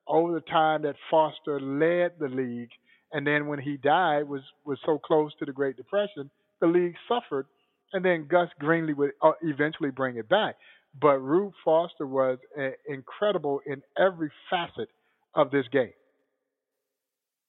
over 0.08 0.34
the 0.34 0.42
time 0.42 0.82
that 0.84 0.96
Foster 1.10 1.60
led 1.60 2.14
the 2.20 2.28
league, 2.28 2.70
and 3.14 3.26
then 3.26 3.48
when 3.48 3.60
he 3.60 3.78
died, 3.78 4.28
was 4.28 4.42
was 4.66 4.80
so 4.86 4.98
close 4.98 5.32
to 5.40 5.46
the 5.46 5.52
Great 5.52 5.78
Depression, 5.78 6.30
the 6.60 6.68
league 6.68 6.96
suffered, 7.08 7.46
and 7.94 8.04
then 8.04 8.28
Gus 8.30 8.50
Greenlee 8.62 8.96
would 8.96 9.12
uh, 9.22 9.34
eventually 9.42 9.92
bring 9.92 10.18
it 10.18 10.28
back. 10.28 10.56
But 11.00 11.20
Rube 11.20 11.54
Foster 11.64 12.08
was 12.08 12.40
uh, 12.60 12.70
incredible 12.88 13.62
in 13.66 13.82
every 13.98 14.32
facet 14.50 14.90
of 15.36 15.52
this 15.52 15.66
game. 15.72 15.94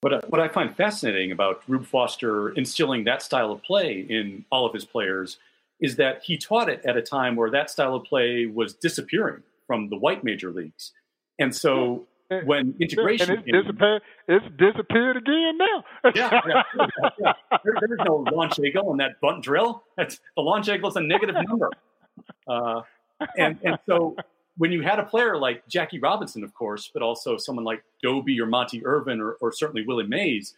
What 0.03 0.15
I, 0.15 0.17
what 0.29 0.41
I 0.41 0.49
find 0.49 0.77
fascinating 0.77 1.31
about 1.31 1.63
Rube 1.69 1.87
Foster 1.87 2.51
instilling 2.51 3.05
that 3.05 3.23
style 3.23 3.53
of 3.53 3.63
play 3.63 4.01
in 4.01 4.45
all 4.51 4.67
of 4.67 4.75
his 4.75 4.85
players 4.85 5.39
is 5.81 5.95
that 5.97 6.23
he 6.25 6.37
taught 6.37 6.69
it 6.69 6.85
at 6.85 6.97
a 6.97 7.03
time 7.03 7.37
where 7.37 7.51
that 7.51 7.71
style 7.71 7.95
of 7.95 8.03
play 8.03 8.47
was 8.47 8.75
disappearing 8.75 9.45
from 9.69 9.91
the 9.91 9.97
white 9.97 10.25
major 10.25 10.51
leagues. 10.51 10.91
And 11.39 11.55
so 11.55 12.09
when 12.45 12.75
integration 12.81 13.31
and 13.31 13.45
it's, 13.47 13.67
disappeared, 13.67 14.03
it's 14.27 14.45
disappeared 14.57 15.17
again 15.19 15.59
now. 15.59 15.85
yeah, 16.17 16.41
yeah, 16.49 16.63
yeah. 17.21 17.33
There, 17.65 17.75
there's 17.81 18.01
no 18.05 18.25
launch 18.33 18.59
angle 18.59 18.91
on 18.91 18.97
that 18.97 19.21
bunt 19.21 19.45
drill. 19.45 19.85
That's, 19.97 20.19
the 20.35 20.43
launch 20.43 20.69
angle 20.69 20.91
is 20.91 20.97
a 20.97 21.01
negative 21.01 21.37
number. 21.47 21.71
Uh, 22.49 22.83
and, 23.39 23.57
and 23.63 23.79
so 23.87 24.17
when 24.57 24.73
you 24.73 24.83
had 24.83 24.99
a 24.99 25.05
player 25.05 25.37
like 25.37 25.67
Jackie 25.69 25.99
Robinson, 25.99 26.45
of 26.45 26.55
course, 26.55 26.91
but 26.93 27.03
also 27.03 27.37
someone 27.37 27.65
like 27.65 27.83
Doby 28.03 28.41
or 28.41 28.47
Monte 28.47 28.85
Irvin 28.85 29.21
or, 29.21 29.33
or 29.41 29.53
certainly 29.53 29.85
Willie 29.87 30.07
Mays 30.07 30.55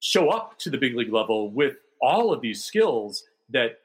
show 0.00 0.30
up 0.30 0.58
to 0.58 0.70
the 0.70 0.78
big 0.78 0.96
league 0.96 1.12
level 1.12 1.50
with 1.50 1.76
all 2.00 2.32
of 2.32 2.40
these 2.40 2.64
skills 2.64 3.24
that 3.50 3.78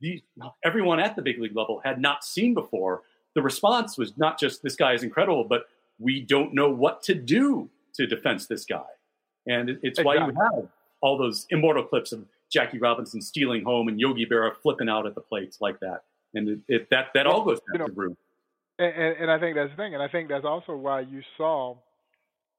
these, 0.00 0.22
everyone 0.64 1.00
at 1.00 1.16
the 1.16 1.22
big 1.22 1.38
league 1.38 1.56
level 1.56 1.80
had 1.84 2.00
not 2.00 2.24
seen 2.24 2.54
before. 2.54 3.02
The 3.34 3.42
response 3.42 3.98
was 3.98 4.16
not 4.16 4.40
just 4.40 4.62
this 4.62 4.76
guy 4.76 4.94
is 4.94 5.02
incredible, 5.02 5.44
but 5.44 5.66
we 5.98 6.20
don't 6.20 6.54
know 6.54 6.70
what 6.70 7.02
to 7.04 7.14
do 7.14 7.68
to 7.94 8.06
defense 8.06 8.46
this 8.46 8.64
guy. 8.64 8.84
And 9.46 9.70
it's 9.70 9.98
exactly. 9.98 10.04
why 10.04 10.26
you 10.26 10.32
have 10.34 10.68
all 11.00 11.18
those 11.18 11.46
immortal 11.50 11.84
clips 11.84 12.12
of 12.12 12.24
Jackie 12.50 12.78
Robinson 12.78 13.20
stealing 13.20 13.64
home 13.64 13.88
and 13.88 14.00
Yogi 14.00 14.26
Berra 14.26 14.52
flipping 14.62 14.88
out 14.88 15.06
at 15.06 15.14
the 15.14 15.20
plates 15.20 15.60
like 15.60 15.78
that. 15.80 16.04
And 16.34 16.48
it, 16.48 16.58
it, 16.68 16.90
that 16.90 17.08
that 17.14 17.26
all 17.26 17.44
goes 17.44 17.58
back 17.60 17.74
you 17.74 17.78
know, 17.78 17.86
to 17.86 17.92
Rube. 17.92 18.16
And, 18.78 19.16
and, 19.22 19.30
I 19.30 19.40
think 19.40 19.56
that's 19.56 19.70
the 19.70 19.76
thing, 19.76 19.94
and 19.94 20.02
I 20.02 20.06
think 20.06 20.28
that's 20.28 20.44
also 20.44 20.76
why 20.76 21.00
you 21.00 21.20
saw 21.36 21.76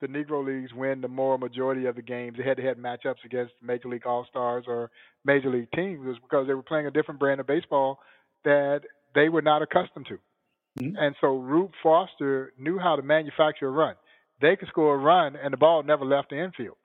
the 0.02 0.08
Negro 0.08 0.46
Leagues 0.46 0.74
win 0.74 1.00
the 1.02 1.08
more 1.08 1.38
majority 1.38 1.86
of 1.86 1.96
the 1.96 2.02
games, 2.02 2.38
the 2.38 2.44
head-to-head 2.44 2.78
matchups 2.78 3.24
against 3.26 3.54
Major 3.62 3.88
League 3.88 4.06
All-Stars 4.06 4.66
or 4.68 4.92
Major 5.24 5.50
League 5.50 5.72
teams, 5.72 6.06
was 6.06 6.18
because 6.22 6.48
they 6.48 6.54
were 6.54 6.64
playing 6.64 6.88
a 6.88 6.92
different 6.92 7.20
brand 7.20 7.40
of 7.40 7.48
baseball 7.48 8.00
that 8.44 8.82
they 9.16 9.30
were 9.30 9.42
not 9.42 9.62
accustomed 9.62 10.08
to. 10.08 10.20
Mm-hmm. 10.82 10.96
And 10.98 11.16
so 11.22 11.38
Rube 11.38 11.72
Foster 11.82 12.54
knew 12.58 12.80
how 12.80 12.96
to 12.96 13.02
manufacture 13.02 13.68
a 13.68 13.72
run. 13.72 13.96
They 14.42 14.56
could 14.56 14.70
score 14.70 14.96
a 14.96 14.98
run, 14.98 15.36
and 15.36 15.54
the 15.54 15.58
ball 15.58 15.84
never 15.84 16.06
left 16.06 16.30
the 16.30 16.42
infield. 16.42 16.78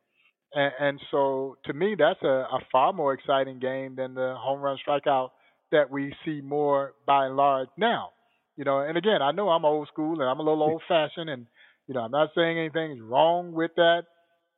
And, 0.53 0.73
and 0.81 1.01
so, 1.11 1.57
to 1.65 1.73
me, 1.73 1.97
that's 1.99 2.23
a, 2.23 2.27
a 2.27 2.61
far 2.71 2.93
more 2.93 3.13
exciting 3.13 3.59
game 3.59 3.97
than 3.97 4.15
the 4.15 4.35
home 4.39 4.61
run 4.61 4.79
strikeout 4.87 5.31
that 5.73 5.91
we 5.91 6.15
see 6.25 6.41
more 6.41 6.95
by 7.07 7.27
and 7.27 7.37
large 7.37 7.69
now. 7.77 8.11
You 8.57 8.65
know, 8.65 8.79
and 8.81 8.97
again, 8.97 9.21
I 9.21 9.33
know 9.33 9.49
I'm 9.49 9.65
old 9.65 9.89
school 9.89 10.21
and 10.21 10.29
I'm 10.29 10.39
a 10.39 10.43
little 10.43 10.63
old 10.63 10.83
fashioned, 10.87 11.29
and 11.29 11.47
you 11.87 11.95
know, 11.95 12.01
I'm 12.01 12.11
not 12.11 12.31
saying 12.35 12.59
anything 12.59 12.93
is 12.93 13.01
wrong 13.01 13.53
with 13.53 13.73
that 13.77 14.03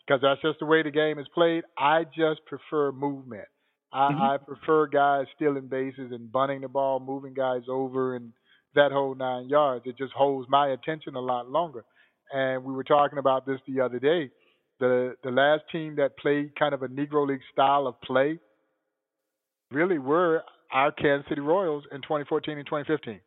because 0.07 0.21
that's 0.23 0.43
just 0.43 0.61
the 0.61 0.67
way 0.67 0.83
the 0.83 0.91
game 0.91 1.19
is 1.19 1.27
played. 1.35 1.65
I 1.79 2.05
just 2.05 2.45
prefer 2.47 2.93
movement. 2.93 3.49
I, 3.93 4.11
mm-hmm. 4.11 4.23
I 4.23 4.37
prefer 4.37 4.87
guys 4.87 5.27
stealing 5.35 5.69
bases 5.69 6.13
and 6.13 6.31
bunting 6.31 6.61
the 6.61 6.69
ball, 6.69 7.01
moving 7.01 7.35
guys 7.35 7.63
over, 7.69 8.17
and 8.17 8.33
that 8.75 8.93
whole 8.93 9.15
nine 9.15 9.49
yards. 9.49 9.87
It 9.87 9.97
just 9.97 10.13
holds 10.13 10.49
my 10.51 10.69
attention 10.69 11.17
a 11.17 11.21
lot 11.21 11.51
longer. 11.51 11.85
And 12.33 12.65
we 12.65 12.75
were 12.75 12.85
talking 12.85 13.19
about 13.19 13.47
this 13.47 13.61
the 13.67 13.81
other 13.81 13.99
day. 13.99 14.31
The 14.79 15.15
the 15.25 15.31
last 15.31 15.63
team 15.73 15.97
that 15.97 16.19
played 16.19 16.55
kind 16.59 16.75
of 16.75 16.83
a 16.83 16.89
Negro 16.89 17.27
League 17.27 17.41
style 17.51 17.87
of 17.87 17.99
play 18.03 18.39
really 19.71 19.99
were 19.99 20.43
our 20.71 20.93
Kansas 20.93 21.27
City 21.31 21.41
Royals 21.41 21.85
in 21.93 22.03
2014 22.03 22.59
and 22.59 22.67
2015 22.67 23.21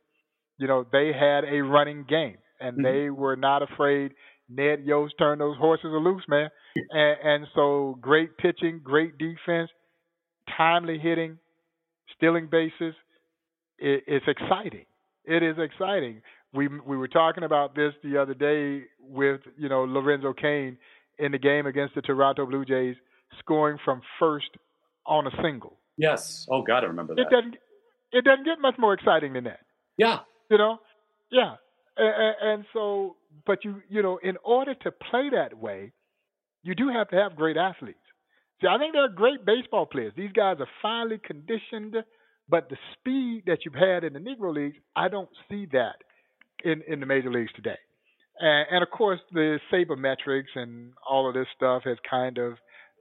you 0.60 0.68
know, 0.68 0.86
they 0.92 1.12
had 1.14 1.46
a 1.46 1.62
running 1.62 2.06
game 2.08 2.38
and 2.60 2.78
mm-hmm. 2.78 2.84
they 2.84 3.10
were 3.10 3.36
not 3.36 3.64
afraid. 3.64 4.12
Ned 4.50 4.84
Yost 4.86 5.14
turned 5.18 5.42
those 5.42 5.58
horses 5.58 5.90
loose, 5.92 6.24
man. 6.28 6.50
And, 6.92 7.18
and 7.24 7.48
so 7.56 7.98
great 8.02 8.38
pitching, 8.38 8.82
great 8.84 9.18
defense, 9.18 9.70
timely 10.58 11.00
hitting, 11.00 11.38
stealing 12.16 12.48
bases. 12.52 12.94
It, 13.78 14.04
it's 14.08 14.26
exciting. 14.28 14.86
It 15.26 15.44
is 15.44 15.56
exciting. 15.58 16.22
We 16.54 16.68
we 16.68 16.98
were 16.98 17.08
talking 17.08 17.44
about 17.44 17.76
this 17.76 17.94
the 18.04 18.20
other 18.20 18.34
day 18.34 18.86
with 19.00 19.42
you 19.58 19.70
know 19.70 19.84
Lorenzo 19.84 20.34
Cain 20.34 20.78
in 21.20 21.32
the 21.32 21.38
game 21.38 21.68
against 21.68 21.94
the 21.94 22.02
Toronto 22.02 22.48
Blue 22.48 22.66
Jays, 22.66 22.96
scoring 23.38 23.78
from 23.86 24.02
first 24.20 24.50
on 25.06 25.28
a 25.28 25.32
single. 25.44 25.78
Yes. 25.98 26.48
Oh 26.50 26.64
God, 26.64 26.84
I 26.84 26.88
remember 26.88 27.14
that. 27.14 27.22
It 27.22 27.30
doesn't. 27.30 27.56
It 28.12 28.26
doesn't 28.26 28.46
get 28.46 28.60
much 28.60 28.76
more 28.80 28.94
exciting 28.94 29.34
than 29.34 29.44
that. 29.44 29.60
Yeah. 29.98 30.20
You 30.50 30.58
know, 30.58 30.78
yeah. 31.32 31.56
And, 31.98 32.36
and 32.42 32.66
so 32.74 33.16
but 33.46 33.64
you 33.64 33.82
you 33.90 34.02
know, 34.02 34.20
in 34.22 34.38
order 34.44 34.74
to 34.74 34.92
play 34.92 35.30
that 35.32 35.58
way, 35.58 35.92
you 36.64 36.76
do 36.76 36.90
have 36.90 37.10
to 37.10 37.16
have 37.16 37.36
great 37.36 37.58
athletes. 37.58 38.00
See, 38.62 38.68
I 38.68 38.78
think 38.78 38.94
they're 38.94 39.10
great 39.10 39.46
baseball 39.46 39.86
players. 39.86 40.14
These 40.16 40.34
guys 40.34 40.58
are 40.60 40.68
finely 40.82 41.18
conditioned, 41.18 41.96
but 42.50 42.70
the 42.70 42.78
speed 42.94 43.44
that 43.48 43.60
you've 43.64 43.74
had 43.76 44.04
in 44.04 44.14
the 44.14 44.20
Negro 44.20 44.54
Leagues, 44.54 44.78
I 44.96 45.08
don't 45.08 45.30
see 45.50 45.68
that 45.72 45.96
in 46.64 46.82
in 46.88 47.00
the 47.00 47.06
major 47.06 47.32
leagues 47.32 47.52
today. 47.56 47.78
And, 48.40 48.68
and 48.72 48.84
of 48.84 48.90
course, 48.90 49.20
the 49.34 49.60
sabermetrics 49.72 50.56
and 50.56 50.94
all 51.08 51.28
of 51.28 51.34
this 51.34 51.48
stuff 51.56 51.84
has 51.86 51.98
kind 52.10 52.38
of 52.38 52.54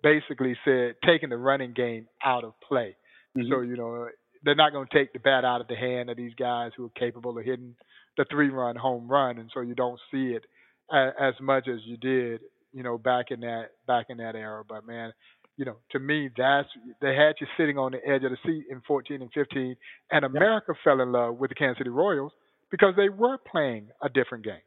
basically 0.03 0.57
said 0.65 0.95
taking 1.05 1.31
the 1.31 1.37
running 1.37 1.73
game 1.73 2.07
out 2.25 2.45
of 2.45 2.53
play. 2.67 2.97
Mm-hmm. 3.37 3.53
So 3.53 3.61
you 3.61 3.77
know 3.77 4.09
they're 4.49 4.55
not 4.55 4.73
going 4.73 4.89
to 4.89 4.99
take 4.99 5.13
the 5.13 5.19
bat 5.19 5.45
out 5.45 5.61
of 5.61 5.69
the 5.69 5.77
hand 5.77 6.09
of 6.09 6.17
these 6.17 6.33
guys 6.35 6.73
who 6.75 6.87
are 6.87 6.91
capable 6.99 7.37
of 7.37 7.45
hitting 7.45 7.75
the 8.17 8.25
three-run 8.31 8.77
home 8.77 9.07
run, 9.07 9.39
and 9.39 9.51
so 9.53 9.61
you 9.61 9.75
don't 9.75 10.01
see 10.11 10.29
it 10.29 10.45
as, 10.91 11.13
as 11.21 11.35
much 11.39 11.69
as 11.69 11.81
you 11.85 11.99
did, 11.99 12.41
you 12.73 12.83
know, 12.83 12.97
back 12.97 13.27
in 13.31 13.41
that 13.41 13.73
back 13.87 14.07
in 14.09 14.17
that 14.17 14.35
era. 14.35 14.65
But 14.67 14.87
man, 14.87 15.13
you 15.59 15.67
know, 15.67 15.77
to 15.91 15.99
me, 15.99 16.31
that's 16.35 16.69
they 17.03 17.15
had 17.15 17.35
you 17.43 17.47
sitting 17.59 17.77
on 17.77 17.93
the 17.93 17.99
edge 18.09 18.25
of 18.25 18.31
the 18.31 18.39
seat 18.47 18.65
in 18.71 18.81
14 18.89 19.21
and 19.21 19.31
15, 19.33 19.77
and 20.11 20.25
America 20.25 20.73
yeah. 20.73 20.81
fell 20.83 21.03
in 21.03 21.13
love 21.13 21.37
with 21.37 21.51
the 21.51 21.55
Kansas 21.55 21.79
City 21.79 21.91
Royals 21.91 22.33
because 22.71 22.95
they 22.97 23.11
were 23.11 23.37
playing 23.37 23.89
a 24.03 24.09
different 24.09 24.45
game. 24.45 24.63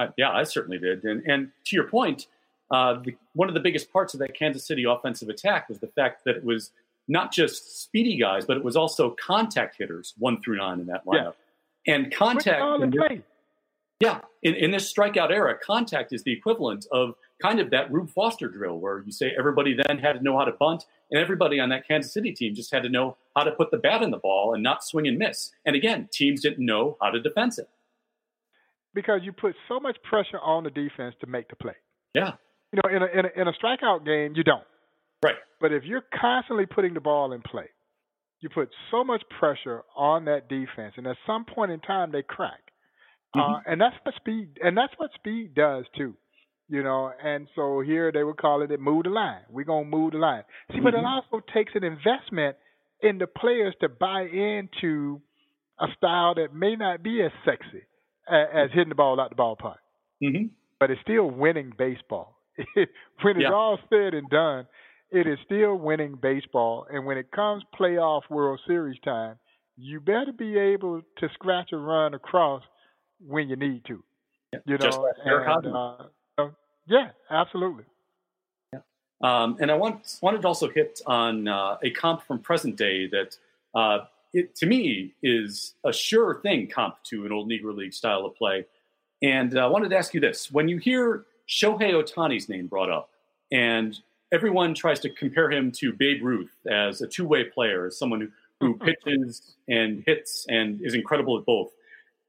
Uh, 0.00 0.08
yeah, 0.18 0.32
I 0.32 0.42
certainly 0.42 0.78
did. 0.78 1.04
And, 1.04 1.22
and 1.24 1.50
to 1.66 1.76
your 1.76 1.86
point, 1.86 2.26
uh, 2.70 3.00
the, 3.04 3.14
one 3.34 3.48
of 3.48 3.54
the 3.54 3.60
biggest 3.60 3.92
parts 3.92 4.12
of 4.12 4.20
that 4.20 4.36
Kansas 4.36 4.64
City 4.64 4.84
offensive 4.88 5.28
attack 5.28 5.68
was 5.68 5.78
the 5.78 5.88
fact 5.88 6.24
that 6.24 6.36
it 6.36 6.44
was 6.44 6.72
not 7.10 7.32
just 7.32 7.82
speedy 7.82 8.16
guys, 8.16 8.44
but 8.46 8.56
it 8.56 8.64
was 8.64 8.76
also 8.76 9.16
contact 9.20 9.76
hitters, 9.78 10.14
one 10.18 10.40
through 10.40 10.58
nine 10.58 10.80
in 10.80 10.86
that 10.86 11.04
lineup. 11.04 11.34
Yeah. 11.86 11.94
And 11.94 12.14
contact. 12.14 12.62
In 12.82 12.90
this, 12.90 13.22
yeah, 14.00 14.20
in, 14.42 14.54
in 14.54 14.70
this 14.70 14.92
strikeout 14.92 15.30
era, 15.30 15.58
contact 15.58 16.12
is 16.12 16.22
the 16.22 16.32
equivalent 16.32 16.86
of 16.92 17.14
kind 17.42 17.58
of 17.58 17.70
that 17.70 17.90
Rube 17.92 18.10
Foster 18.10 18.48
drill 18.48 18.78
where 18.78 19.02
you 19.04 19.12
say 19.12 19.32
everybody 19.36 19.76
then 19.86 19.98
had 19.98 20.12
to 20.12 20.22
know 20.22 20.38
how 20.38 20.44
to 20.44 20.52
bunt, 20.52 20.84
and 21.10 21.20
everybody 21.20 21.58
on 21.58 21.68
that 21.70 21.86
Kansas 21.86 22.12
City 22.12 22.32
team 22.32 22.54
just 22.54 22.72
had 22.72 22.82
to 22.82 22.88
know 22.88 23.16
how 23.36 23.42
to 23.42 23.50
put 23.50 23.70
the 23.70 23.78
bat 23.78 24.02
in 24.02 24.10
the 24.10 24.18
ball 24.18 24.54
and 24.54 24.62
not 24.62 24.84
swing 24.84 25.06
and 25.06 25.18
miss. 25.18 25.50
And 25.66 25.74
again, 25.74 26.08
teams 26.12 26.42
didn't 26.42 26.64
know 26.64 26.96
how 27.00 27.10
to 27.10 27.20
defend 27.20 27.58
it 27.58 27.68
because 28.94 29.20
you 29.22 29.32
put 29.32 29.54
so 29.68 29.80
much 29.80 29.96
pressure 30.02 30.40
on 30.40 30.64
the 30.64 30.70
defense 30.70 31.14
to 31.20 31.26
make 31.26 31.48
the 31.48 31.56
play. 31.56 31.74
Yeah. 32.14 32.32
You 32.72 32.80
know, 32.82 32.96
in 32.96 33.02
a, 33.02 33.06
in 33.06 33.26
a, 33.26 33.40
in 33.42 33.48
a 33.48 33.52
strikeout 33.52 34.04
game, 34.04 34.34
you 34.36 34.44
don't. 34.44 34.64
But 35.60 35.72
if 35.72 35.84
you're 35.84 36.04
constantly 36.20 36.66
putting 36.66 36.94
the 36.94 37.00
ball 37.00 37.32
in 37.32 37.42
play, 37.42 37.68
you 38.40 38.48
put 38.48 38.70
so 38.90 39.04
much 39.04 39.22
pressure 39.38 39.82
on 39.96 40.24
that 40.24 40.48
defense, 40.48 40.94
and 40.96 41.06
at 41.06 41.16
some 41.26 41.44
point 41.44 41.70
in 41.70 41.80
time, 41.80 42.10
they 42.10 42.22
crack. 42.22 42.60
Uh, 43.34 43.38
mm-hmm. 43.38 43.52
Uh, 43.52 43.60
and 43.66 43.80
that's 43.80 43.96
what 44.02 44.14
speed, 44.16 44.58
and 44.62 44.76
that's 44.76 44.94
what 44.96 45.10
speed 45.14 45.54
does 45.54 45.84
too. 45.96 46.14
You 46.68 46.82
know, 46.82 47.12
and 47.22 47.48
so 47.56 47.80
here 47.80 48.12
they 48.12 48.22
would 48.22 48.38
call 48.38 48.62
it, 48.62 48.70
it 48.70 48.80
move 48.80 49.02
the 49.04 49.10
line. 49.10 49.42
We're 49.50 49.64
gonna 49.64 49.84
move 49.84 50.12
the 50.12 50.18
line. 50.18 50.44
See, 50.68 50.76
mm-hmm. 50.76 50.84
but 50.84 50.94
it 50.94 50.98
mm-hmm. 50.98 51.06
also 51.34 51.44
takes 51.52 51.72
an 51.74 51.84
investment 51.84 52.56
in 53.02 53.18
the 53.18 53.26
players 53.26 53.74
to 53.80 53.88
buy 53.88 54.22
into 54.22 55.20
a 55.80 55.86
style 55.96 56.34
that 56.36 56.54
may 56.54 56.76
not 56.76 57.02
be 57.02 57.22
as 57.22 57.32
sexy 57.44 57.84
as 58.28 58.70
hitting 58.72 58.90
the 58.90 58.94
ball 58.94 59.20
out 59.20 59.30
the 59.30 59.36
ballpark. 59.36 59.78
Mm-hmm. 60.22 60.46
But 60.78 60.90
it's 60.90 61.00
still 61.02 61.30
winning 61.30 61.72
baseball. 61.76 62.36
when 62.74 63.36
it's 63.36 63.42
yeah. 63.42 63.52
all 63.52 63.78
said 63.88 64.14
and 64.14 64.28
done, 64.28 64.66
it 65.10 65.26
is 65.26 65.38
still 65.44 65.76
winning 65.76 66.16
baseball. 66.20 66.86
And 66.92 67.04
when 67.04 67.18
it 67.18 67.30
comes 67.32 67.62
playoff 67.78 68.22
World 68.30 68.60
Series 68.66 68.98
time, 69.04 69.36
you 69.76 70.00
better 70.00 70.32
be 70.32 70.58
able 70.58 71.02
to 71.18 71.28
scratch 71.34 71.72
a 71.72 71.76
run 71.76 72.14
across 72.14 72.62
when 73.26 73.48
you 73.48 73.56
need 73.56 73.84
to. 73.86 74.02
Yeah. 74.52 74.58
You 74.66 74.78
know, 74.78 74.84
Just 74.84 74.98
like 74.98 75.14
and, 75.24 75.66
uh, 75.66 76.48
yeah, 76.86 77.10
absolutely. 77.30 77.84
Yeah. 78.72 78.80
Um, 79.22 79.56
and 79.60 79.70
I 79.70 79.74
want, 79.74 80.18
wanted 80.22 80.42
to 80.42 80.48
also 80.48 80.68
hit 80.68 81.00
on 81.06 81.46
uh, 81.46 81.76
a 81.82 81.90
comp 81.90 82.22
from 82.26 82.40
present 82.40 82.76
day 82.76 83.06
that 83.08 83.36
uh, 83.74 84.06
it, 84.32 84.54
to 84.56 84.66
me, 84.66 85.14
is 85.22 85.74
a 85.84 85.92
sure 85.92 86.40
thing 86.40 86.68
comp 86.68 87.02
to 87.04 87.26
an 87.26 87.32
old 87.32 87.48
Negro 87.48 87.74
League 87.74 87.94
style 87.94 88.24
of 88.24 88.34
play. 88.36 88.66
And 89.22 89.56
uh, 89.56 89.64
I 89.64 89.66
wanted 89.66 89.90
to 89.90 89.96
ask 89.96 90.14
you 90.14 90.20
this: 90.20 90.50
when 90.50 90.68
you 90.68 90.78
hear 90.78 91.26
Shohei 91.48 91.92
Ohtani's 91.92 92.48
name 92.48 92.66
brought 92.66 92.90
up, 92.90 93.10
and 93.52 93.98
everyone 94.32 94.74
tries 94.74 95.00
to 95.00 95.10
compare 95.10 95.50
him 95.50 95.72
to 95.72 95.92
Babe 95.92 96.22
Ruth 96.22 96.54
as 96.70 97.00
a 97.00 97.06
two-way 97.06 97.44
player, 97.44 97.86
as 97.86 97.98
someone 97.98 98.20
who, 98.60 98.66
who 98.66 98.78
pitches 99.04 99.56
and 99.68 100.02
hits 100.06 100.46
and 100.48 100.80
is 100.82 100.94
incredible 100.94 101.38
at 101.38 101.44
both. 101.44 101.70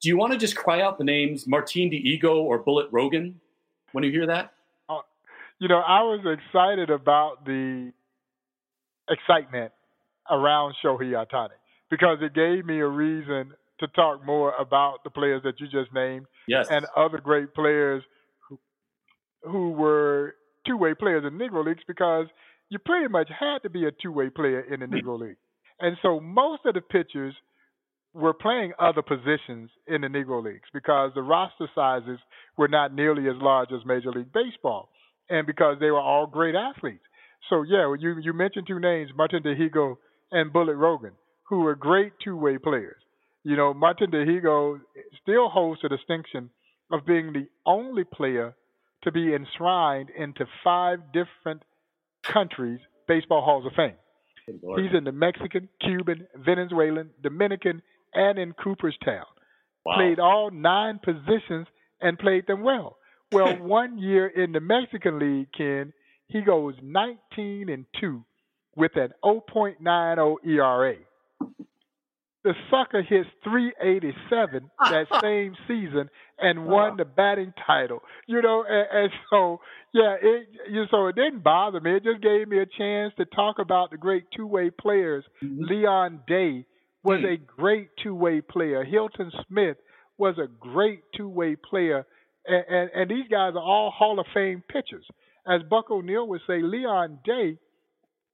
Do 0.01 0.09
you 0.09 0.17
want 0.17 0.33
to 0.33 0.39
just 0.39 0.55
cry 0.55 0.81
out 0.81 0.97
the 0.97 1.03
names 1.03 1.45
Martin 1.47 1.91
Dihigo 1.91 2.35
or 2.37 2.57
Bullet 2.57 2.87
Rogan 2.91 3.39
when 3.91 4.03
you 4.03 4.11
hear 4.11 4.25
that? 4.25 4.53
Uh, 4.89 4.99
you 5.59 5.67
know, 5.67 5.77
I 5.79 6.01
was 6.01 6.21
excited 6.25 6.89
about 6.89 7.45
the 7.45 7.91
excitement 9.09 9.71
around 10.29 10.75
Shohei 10.83 11.11
Ohtani 11.11 11.49
because 11.91 12.17
it 12.21 12.33
gave 12.33 12.65
me 12.65 12.79
a 12.79 12.87
reason 12.87 13.53
to 13.79 13.87
talk 13.87 14.25
more 14.25 14.53
about 14.59 15.03
the 15.03 15.09
players 15.09 15.43
that 15.43 15.59
you 15.59 15.67
just 15.67 15.93
named 15.93 16.25
yes. 16.47 16.67
and 16.71 16.85
other 16.95 17.19
great 17.19 17.53
players 17.53 18.03
who, 18.47 18.59
who 19.43 19.71
were 19.71 20.35
two 20.65 20.77
way 20.77 20.93
players 20.93 21.23
in 21.25 21.37
Negro 21.37 21.65
Leagues 21.65 21.83
because 21.87 22.27
you 22.69 22.79
pretty 22.79 23.07
much 23.07 23.29
had 23.37 23.59
to 23.63 23.69
be 23.69 23.85
a 23.85 23.91
two 23.91 24.11
way 24.11 24.29
player 24.29 24.61
in 24.61 24.79
the 24.79 24.87
hmm. 24.87 24.93
Negro 24.93 25.19
League. 25.19 25.37
And 25.79 25.97
so 26.01 26.19
most 26.19 26.65
of 26.65 26.75
the 26.75 26.81
pitchers 26.81 27.33
were 28.13 28.33
playing 28.33 28.73
other 28.77 29.01
positions 29.01 29.69
in 29.87 30.01
the 30.01 30.07
Negro 30.07 30.43
Leagues 30.43 30.67
because 30.73 31.11
the 31.15 31.21
roster 31.21 31.69
sizes 31.73 32.19
were 32.57 32.67
not 32.67 32.93
nearly 32.93 33.27
as 33.29 33.35
large 33.41 33.69
as 33.71 33.85
Major 33.85 34.11
League 34.11 34.33
Baseball 34.33 34.89
and 35.29 35.47
because 35.47 35.77
they 35.79 35.91
were 35.91 35.99
all 35.99 36.27
great 36.27 36.55
athletes. 36.55 37.03
So 37.49 37.63
yeah, 37.63 37.93
you 37.99 38.19
you 38.21 38.33
mentioned 38.33 38.67
two 38.67 38.79
names, 38.79 39.11
Martin 39.15 39.43
Dihigo 39.43 39.97
and 40.31 40.53
Bullet 40.53 40.75
Rogan 40.75 41.13
who 41.51 41.59
were 41.59 41.75
great 41.75 42.13
two 42.23 42.37
way 42.37 42.57
players. 42.57 43.01
You 43.43 43.57
know, 43.57 43.73
Martin 43.73 44.09
Dihigo 44.09 44.79
still 45.21 45.49
holds 45.49 45.81
the 45.83 45.89
distinction 45.89 46.49
of 46.91 47.05
being 47.05 47.33
the 47.33 47.47
only 47.65 48.05
player 48.05 48.55
to 49.03 49.11
be 49.11 49.33
enshrined 49.33 50.09
into 50.09 50.45
five 50.63 50.99
different 51.13 51.63
countries' 52.23 52.79
baseball 53.07 53.41
halls 53.43 53.65
of 53.65 53.73
fame. 53.73 53.95
He's 54.45 54.97
in 54.97 55.03
the 55.03 55.11
Mexican, 55.11 55.69
Cuban, 55.79 56.27
Venezuelan, 56.35 57.11
Dominican, 57.21 57.81
and 58.13 58.37
in 58.37 58.53
Cooperstown. 58.53 59.25
Wow. 59.85 59.95
Played 59.95 60.19
all 60.19 60.51
nine 60.51 60.99
positions 61.03 61.67
and 62.01 62.17
played 62.17 62.47
them 62.47 62.61
well. 62.63 62.97
Well, 63.33 63.55
one 63.59 63.97
year 63.97 64.27
in 64.27 64.51
the 64.51 64.59
Mexican 64.59 65.17
League, 65.17 65.53
Ken, 65.57 65.93
he 66.27 66.41
goes 66.41 66.73
19 66.83 67.69
and 67.69 67.85
2 68.01 68.25
with 68.75 68.91
an 68.97 69.13
0.90 69.23 70.35
ERA. 70.45 70.95
The 72.43 72.53
sucker 72.71 73.03
hits 73.03 73.29
387 73.43 74.71
that 74.79 75.07
same 75.21 75.55
season 75.67 76.09
and 76.39 76.65
won 76.65 76.97
the 76.97 77.05
batting 77.05 77.53
title. 77.67 77.99
You 78.27 78.41
know, 78.41 78.65
and, 78.67 78.87
and 78.91 79.11
so 79.29 79.59
yeah, 79.93 80.15
it 80.21 80.47
you 80.69 80.85
so 80.89 81.07
it 81.07 81.15
didn't 81.15 81.43
bother 81.43 81.79
me. 81.79 81.95
It 81.95 82.03
just 82.03 82.21
gave 82.21 82.47
me 82.47 82.59
a 82.59 82.65
chance 82.65 83.13
to 83.17 83.25
talk 83.25 83.59
about 83.59 83.91
the 83.91 83.97
great 83.97 84.25
two-way 84.35 84.69
players. 84.69 85.23
Mm-hmm. 85.43 85.63
Leon 85.65 86.19
Day 86.27 86.65
was 87.03 87.19
mm-hmm. 87.19 87.33
a 87.33 87.37
great 87.37 87.89
two-way 88.01 88.41
player. 88.41 88.83
Hilton 88.83 89.31
Smith 89.47 89.77
was 90.17 90.37
a 90.37 90.47
great 90.47 91.01
two-way 91.15 91.55
player, 91.55 92.05
and, 92.45 92.65
and 92.69 92.89
and 92.95 93.11
these 93.11 93.27
guys 93.29 93.53
are 93.55 93.61
all 93.61 93.91
Hall 93.91 94.19
of 94.19 94.25
Fame 94.33 94.63
pitchers. 94.67 95.05
As 95.47 95.61
Buck 95.69 95.89
O'Neil 95.89 96.27
would 96.27 96.41
say, 96.47 96.61
Leon 96.61 97.19
Day 97.25 97.57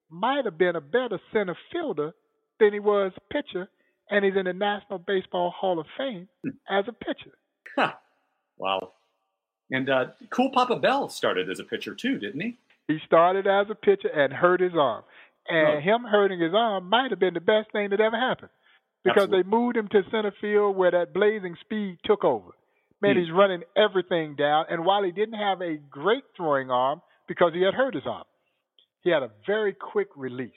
might 0.10 0.46
have 0.46 0.58
been 0.58 0.76
a 0.76 0.82
better 0.82 1.20
center 1.34 1.58
fielder 1.72 2.14
than 2.60 2.74
he 2.74 2.80
was 2.80 3.12
pitcher, 3.32 3.70
and 4.10 4.26
he's 4.26 4.36
in 4.36 4.46
the 4.46 4.54
National 4.54 5.00
Baseball 5.00 5.52
Hall 5.52 5.80
of 5.80 5.86
Fame 5.98 6.28
as 6.70 6.86
a 6.88 6.94
pitcher. 6.94 7.38
Huh. 7.76 7.94
Wow. 8.58 8.94
And 9.72 9.90
uh, 9.90 10.06
Cool 10.30 10.52
Papa 10.52 10.78
Bell 10.78 11.10
started 11.10 11.50
as 11.50 11.60
a 11.60 11.64
pitcher 11.64 11.94
too, 11.94 12.18
didn't 12.18 12.42
he? 12.42 12.58
He 12.88 13.00
started 13.06 13.48
as 13.48 13.68
a 13.70 13.76
pitcher 13.76 14.08
and 14.08 14.32
hurt 14.32 14.62
his 14.62 14.74
arm. 14.74 15.04
And 15.50 15.78
oh. 15.78 15.80
him 15.80 16.04
hurting 16.04 16.40
his 16.40 16.54
arm 16.54 16.90
might 16.90 17.12
have 17.12 17.20
been 17.20 17.34
the 17.34 17.42
best 17.42 17.72
thing 17.72 17.90
that 17.92 18.00
ever 18.00 18.18
happened 18.18 18.50
because 19.04 19.24
Absolutely. 19.24 19.44
they 19.44 19.50
moved 19.50 19.78
him 19.78 19.88
to 19.90 20.02
center 20.12 20.34
field 20.42 20.76
where 20.76 20.92
that 20.92 21.14
blazing 21.14 21.56
speed 21.62 21.98
took 22.04 22.24
over. 22.24 22.52
Man, 23.02 23.16
hmm. 23.16 23.22
he's 23.22 23.32
running 23.32 23.64
everything 23.76 24.36
down. 24.36 24.66
And 24.70 24.86
while 24.86 25.04
he 25.04 25.12
didn't 25.12 25.40
have 25.40 25.62
a 25.62 25.78
great 25.90 26.24
throwing 26.36 26.72
arm 26.72 27.02
because 27.28 27.54
he 27.54 27.62
had 27.62 27.74
hurt 27.74 27.94
his 27.94 28.04
arm, 28.06 28.26
he 29.02 29.10
had 29.10 29.24
a 29.24 29.32
very 29.46 29.74
quick 29.74 30.10
release 30.16 30.52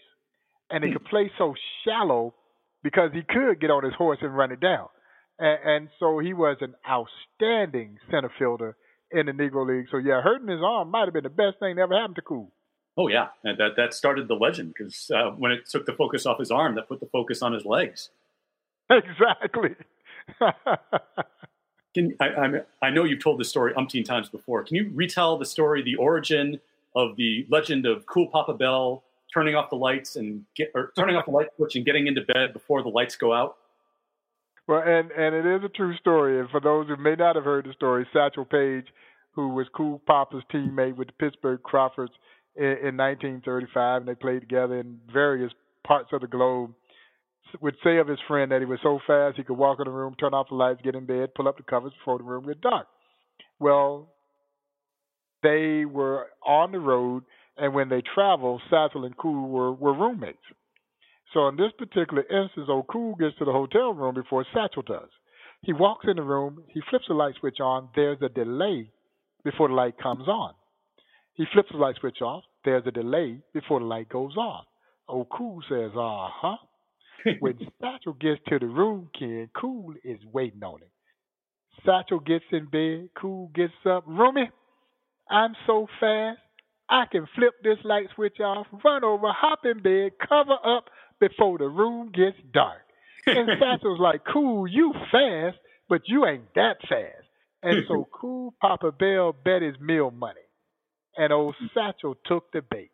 and 0.71 0.83
he 0.83 0.91
hmm. 0.91 0.97
could 0.97 1.07
play 1.07 1.31
so 1.37 1.55
shallow 1.85 2.35
because 2.83 3.11
he 3.13 3.23
could 3.23 3.61
get 3.61 3.71
on 3.71 3.85
his 3.85 3.95
horse 3.95 4.19
and 4.23 4.37
run 4.37 4.53
it 4.53 4.61
down. 4.61 4.89
And, 5.39 5.59
and 5.65 5.89
so 5.99 6.19
he 6.19 6.33
was 6.33 6.57
an 6.61 6.75
outstanding 6.89 7.99
center 8.11 8.31
fielder 8.39 8.77
in 9.11 9.27
the 9.27 9.33
Negro 9.33 9.67
League. 9.67 9.87
So 9.91 9.99
yeah, 9.99 10.21
hurting 10.23 10.49
his 10.49 10.61
arm 10.65 10.91
might 10.91 11.07
have 11.07 11.15
been 11.15 11.25
the 11.25 11.31
best 11.31 11.59
thing 11.59 11.77
that 11.77 11.83
ever 11.83 11.99
happened 11.99 12.17
to 12.17 12.23
Cool. 12.23 12.53
Oh 12.97 13.09
yeah, 13.09 13.29
and 13.45 13.57
that 13.59 13.77
that 13.77 13.95
started 13.95 14.29
the 14.29 14.35
legend 14.35 14.75
because 14.77 15.11
uh, 15.15 15.31
when 15.31 15.53
it 15.53 15.61
took 15.71 15.87
the 15.87 15.93
focus 15.93 16.27
off 16.27 16.39
his 16.39 16.51
arm, 16.51 16.75
that 16.75 16.89
put 16.89 17.01
the 17.01 17.07
focus 17.07 17.41
on 17.43 17.53
his 17.53 17.65
legs. 17.65 18.11
Exactly. 18.91 19.77
Can 21.95 22.17
I, 22.19 22.27
I, 22.27 22.49
I 22.83 22.91
know 22.91 23.05
you've 23.05 23.23
told 23.23 23.39
this 23.39 23.49
story 23.49 23.73
umpteen 23.75 24.05
times 24.05 24.29
before. 24.29 24.65
Can 24.65 24.75
you 24.77 24.91
retell 24.93 25.39
the 25.39 25.45
story, 25.45 25.81
the 25.81 25.95
origin 25.95 26.61
of 26.97 27.15
the 27.15 27.47
legend 27.49 27.87
of 27.87 28.07
Cool 28.07 28.27
Papa 28.27 28.53
Bell 28.53 29.05
turning 29.33 29.55
off 29.55 29.71
the 29.71 29.77
lights 29.77 30.17
and 30.17 30.45
get 30.57 30.71
or 30.75 30.93
turning 30.97 31.17
off 31.17 31.27
the 31.27 31.33
light 31.33 31.49
switch 31.57 31.77
and 31.77 31.85
getting 31.85 32.07
into 32.07 32.23
bed 32.23 32.53
before 32.53 32.83
the 32.83 32.89
lights 32.89 33.17
go 33.17 33.33
out? 33.33 33.57
Well, 34.67 34.83
and 34.83 35.11
and 35.11 35.35
it 35.35 35.47
is 35.47 35.65
a 35.65 35.69
true 35.69 35.97
story. 35.97 36.41
And 36.41 36.49
for 36.51 36.61
those 36.61 36.87
who 36.89 36.97
may 36.97 37.15
not 37.15 37.37
have 37.37 37.45
heard 37.45 37.67
the 37.67 37.73
story, 37.73 38.07
Satchel 38.13 38.45
Paige, 38.45 38.87
who 39.33 39.49
was 39.49 39.67
Cool 39.75 40.01
Papa's 40.07 40.43
teammate 40.53 40.97
with 40.97 41.09
the 41.09 41.15
Pittsburgh 41.15 41.63
Crawfords 41.63 42.13
in, 42.57 42.65
in 42.65 42.97
1935, 42.97 44.03
and 44.03 44.09
they 44.09 44.15
played 44.15 44.41
together 44.41 44.79
in 44.79 44.99
various 45.13 45.53
parts 45.85 46.09
of 46.13 46.21
the 46.21 46.27
globe 46.27 46.75
would 47.61 47.77
say 47.83 47.99
of 47.99 48.09
his 48.09 48.19
friend 48.29 48.53
that 48.53 48.61
he 48.61 48.67
was 48.67 48.79
so 48.83 49.01
fast 49.07 49.37
he 49.37 49.43
could 49.43 49.57
walk 49.57 49.79
in 49.81 49.85
the 49.85 49.91
room, 49.91 50.15
turn 50.19 50.35
off 50.35 50.49
the 50.49 50.55
lights, 50.55 50.81
get 50.83 50.95
in 50.95 51.07
bed, 51.07 51.35
pull 51.35 51.49
up 51.49 51.57
the 51.57 51.63
covers 51.63 51.93
before 51.99 52.19
the 52.19 52.25
room 52.25 52.47
get 52.47 52.61
dark. 52.61 52.87
Well, 53.59 54.13
they 55.43 55.85
were 55.85 56.27
on 56.47 56.73
the 56.73 56.79
road, 56.79 57.25
and 57.61 57.75
when 57.75 57.89
they 57.89 58.03
traveled, 58.15 58.63
Satchel 58.71 59.05
and 59.05 59.17
Cool 59.17 59.49
were, 59.49 59.73
were 59.73 59.95
roommates. 59.95 60.39
So 61.35 61.49
in 61.49 61.57
this 61.57 61.73
particular 61.79 62.23
instance, 62.23 62.67
old 62.69 62.87
Cool 62.89 63.15
gets 63.17 63.37
to 63.39 63.45
the 63.45 63.53
hotel 63.53 63.93
room 63.93 64.15
before 64.15 64.45
Satchel 64.55 64.83
does. 64.83 65.11
He 65.63 65.73
walks 65.73 66.07
in 66.09 66.17
the 66.17 66.23
room, 66.23 66.65
he 66.69 66.81
flips 66.89 67.05
the 67.07 67.15
light 67.15 67.35
switch 67.39 67.61
on, 67.61 67.91
there's 67.95 68.19
a 68.23 68.31
delay 68.31 68.91
before 69.45 69.69
the 69.69 69.75
light 69.75 69.99
comes 70.03 70.27
on. 70.27 70.55
He 71.35 71.45
flips 71.53 71.69
the 71.71 71.77
light 71.79 71.97
switch 72.01 72.23
off, 72.23 72.45
there's 72.65 72.87
a 72.87 72.91
delay 72.91 73.41
before 73.53 73.81
the 73.81 73.87
light 73.87 74.09
goes 74.09 74.37
on. 74.37 74.65
Old 75.07 75.29
Cool 75.31 75.61
says, 75.69 75.91
uh 75.95 76.29
huh 76.31 76.57
when 77.41 77.59
Satchel 77.81 78.15
gets 78.15 78.41
to 78.49 78.59
the 78.59 78.67
room, 78.67 79.11
Ken, 79.19 79.51
Cool 79.55 79.95
is 80.03 80.19
waiting 80.33 80.63
on 80.63 80.81
him. 80.81 80.89
Satchel 81.85 82.21
gets 82.21 82.45
in 82.53 82.67
bed, 82.67 83.11
Cool 83.21 83.51
gets 83.55 83.73
up. 83.87 84.05
Roomy, 84.07 84.51
I'm 85.31 85.55
so 85.67 85.87
fast, 86.01 86.39
I 86.91 87.05
can 87.11 87.27
flip 87.37 87.55
this 87.63 87.79
light 87.85 88.07
switch 88.15 88.41
off, 88.41 88.67
run 88.85 89.05
over, 89.05 89.29
hop 89.29 89.61
in 89.65 89.81
bed, 89.83 90.13
cover 90.29 90.57
up 90.65 90.87
before 91.21 91.59
the 91.59 91.69
room 91.69 92.11
gets 92.13 92.37
dark. 92.53 92.83
And 93.27 93.49
Satchel's 93.61 94.01
like, 94.01 94.23
Cool, 94.31 94.67
you 94.67 94.93
fast, 95.13 95.59
but 95.89 96.03
you 96.07 96.27
ain't 96.27 96.53
that 96.55 96.77
fast. 96.89 97.27
And 97.63 97.85
so 97.87 98.09
Cool 98.21 98.55
Papa 98.61 98.93
Bell 98.93 99.33
bet 99.45 99.63
his 99.63 99.79
meal 99.81 100.11
money. 100.11 100.41
And 101.17 101.33
old 101.33 101.55
mm. 101.63 101.69
Satchel 101.75 102.17
took 102.27 102.51
the 102.53 102.63
bait. 102.69 102.91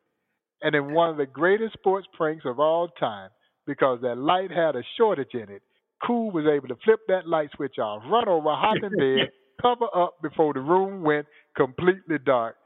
And 0.63 0.75
in 0.75 0.93
one 0.93 1.11
of 1.11 1.17
the 1.17 1.27
greatest 1.27 1.75
sports 1.75 2.07
pranks 2.17 2.45
of 2.45 2.59
all 2.59 2.89
time, 2.89 3.31
because 3.67 4.01
that 4.03 4.17
light 4.17 4.51
had 4.51 4.77
a 4.77 4.83
shortage 4.97 5.35
in 5.35 5.51
it. 5.51 5.63
Cool 6.07 6.31
was 6.31 6.45
able 6.47 6.69
to 6.69 6.77
flip 6.85 7.01
that 7.09 7.27
light 7.27 7.51
switch 7.57 7.79
off, 7.79 8.03
run 8.11 8.29
over, 8.29 8.51
hop 8.51 8.77
in 8.83 8.91
bed, 8.99 9.31
cover 9.61 9.87
up 9.95 10.15
before 10.23 10.55
the 10.55 10.61
room 10.61 11.03
went 11.03 11.27
completely 11.57 12.19
dark. 12.25 12.57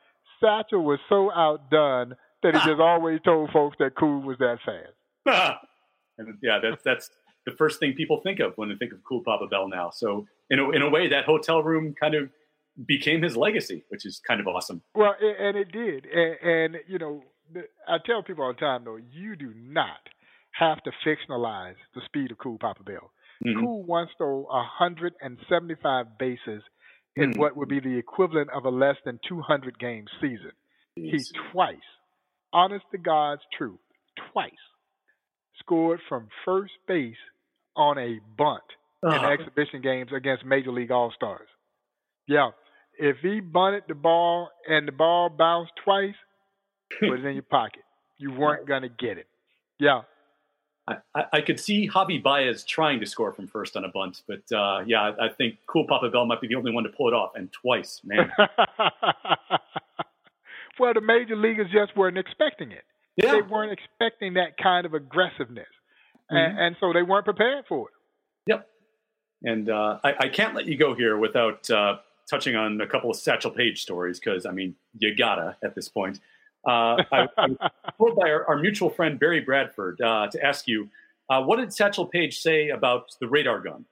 Satchel 0.40 0.82
was 0.82 0.98
so 1.08 1.30
outdone 1.32 2.14
that 2.42 2.54
he 2.54 2.60
just 2.60 2.80
always 2.80 3.20
told 3.22 3.50
folks 3.50 3.76
that 3.78 3.94
Cool 3.98 4.22
was 4.22 4.38
that 4.38 4.58
fast. 4.64 5.58
and 6.18 6.38
yeah, 6.42 6.58
that's 6.62 6.82
that's 6.82 7.10
the 7.46 7.52
first 7.52 7.80
thing 7.80 7.94
people 7.94 8.20
think 8.22 8.40
of 8.40 8.52
when 8.56 8.68
they 8.68 8.74
think 8.74 8.92
of 8.92 9.02
Cool 9.04 9.22
Papa 9.24 9.46
Bell 9.46 9.68
now. 9.68 9.90
So 9.90 10.26
in 10.50 10.58
a, 10.58 10.70
in 10.70 10.82
a 10.82 10.90
way, 10.90 11.08
that 11.08 11.24
hotel 11.24 11.62
room 11.62 11.94
kind 11.98 12.14
of 12.14 12.30
became 12.86 13.22
his 13.22 13.36
legacy, 13.36 13.84
which 13.88 14.06
is 14.06 14.20
kind 14.26 14.40
of 14.40 14.46
awesome. 14.46 14.82
Well, 14.94 15.14
and 15.20 15.56
it 15.56 15.72
did. 15.72 16.06
And, 16.06 16.36
and 16.42 16.76
you 16.86 16.98
know, 16.98 17.22
I 17.88 17.98
tell 18.04 18.22
people 18.22 18.44
all 18.44 18.52
the 18.52 18.60
time, 18.60 18.84
though, 18.84 18.98
you 19.12 19.36
do 19.36 19.52
not 19.56 20.08
have 20.52 20.82
to 20.84 20.90
fictionalize 21.06 21.76
the 21.94 22.00
speed 22.04 22.30
of 22.30 22.38
Cool 22.38 22.58
Papa 22.58 22.82
Bell. 22.82 23.10
Mm-hmm. 23.44 23.60
Cool 23.60 23.82
once 23.84 24.10
stole 24.14 24.46
175 24.50 26.06
bases 26.18 26.62
in 27.16 27.30
mm-hmm. 27.30 27.40
what 27.40 27.56
would 27.56 27.68
be 27.68 27.80
the 27.80 27.96
equivalent 27.96 28.50
of 28.50 28.64
a 28.64 28.70
less 28.70 28.96
than 29.04 29.18
200 29.28 29.78
game 29.78 30.04
season. 30.20 30.52
He 30.94 31.18
twice, 31.52 31.76
honest 32.52 32.84
to 32.92 32.98
God's 32.98 33.42
truth, 33.56 33.78
twice 34.32 34.52
scored 35.60 36.00
from 36.08 36.28
first 36.44 36.72
base 36.88 37.14
on 37.76 37.98
a 37.98 38.18
bunt 38.36 38.62
uh-huh. 39.02 39.14
in 39.14 39.32
exhibition 39.32 39.80
games 39.82 40.10
against 40.14 40.44
Major 40.44 40.72
League 40.72 40.90
All 40.90 41.12
Stars. 41.14 41.48
Yeah, 42.26 42.50
if 42.98 43.16
he 43.22 43.40
bunted 43.40 43.84
the 43.88 43.94
ball 43.94 44.50
and 44.68 44.86
the 44.86 44.92
ball 44.92 45.28
bounced 45.30 45.72
twice, 45.84 46.14
put 47.00 47.20
it 47.20 47.24
in 47.24 47.34
your 47.34 47.42
pocket. 47.42 47.82
You 48.18 48.32
weren't 48.32 48.66
going 48.68 48.82
to 48.82 48.88
get 48.88 49.18
it. 49.18 49.26
Yeah, 49.78 50.02
I, 51.14 51.24
I, 51.32 51.40
could 51.40 51.58
see 51.60 51.88
Javy 51.88 52.22
Baez 52.22 52.64
trying 52.64 53.00
to 53.00 53.06
score 53.06 53.32
from 53.32 53.46
first 53.46 53.76
on 53.76 53.84
a 53.84 53.88
bunt, 53.88 54.22
but 54.26 54.42
uh, 54.52 54.80
yeah, 54.86 55.12
I 55.20 55.28
think 55.28 55.56
Cool 55.66 55.86
Papa 55.86 56.10
Bell 56.10 56.26
might 56.26 56.40
be 56.40 56.48
the 56.48 56.54
only 56.54 56.72
one 56.72 56.84
to 56.84 56.90
pull 56.90 57.08
it 57.08 57.14
off, 57.14 57.32
and 57.34 57.52
twice, 57.52 58.00
man. 58.04 58.30
well, 60.78 60.94
the 60.94 61.00
major 61.00 61.36
leaguers 61.36 61.70
just 61.72 61.96
weren't 61.96 62.18
expecting 62.18 62.72
it. 62.72 62.84
Yeah. 63.16 63.32
They 63.32 63.42
weren't 63.42 63.72
expecting 63.72 64.34
that 64.34 64.56
kind 64.56 64.86
of 64.86 64.94
aggressiveness, 64.94 65.68
mm-hmm. 66.30 66.36
and, 66.36 66.58
and, 66.58 66.76
so 66.80 66.92
they 66.92 67.02
weren't 67.02 67.24
prepared 67.24 67.64
for 67.68 67.88
it. 67.88 67.94
Yep. 68.46 68.68
And 69.42 69.70
uh, 69.70 69.98
I, 70.04 70.14
I, 70.20 70.28
can't 70.28 70.54
let 70.54 70.66
you 70.66 70.76
go 70.76 70.94
here 70.94 71.16
without 71.16 71.68
uh, 71.70 71.96
touching 72.28 72.56
on 72.56 72.80
a 72.80 72.86
couple 72.86 73.10
of 73.10 73.16
Satchel 73.16 73.50
Paige 73.50 73.82
stories 73.82 74.20
because 74.20 74.46
I 74.46 74.52
mean 74.52 74.76
you 74.98 75.14
gotta 75.16 75.56
at 75.62 75.74
this 75.74 75.88
point. 75.88 76.20
Uh, 76.66 76.96
I, 77.10 77.26
am 77.38 77.56
told 77.98 78.16
by 78.16 78.28
our, 78.28 78.46
our, 78.46 78.58
mutual 78.58 78.90
friend 78.90 79.18
Barry 79.18 79.40
Bradford 79.40 80.00
uh, 80.00 80.26
to 80.28 80.44
ask 80.44 80.68
you, 80.68 80.88
uh, 81.30 81.42
what 81.42 81.56
did 81.56 81.72
Satchel 81.72 82.06
Paige 82.06 82.38
say 82.38 82.68
about 82.68 83.06
the 83.20 83.28
radar 83.28 83.60
gun? 83.60 83.86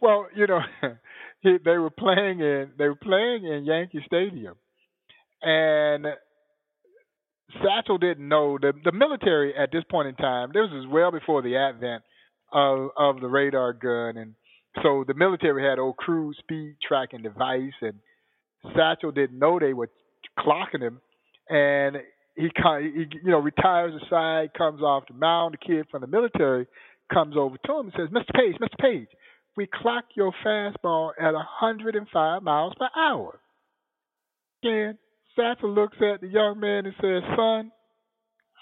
Well, 0.00 0.28
you 0.36 0.46
know, 0.46 0.60
they 1.42 1.78
were 1.78 1.90
playing 1.90 2.40
in 2.40 2.70
they 2.78 2.86
were 2.88 2.94
playing 2.94 3.44
in 3.44 3.64
Yankee 3.64 4.02
Stadium, 4.06 4.54
and 5.42 6.06
Satchel 7.64 7.98
didn't 7.98 8.28
know 8.28 8.58
the 8.60 8.72
the 8.84 8.92
military 8.92 9.56
at 9.56 9.72
this 9.72 9.84
point 9.90 10.08
in 10.08 10.14
time. 10.14 10.50
This 10.52 10.70
was 10.70 10.86
well 10.88 11.10
before 11.10 11.42
the 11.42 11.56
advent 11.56 12.04
of 12.52 12.90
of 12.96 13.20
the 13.20 13.26
radar 13.26 13.72
gun, 13.72 14.18
and 14.18 14.34
so 14.84 15.04
the 15.04 15.14
military 15.14 15.68
had 15.68 15.80
old 15.80 15.96
cruise 15.96 16.36
speed 16.38 16.76
tracking 16.86 17.22
device, 17.22 17.74
and 17.80 17.94
Satchel 18.76 19.10
didn't 19.10 19.38
know 19.38 19.58
they 19.58 19.72
were 19.72 19.90
clocking 20.38 20.82
him 20.82 21.00
and 21.48 21.96
he, 22.36 22.42
he 22.42 22.48
you 23.22 23.30
know 23.30 23.38
retires 23.38 23.94
aside, 24.02 24.50
comes 24.56 24.82
off 24.82 25.04
the 25.08 25.14
mound. 25.14 25.54
The 25.54 25.58
kid 25.58 25.86
from 25.90 26.02
the 26.02 26.06
military 26.06 26.66
comes 27.12 27.36
over 27.36 27.56
to 27.66 27.72
him 27.78 27.86
and 27.86 27.94
says, 27.96 28.08
"Mr. 28.10 28.34
Paige, 28.34 28.56
Mr. 28.60 28.78
Paige, 28.80 29.08
we 29.56 29.66
clock 29.66 30.04
your 30.14 30.32
fastball 30.44 31.10
at 31.20 31.34
105 31.34 32.42
miles 32.42 32.72
per 32.78 32.88
hour." 32.96 33.40
Again, 34.62 34.98
Satchel 35.36 35.70
looks 35.70 35.96
at 36.00 36.20
the 36.20 36.28
young 36.28 36.60
man 36.60 36.86
and 36.86 36.94
says, 37.00 37.22
"Son, 37.36 37.72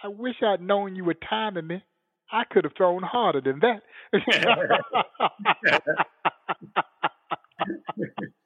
I 0.03 0.09
wish 0.09 0.43
I'd 0.43 0.61
known 0.61 0.97
you 0.97 1.05
were 1.05 1.15
timing 1.15 1.67
me. 1.67 1.83
I 2.31 2.45
could 2.45 2.65
have 2.65 2.75
thrown 2.77 3.03
harder 3.03 3.41
than 3.41 3.61
that." 3.61 3.83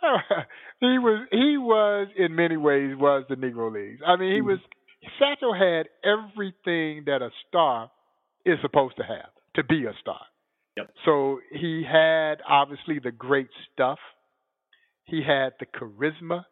he 0.80 0.98
was 0.98 1.26
he 1.30 1.58
was 1.58 2.08
in 2.16 2.34
many 2.34 2.56
ways 2.56 2.96
was 2.96 3.24
the 3.28 3.36
Negro 3.36 3.72
Leagues. 3.72 4.00
I 4.06 4.16
mean, 4.16 4.34
he 4.34 4.40
was 4.40 4.58
Satchel 5.18 5.54
had 5.54 5.88
everything 6.04 7.04
that 7.06 7.22
a 7.22 7.30
star 7.48 7.90
is 8.44 8.58
supposed 8.62 8.96
to 8.96 9.02
have 9.02 9.30
to 9.56 9.64
be 9.64 9.84
a 9.84 9.92
star. 10.00 10.20
Yep. 10.76 10.90
So 11.04 11.40
he 11.52 11.84
had 11.90 12.36
obviously 12.48 12.98
the 13.02 13.10
great 13.10 13.48
stuff. 13.72 13.98
He 15.04 15.22
had 15.26 15.54
the 15.58 15.66
charisma, 15.66 16.44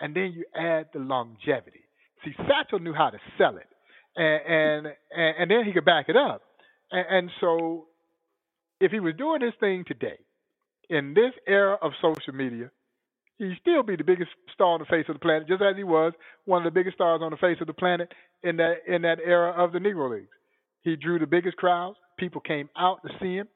and 0.00 0.14
then 0.14 0.32
you 0.34 0.44
add 0.54 0.88
the 0.92 1.00
longevity. 1.00 1.80
See, 2.24 2.32
Satchel 2.36 2.78
knew 2.78 2.92
how 2.92 3.10
to 3.10 3.18
sell 3.38 3.56
it, 3.56 3.68
and 4.16 4.86
and 4.86 4.94
and, 5.38 5.50
then 5.50 5.64
he 5.64 5.72
could 5.72 5.84
back 5.84 6.08
it 6.08 6.16
up. 6.16 6.42
And, 6.90 7.06
and 7.10 7.30
so, 7.40 7.86
if 8.80 8.92
he 8.92 9.00
was 9.00 9.14
doing 9.16 9.40
this 9.40 9.54
thing 9.58 9.84
today, 9.86 10.18
in 10.90 11.14
this 11.14 11.32
era 11.46 11.78
of 11.80 11.92
social 12.02 12.34
media, 12.34 12.70
he'd 13.38 13.56
still 13.60 13.82
be 13.82 13.96
the 13.96 14.04
biggest 14.04 14.30
star 14.52 14.74
on 14.74 14.80
the 14.80 14.86
face 14.86 15.06
of 15.08 15.16
the 15.16 15.20
planet, 15.20 15.48
just 15.48 15.62
as 15.62 15.76
he 15.76 15.84
was 15.84 16.12
one 16.44 16.64
of 16.64 16.72
the 16.72 16.76
biggest 16.76 16.96
stars 16.96 17.20
on 17.22 17.30
the 17.30 17.36
face 17.36 17.58
of 17.60 17.66
the 17.66 17.72
planet 17.72 18.12
in 18.42 18.56
that 18.56 18.74
in 18.86 19.02
that 19.02 19.18
era 19.24 19.52
of 19.52 19.72
the 19.72 19.78
Negro 19.78 20.10
Leagues. 20.10 20.28
He 20.82 20.96
drew 20.96 21.18
the 21.18 21.26
biggest 21.26 21.56
crowds. 21.56 21.96
People 22.18 22.40
came 22.40 22.68
out 22.76 23.00
to 23.02 23.08
see 23.20 23.34
him. 23.34 23.48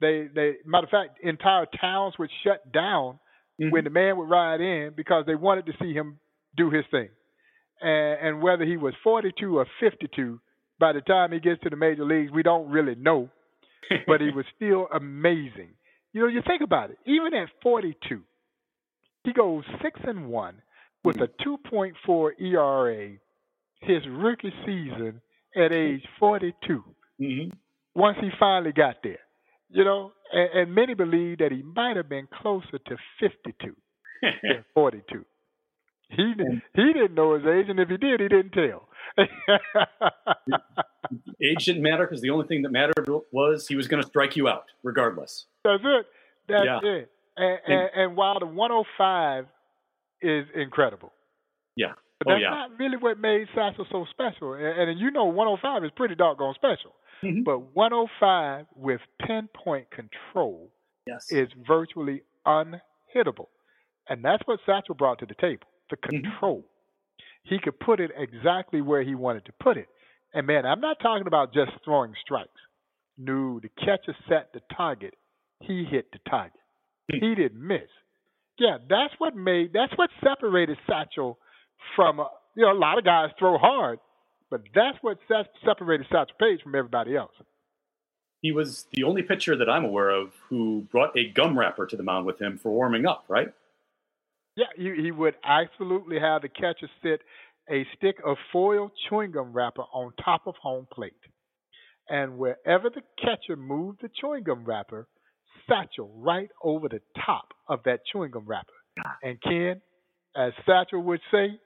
They 0.00 0.28
they 0.34 0.54
matter 0.64 0.86
of 0.86 0.90
fact, 0.90 1.18
entire 1.22 1.66
towns 1.80 2.14
would 2.18 2.30
shut 2.44 2.72
down 2.72 3.18
mm-hmm. 3.60 3.70
when 3.70 3.84
the 3.84 3.90
man 3.90 4.16
would 4.16 4.30
ride 4.30 4.60
in 4.60 4.92
because 4.96 5.24
they 5.26 5.34
wanted 5.34 5.66
to 5.66 5.72
see 5.80 5.92
him 5.92 6.18
do 6.56 6.70
his 6.70 6.84
thing. 6.90 7.08
And, 7.80 8.28
and 8.28 8.42
whether 8.42 8.64
he 8.64 8.76
was 8.76 8.94
42 9.04 9.58
or 9.58 9.66
52, 9.80 10.40
by 10.80 10.92
the 10.92 11.00
time 11.00 11.32
he 11.32 11.40
gets 11.40 11.62
to 11.62 11.70
the 11.70 11.76
major 11.76 12.04
leagues, 12.04 12.32
we 12.32 12.42
don't 12.42 12.70
really 12.70 12.94
know. 12.94 13.30
but 14.06 14.20
he 14.20 14.30
was 14.30 14.44
still 14.56 14.86
amazing. 14.92 15.70
You 16.12 16.22
know, 16.22 16.26
you 16.26 16.42
think 16.46 16.62
about 16.62 16.90
it. 16.90 16.98
Even 17.06 17.34
at 17.34 17.48
42, 17.62 18.22
he 19.24 19.32
goes 19.32 19.64
six 19.82 20.00
and 20.06 20.28
one 20.28 20.62
with 21.04 21.20
a 21.20 21.28
2.4 21.44 22.30
ERA 22.40 23.18
his 23.80 24.02
rookie 24.10 24.52
season 24.66 25.20
at 25.56 25.72
age 25.72 26.02
42. 26.18 26.84
Mm-hmm. 27.20 27.50
Once 27.94 28.18
he 28.20 28.30
finally 28.38 28.72
got 28.72 28.96
there, 29.02 29.20
you 29.70 29.84
know, 29.84 30.12
and, 30.32 30.50
and 30.60 30.74
many 30.74 30.94
believe 30.94 31.38
that 31.38 31.52
he 31.52 31.62
might 31.62 31.96
have 31.96 32.08
been 32.08 32.28
closer 32.42 32.78
to 32.86 32.96
52 33.20 33.74
than 34.22 34.64
42. 34.74 35.24
He 36.10 36.32
he 36.74 36.92
didn't 36.94 37.14
know 37.14 37.34
his 37.34 37.44
age, 37.44 37.66
and 37.68 37.78
if 37.78 37.90
he 37.90 37.98
did, 37.98 38.20
he 38.20 38.28
didn't 38.28 38.52
tell. 38.52 38.88
age 41.42 41.66
didn't 41.66 41.82
matter 41.82 42.06
because 42.06 42.22
the 42.22 42.30
only 42.30 42.46
thing 42.46 42.62
that 42.62 42.70
mattered 42.70 43.06
was 43.30 43.68
he 43.68 43.76
was 43.76 43.88
going 43.88 44.02
to 44.02 44.08
strike 44.08 44.34
you 44.34 44.48
out, 44.48 44.64
regardless. 44.82 45.44
That's 45.64 45.82
it. 45.84 46.06
That's 46.48 46.64
yeah. 46.64 46.80
it. 46.82 47.10
And, 47.38 47.58
and, 47.66 47.90
and, 47.94 48.16
while 48.16 48.38
the 48.40 48.46
105 48.46 49.44
is 50.22 50.44
incredible, 50.54 51.12
yeah, 51.76 51.92
but 52.18 52.28
that's 52.28 52.38
oh, 52.38 52.42
yeah. 52.42 52.50
not 52.50 52.70
really 52.78 52.96
what 52.96 53.18
made 53.18 53.46
Satchel 53.54 53.86
so 53.90 54.06
special. 54.10 54.54
And, 54.54 54.90
and, 54.90 55.00
you 55.00 55.10
know, 55.10 55.26
105 55.26 55.84
is 55.84 55.90
pretty 55.94 56.16
doggone 56.16 56.54
special. 56.54 56.94
Mm-hmm. 57.22 57.42
But 57.44 57.74
105 57.74 58.66
with 58.74 59.00
pinpoint 59.24 59.88
control 59.90 60.70
yes. 61.06 61.26
is 61.30 61.48
virtually 61.66 62.22
unhittable. 62.46 63.48
And 64.08 64.24
that's 64.24 64.42
what 64.46 64.60
Satchel 64.66 64.94
brought 64.94 65.18
to 65.20 65.26
the 65.26 65.34
table 65.34 65.66
the 65.90 65.96
mm-hmm. 65.96 66.22
control. 66.22 66.58
Mm-hmm. 66.58 67.54
He 67.54 67.58
could 67.62 67.78
put 67.80 68.00
it 68.00 68.10
exactly 68.16 68.82
where 68.82 69.02
he 69.02 69.14
wanted 69.14 69.46
to 69.46 69.52
put 69.60 69.76
it. 69.76 69.88
And 70.34 70.46
man, 70.46 70.66
I'm 70.66 70.80
not 70.80 70.98
talking 71.00 71.26
about 71.26 71.54
just 71.54 71.70
throwing 71.84 72.12
strikes. 72.22 72.50
No, 73.16 73.58
the 73.60 73.70
catcher 73.70 74.14
set 74.28 74.52
the 74.52 74.60
target. 74.76 75.14
He 75.60 75.84
hit 75.84 76.12
the 76.12 76.18
target. 76.28 76.57
He 77.08 77.34
didn't 77.34 77.66
miss. 77.66 77.88
Yeah, 78.58 78.78
that's 78.88 79.14
what 79.18 79.36
made 79.36 79.72
that's 79.72 79.92
what 79.96 80.10
separated 80.22 80.78
Satchel 80.88 81.38
from 81.96 82.20
uh, 82.20 82.24
you 82.54 82.64
know 82.64 82.72
a 82.72 82.78
lot 82.78 82.98
of 82.98 83.04
guys 83.04 83.30
throw 83.38 83.56
hard, 83.56 83.98
but 84.50 84.62
that's 84.74 84.98
what 85.00 85.18
separated 85.64 86.06
Satchel 86.10 86.36
Paige 86.38 86.62
from 86.62 86.74
everybody 86.74 87.16
else. 87.16 87.32
He 88.42 88.52
was 88.52 88.86
the 88.92 89.04
only 89.04 89.22
pitcher 89.22 89.56
that 89.56 89.68
I'm 89.68 89.84
aware 89.84 90.10
of 90.10 90.32
who 90.48 90.86
brought 90.90 91.16
a 91.16 91.30
gum 91.30 91.58
wrapper 91.58 91.86
to 91.86 91.96
the 91.96 92.02
mound 92.02 92.26
with 92.26 92.40
him 92.40 92.58
for 92.58 92.70
warming 92.70 93.04
up, 93.04 93.24
right? 93.28 93.52
Yeah, 94.56 94.66
he, 94.76 95.02
he 95.02 95.10
would 95.10 95.34
absolutely 95.44 96.18
have 96.20 96.42
the 96.42 96.48
catcher 96.48 96.88
sit 97.02 97.20
a 97.70 97.86
stick 97.96 98.16
of 98.24 98.36
foil 98.52 98.90
chewing 99.08 99.32
gum 99.32 99.52
wrapper 99.52 99.82
on 99.92 100.12
top 100.24 100.46
of 100.46 100.54
home 100.56 100.86
plate. 100.92 101.12
And 102.08 102.38
wherever 102.38 102.88
the 102.90 103.02
catcher 103.22 103.56
moved 103.56 104.00
the 104.00 104.08
chewing 104.20 104.44
gum 104.44 104.64
wrapper, 104.64 105.06
Satchel 105.68 106.10
right 106.16 106.50
over 106.62 106.88
the 106.88 107.00
top 107.24 107.52
of 107.68 107.80
that 107.84 108.00
chewing 108.10 108.30
gum 108.30 108.44
wrapper. 108.46 108.72
And 109.22 109.40
Ken, 109.40 109.80
as 110.36 110.52
Satchel 110.66 111.02
would 111.02 111.20
say, 111.30 111.58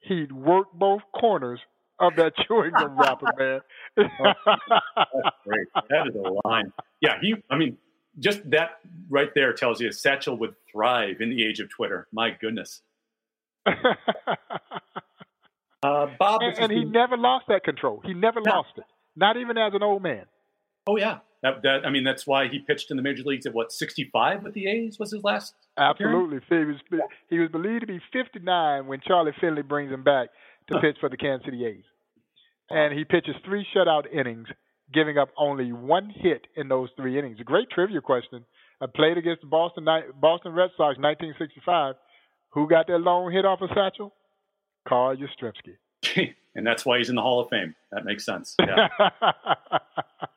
he'd 0.00 0.32
work 0.32 0.68
both 0.72 1.02
corners 1.18 1.60
of 2.00 2.14
that 2.16 2.32
chewing 2.46 2.72
gum 2.78 2.98
wrapper, 2.98 3.26
man. 3.38 3.60
That's 3.96 4.08
great. 5.44 5.68
That 5.90 6.06
is 6.08 6.14
a 6.14 6.48
line. 6.48 6.72
Yeah, 7.00 7.18
he. 7.20 7.34
I 7.50 7.56
mean, 7.56 7.76
just 8.18 8.48
that 8.50 8.78
right 9.08 9.30
there 9.34 9.52
tells 9.52 9.80
you 9.80 9.92
Satchel 9.92 10.36
would 10.38 10.54
thrive 10.70 11.20
in 11.20 11.30
the 11.30 11.44
age 11.44 11.60
of 11.60 11.68
Twitter. 11.68 12.08
My 12.12 12.30
goodness. 12.30 12.82
uh, 13.66 13.72
Bob, 15.82 16.40
and, 16.42 16.58
and 16.58 16.72
he 16.72 16.84
never 16.84 17.16
lost 17.16 17.46
that 17.48 17.64
control. 17.64 18.00
He 18.04 18.14
never 18.14 18.40
no. 18.40 18.50
lost 18.50 18.70
it. 18.76 18.84
Not 19.16 19.36
even 19.36 19.58
as 19.58 19.74
an 19.74 19.82
old 19.82 20.02
man. 20.02 20.24
Oh 20.88 20.96
yeah, 20.96 21.18
that, 21.42 21.60
that, 21.62 21.84
I 21.84 21.90
mean 21.90 22.02
that's 22.02 22.26
why 22.26 22.48
he 22.48 22.60
pitched 22.60 22.90
in 22.90 22.96
the 22.96 23.02
major 23.02 23.22
leagues 23.22 23.44
at 23.44 23.52
what 23.52 23.72
65 23.72 24.42
with 24.42 24.54
the 24.54 24.66
A's 24.66 24.98
was 24.98 25.12
his 25.12 25.22
last. 25.22 25.54
Absolutely, 25.76 26.40
he 26.48 26.64
was 26.64 26.76
he 27.28 27.38
was 27.38 27.50
believed 27.50 27.82
to 27.82 27.86
be 27.86 28.00
59 28.10 28.86
when 28.86 29.00
Charlie 29.06 29.34
Finley 29.38 29.60
brings 29.60 29.92
him 29.92 30.02
back 30.02 30.30
to 30.68 30.80
pitch 30.80 30.96
for 30.98 31.10
the 31.10 31.18
Kansas 31.18 31.44
City 31.44 31.66
A's, 31.66 31.84
and 32.70 32.98
he 32.98 33.04
pitches 33.04 33.34
three 33.44 33.66
shutout 33.76 34.10
innings, 34.10 34.48
giving 34.92 35.18
up 35.18 35.28
only 35.36 35.72
one 35.72 36.08
hit 36.08 36.46
in 36.56 36.68
those 36.68 36.88
three 36.96 37.18
innings. 37.18 37.36
A 37.38 37.44
great 37.44 37.68
trivia 37.68 38.00
question. 38.00 38.46
I 38.80 38.86
played 38.86 39.18
against 39.18 39.42
the 39.42 39.48
Boston 39.48 39.86
Boston 40.18 40.52
Red 40.52 40.70
Sox 40.78 40.96
1965. 40.96 41.96
Who 42.52 42.66
got 42.66 42.86
that 42.86 42.98
long 42.98 43.30
hit 43.30 43.44
off 43.44 43.60
of 43.60 43.68
Satchel? 43.74 44.14
Carl 44.88 45.16
Yastrzemski. 45.16 46.34
and 46.54 46.66
that's 46.66 46.86
why 46.86 46.96
he's 46.96 47.10
in 47.10 47.16
the 47.16 47.22
Hall 47.22 47.40
of 47.40 47.50
Fame. 47.50 47.74
That 47.92 48.06
makes 48.06 48.24
sense. 48.24 48.56
Yeah. 48.58 48.88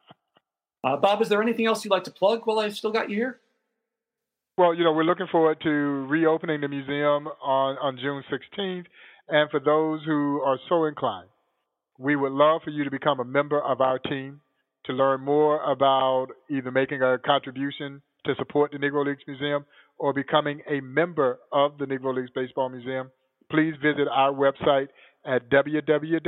Uh, 0.84 0.98
Bob, 0.98 1.22
is 1.22 1.30
there 1.30 1.42
anything 1.42 1.66
else 1.66 1.86
you'd 1.86 1.92
like 1.92 2.04
to 2.06 2.12
plug 2.12 2.46
while 2.46 2.60
I've 2.60 2.76
still 2.76 2.92
got 2.92 3.10
you 3.10 3.16
here? 3.16 3.40
Well, 4.58 4.74
you 4.74 4.84
know, 4.84 4.92
we're 4.92 5.04
looking 5.04 5.28
forward 5.32 5.60
to 5.62 5.70
reopening 5.70 6.62
the 6.62 6.68
museum 6.68 7.28
on, 7.42 7.78
on 7.78 7.98
June 7.98 8.24
16th. 8.32 8.86
And 9.30 9.50
for 9.50 9.60
those 9.60 10.04
who 10.06 10.42
are 10.42 10.60
so 10.68 10.86
inclined, 10.86 11.30
we 11.98 12.16
would 12.16 12.32
love 12.32 12.62
for 12.64 12.72
you 12.72 12.84
to 12.84 12.92
become 12.92 13.20
a 13.20 13.26
member 13.26 13.62
of 13.62 13.80
our 13.80 14.00
team 14.00 14.42
to 14.86 14.94
learn 14.94 15.22
more 15.22 15.62
about 15.64 16.28
either 16.50 16.72
making 16.72 17.02
a 17.04 17.18
contribution 17.20 18.02
to 18.26 18.34
support 18.38 18.72
the 18.72 18.78
Negro 18.78 19.06
Leagues 19.06 19.22
Museum 19.28 19.66
or 19.98 20.14
becoming 20.14 20.62
a 20.70 20.80
member 20.82 21.40
of 21.52 21.78
the 21.78 21.86
Negro 21.86 22.16
Leagues 22.16 22.32
Baseball 22.34 22.70
Museum. 22.70 23.12
Please 23.52 23.76
visit 23.82 24.08
our 24.12 24.32
website 24.34 24.88
at 25.26 25.50
www.nlbm.com 25.50 26.28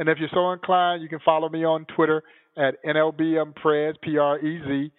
and 0.00 0.08
if 0.08 0.16
you're 0.18 0.30
so 0.32 0.50
inclined, 0.52 1.02
you 1.02 1.10
can 1.10 1.20
follow 1.22 1.50
me 1.50 1.62
on 1.62 1.84
Twitter 1.94 2.22
at 2.56 2.82
NLBMPrez, 2.84 4.00
P 4.02 4.16
R 4.16 4.38
E 4.38 4.58
Z. 4.66 4.92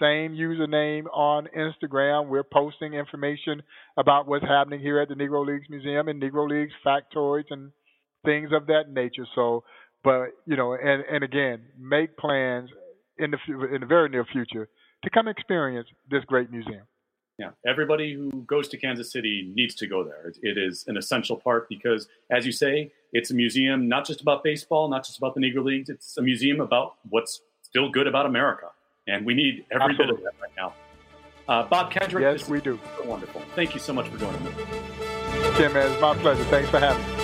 Same 0.00 0.32
username 0.32 1.04
on 1.12 1.46
Instagram. 1.56 2.28
We're 2.28 2.42
posting 2.42 2.94
information 2.94 3.62
about 3.98 4.26
what's 4.26 4.46
happening 4.46 4.80
here 4.80 4.98
at 4.98 5.08
the 5.08 5.14
Negro 5.14 5.46
Leagues 5.46 5.66
Museum 5.68 6.08
and 6.08 6.22
Negro 6.22 6.48
Leagues 6.48 6.72
factoids 6.84 7.44
and 7.50 7.70
things 8.24 8.48
of 8.52 8.66
that 8.68 8.90
nature. 8.90 9.26
So, 9.34 9.62
but 10.02 10.28
you 10.46 10.56
know, 10.56 10.72
and 10.72 11.04
and 11.10 11.22
again, 11.22 11.60
make 11.78 12.16
plans 12.16 12.70
in 13.18 13.32
the 13.32 13.74
in 13.74 13.82
the 13.82 13.86
very 13.86 14.08
near 14.08 14.24
future 14.24 14.68
to 15.04 15.10
come 15.10 15.28
experience 15.28 15.88
this 16.10 16.24
great 16.24 16.50
museum. 16.50 16.86
Yeah, 17.38 17.50
everybody 17.66 18.14
who 18.14 18.30
goes 18.46 18.66
to 18.68 18.78
Kansas 18.78 19.12
City 19.12 19.52
needs 19.54 19.74
to 19.76 19.86
go 19.86 20.02
there. 20.02 20.32
It 20.42 20.56
is 20.56 20.84
an 20.88 20.96
essential 20.96 21.36
part 21.36 21.68
because, 21.68 22.08
as 22.30 22.46
you 22.46 22.52
say, 22.52 22.90
it's 23.12 23.30
a 23.30 23.34
museum 23.34 23.88
not 23.88 24.06
just 24.06 24.22
about 24.22 24.42
baseball, 24.42 24.88
not 24.88 25.04
just 25.04 25.18
about 25.18 25.34
the 25.34 25.40
Negro 25.40 25.62
Leagues. 25.62 25.90
It's 25.90 26.16
a 26.16 26.22
museum 26.22 26.60
about 26.62 26.94
what's 27.10 27.42
still 27.60 27.90
good 27.90 28.06
about 28.06 28.24
America, 28.24 28.68
and 29.06 29.26
we 29.26 29.34
need 29.34 29.66
every 29.70 29.90
Absolutely. 29.90 30.06
bit 30.06 30.14
of 30.14 30.22
that 30.24 30.40
right 30.40 30.52
now. 30.56 30.72
Uh, 31.46 31.62
Bob 31.68 31.90
Kendrick, 31.90 32.22
yes, 32.22 32.48
we 32.48 32.60
do. 32.60 32.78
So 32.98 33.04
wonderful. 33.06 33.42
Thank 33.54 33.74
you 33.74 33.80
so 33.80 33.92
much 33.92 34.08
for 34.08 34.16
joining 34.18 34.42
me. 34.42 34.50
Tim, 35.56 35.74
man, 35.74 35.92
it's 35.92 36.00
my 36.00 36.14
pleasure. 36.16 36.44
Thanks 36.44 36.70
for 36.70 36.80
having 36.80 37.06
me. 37.06 37.15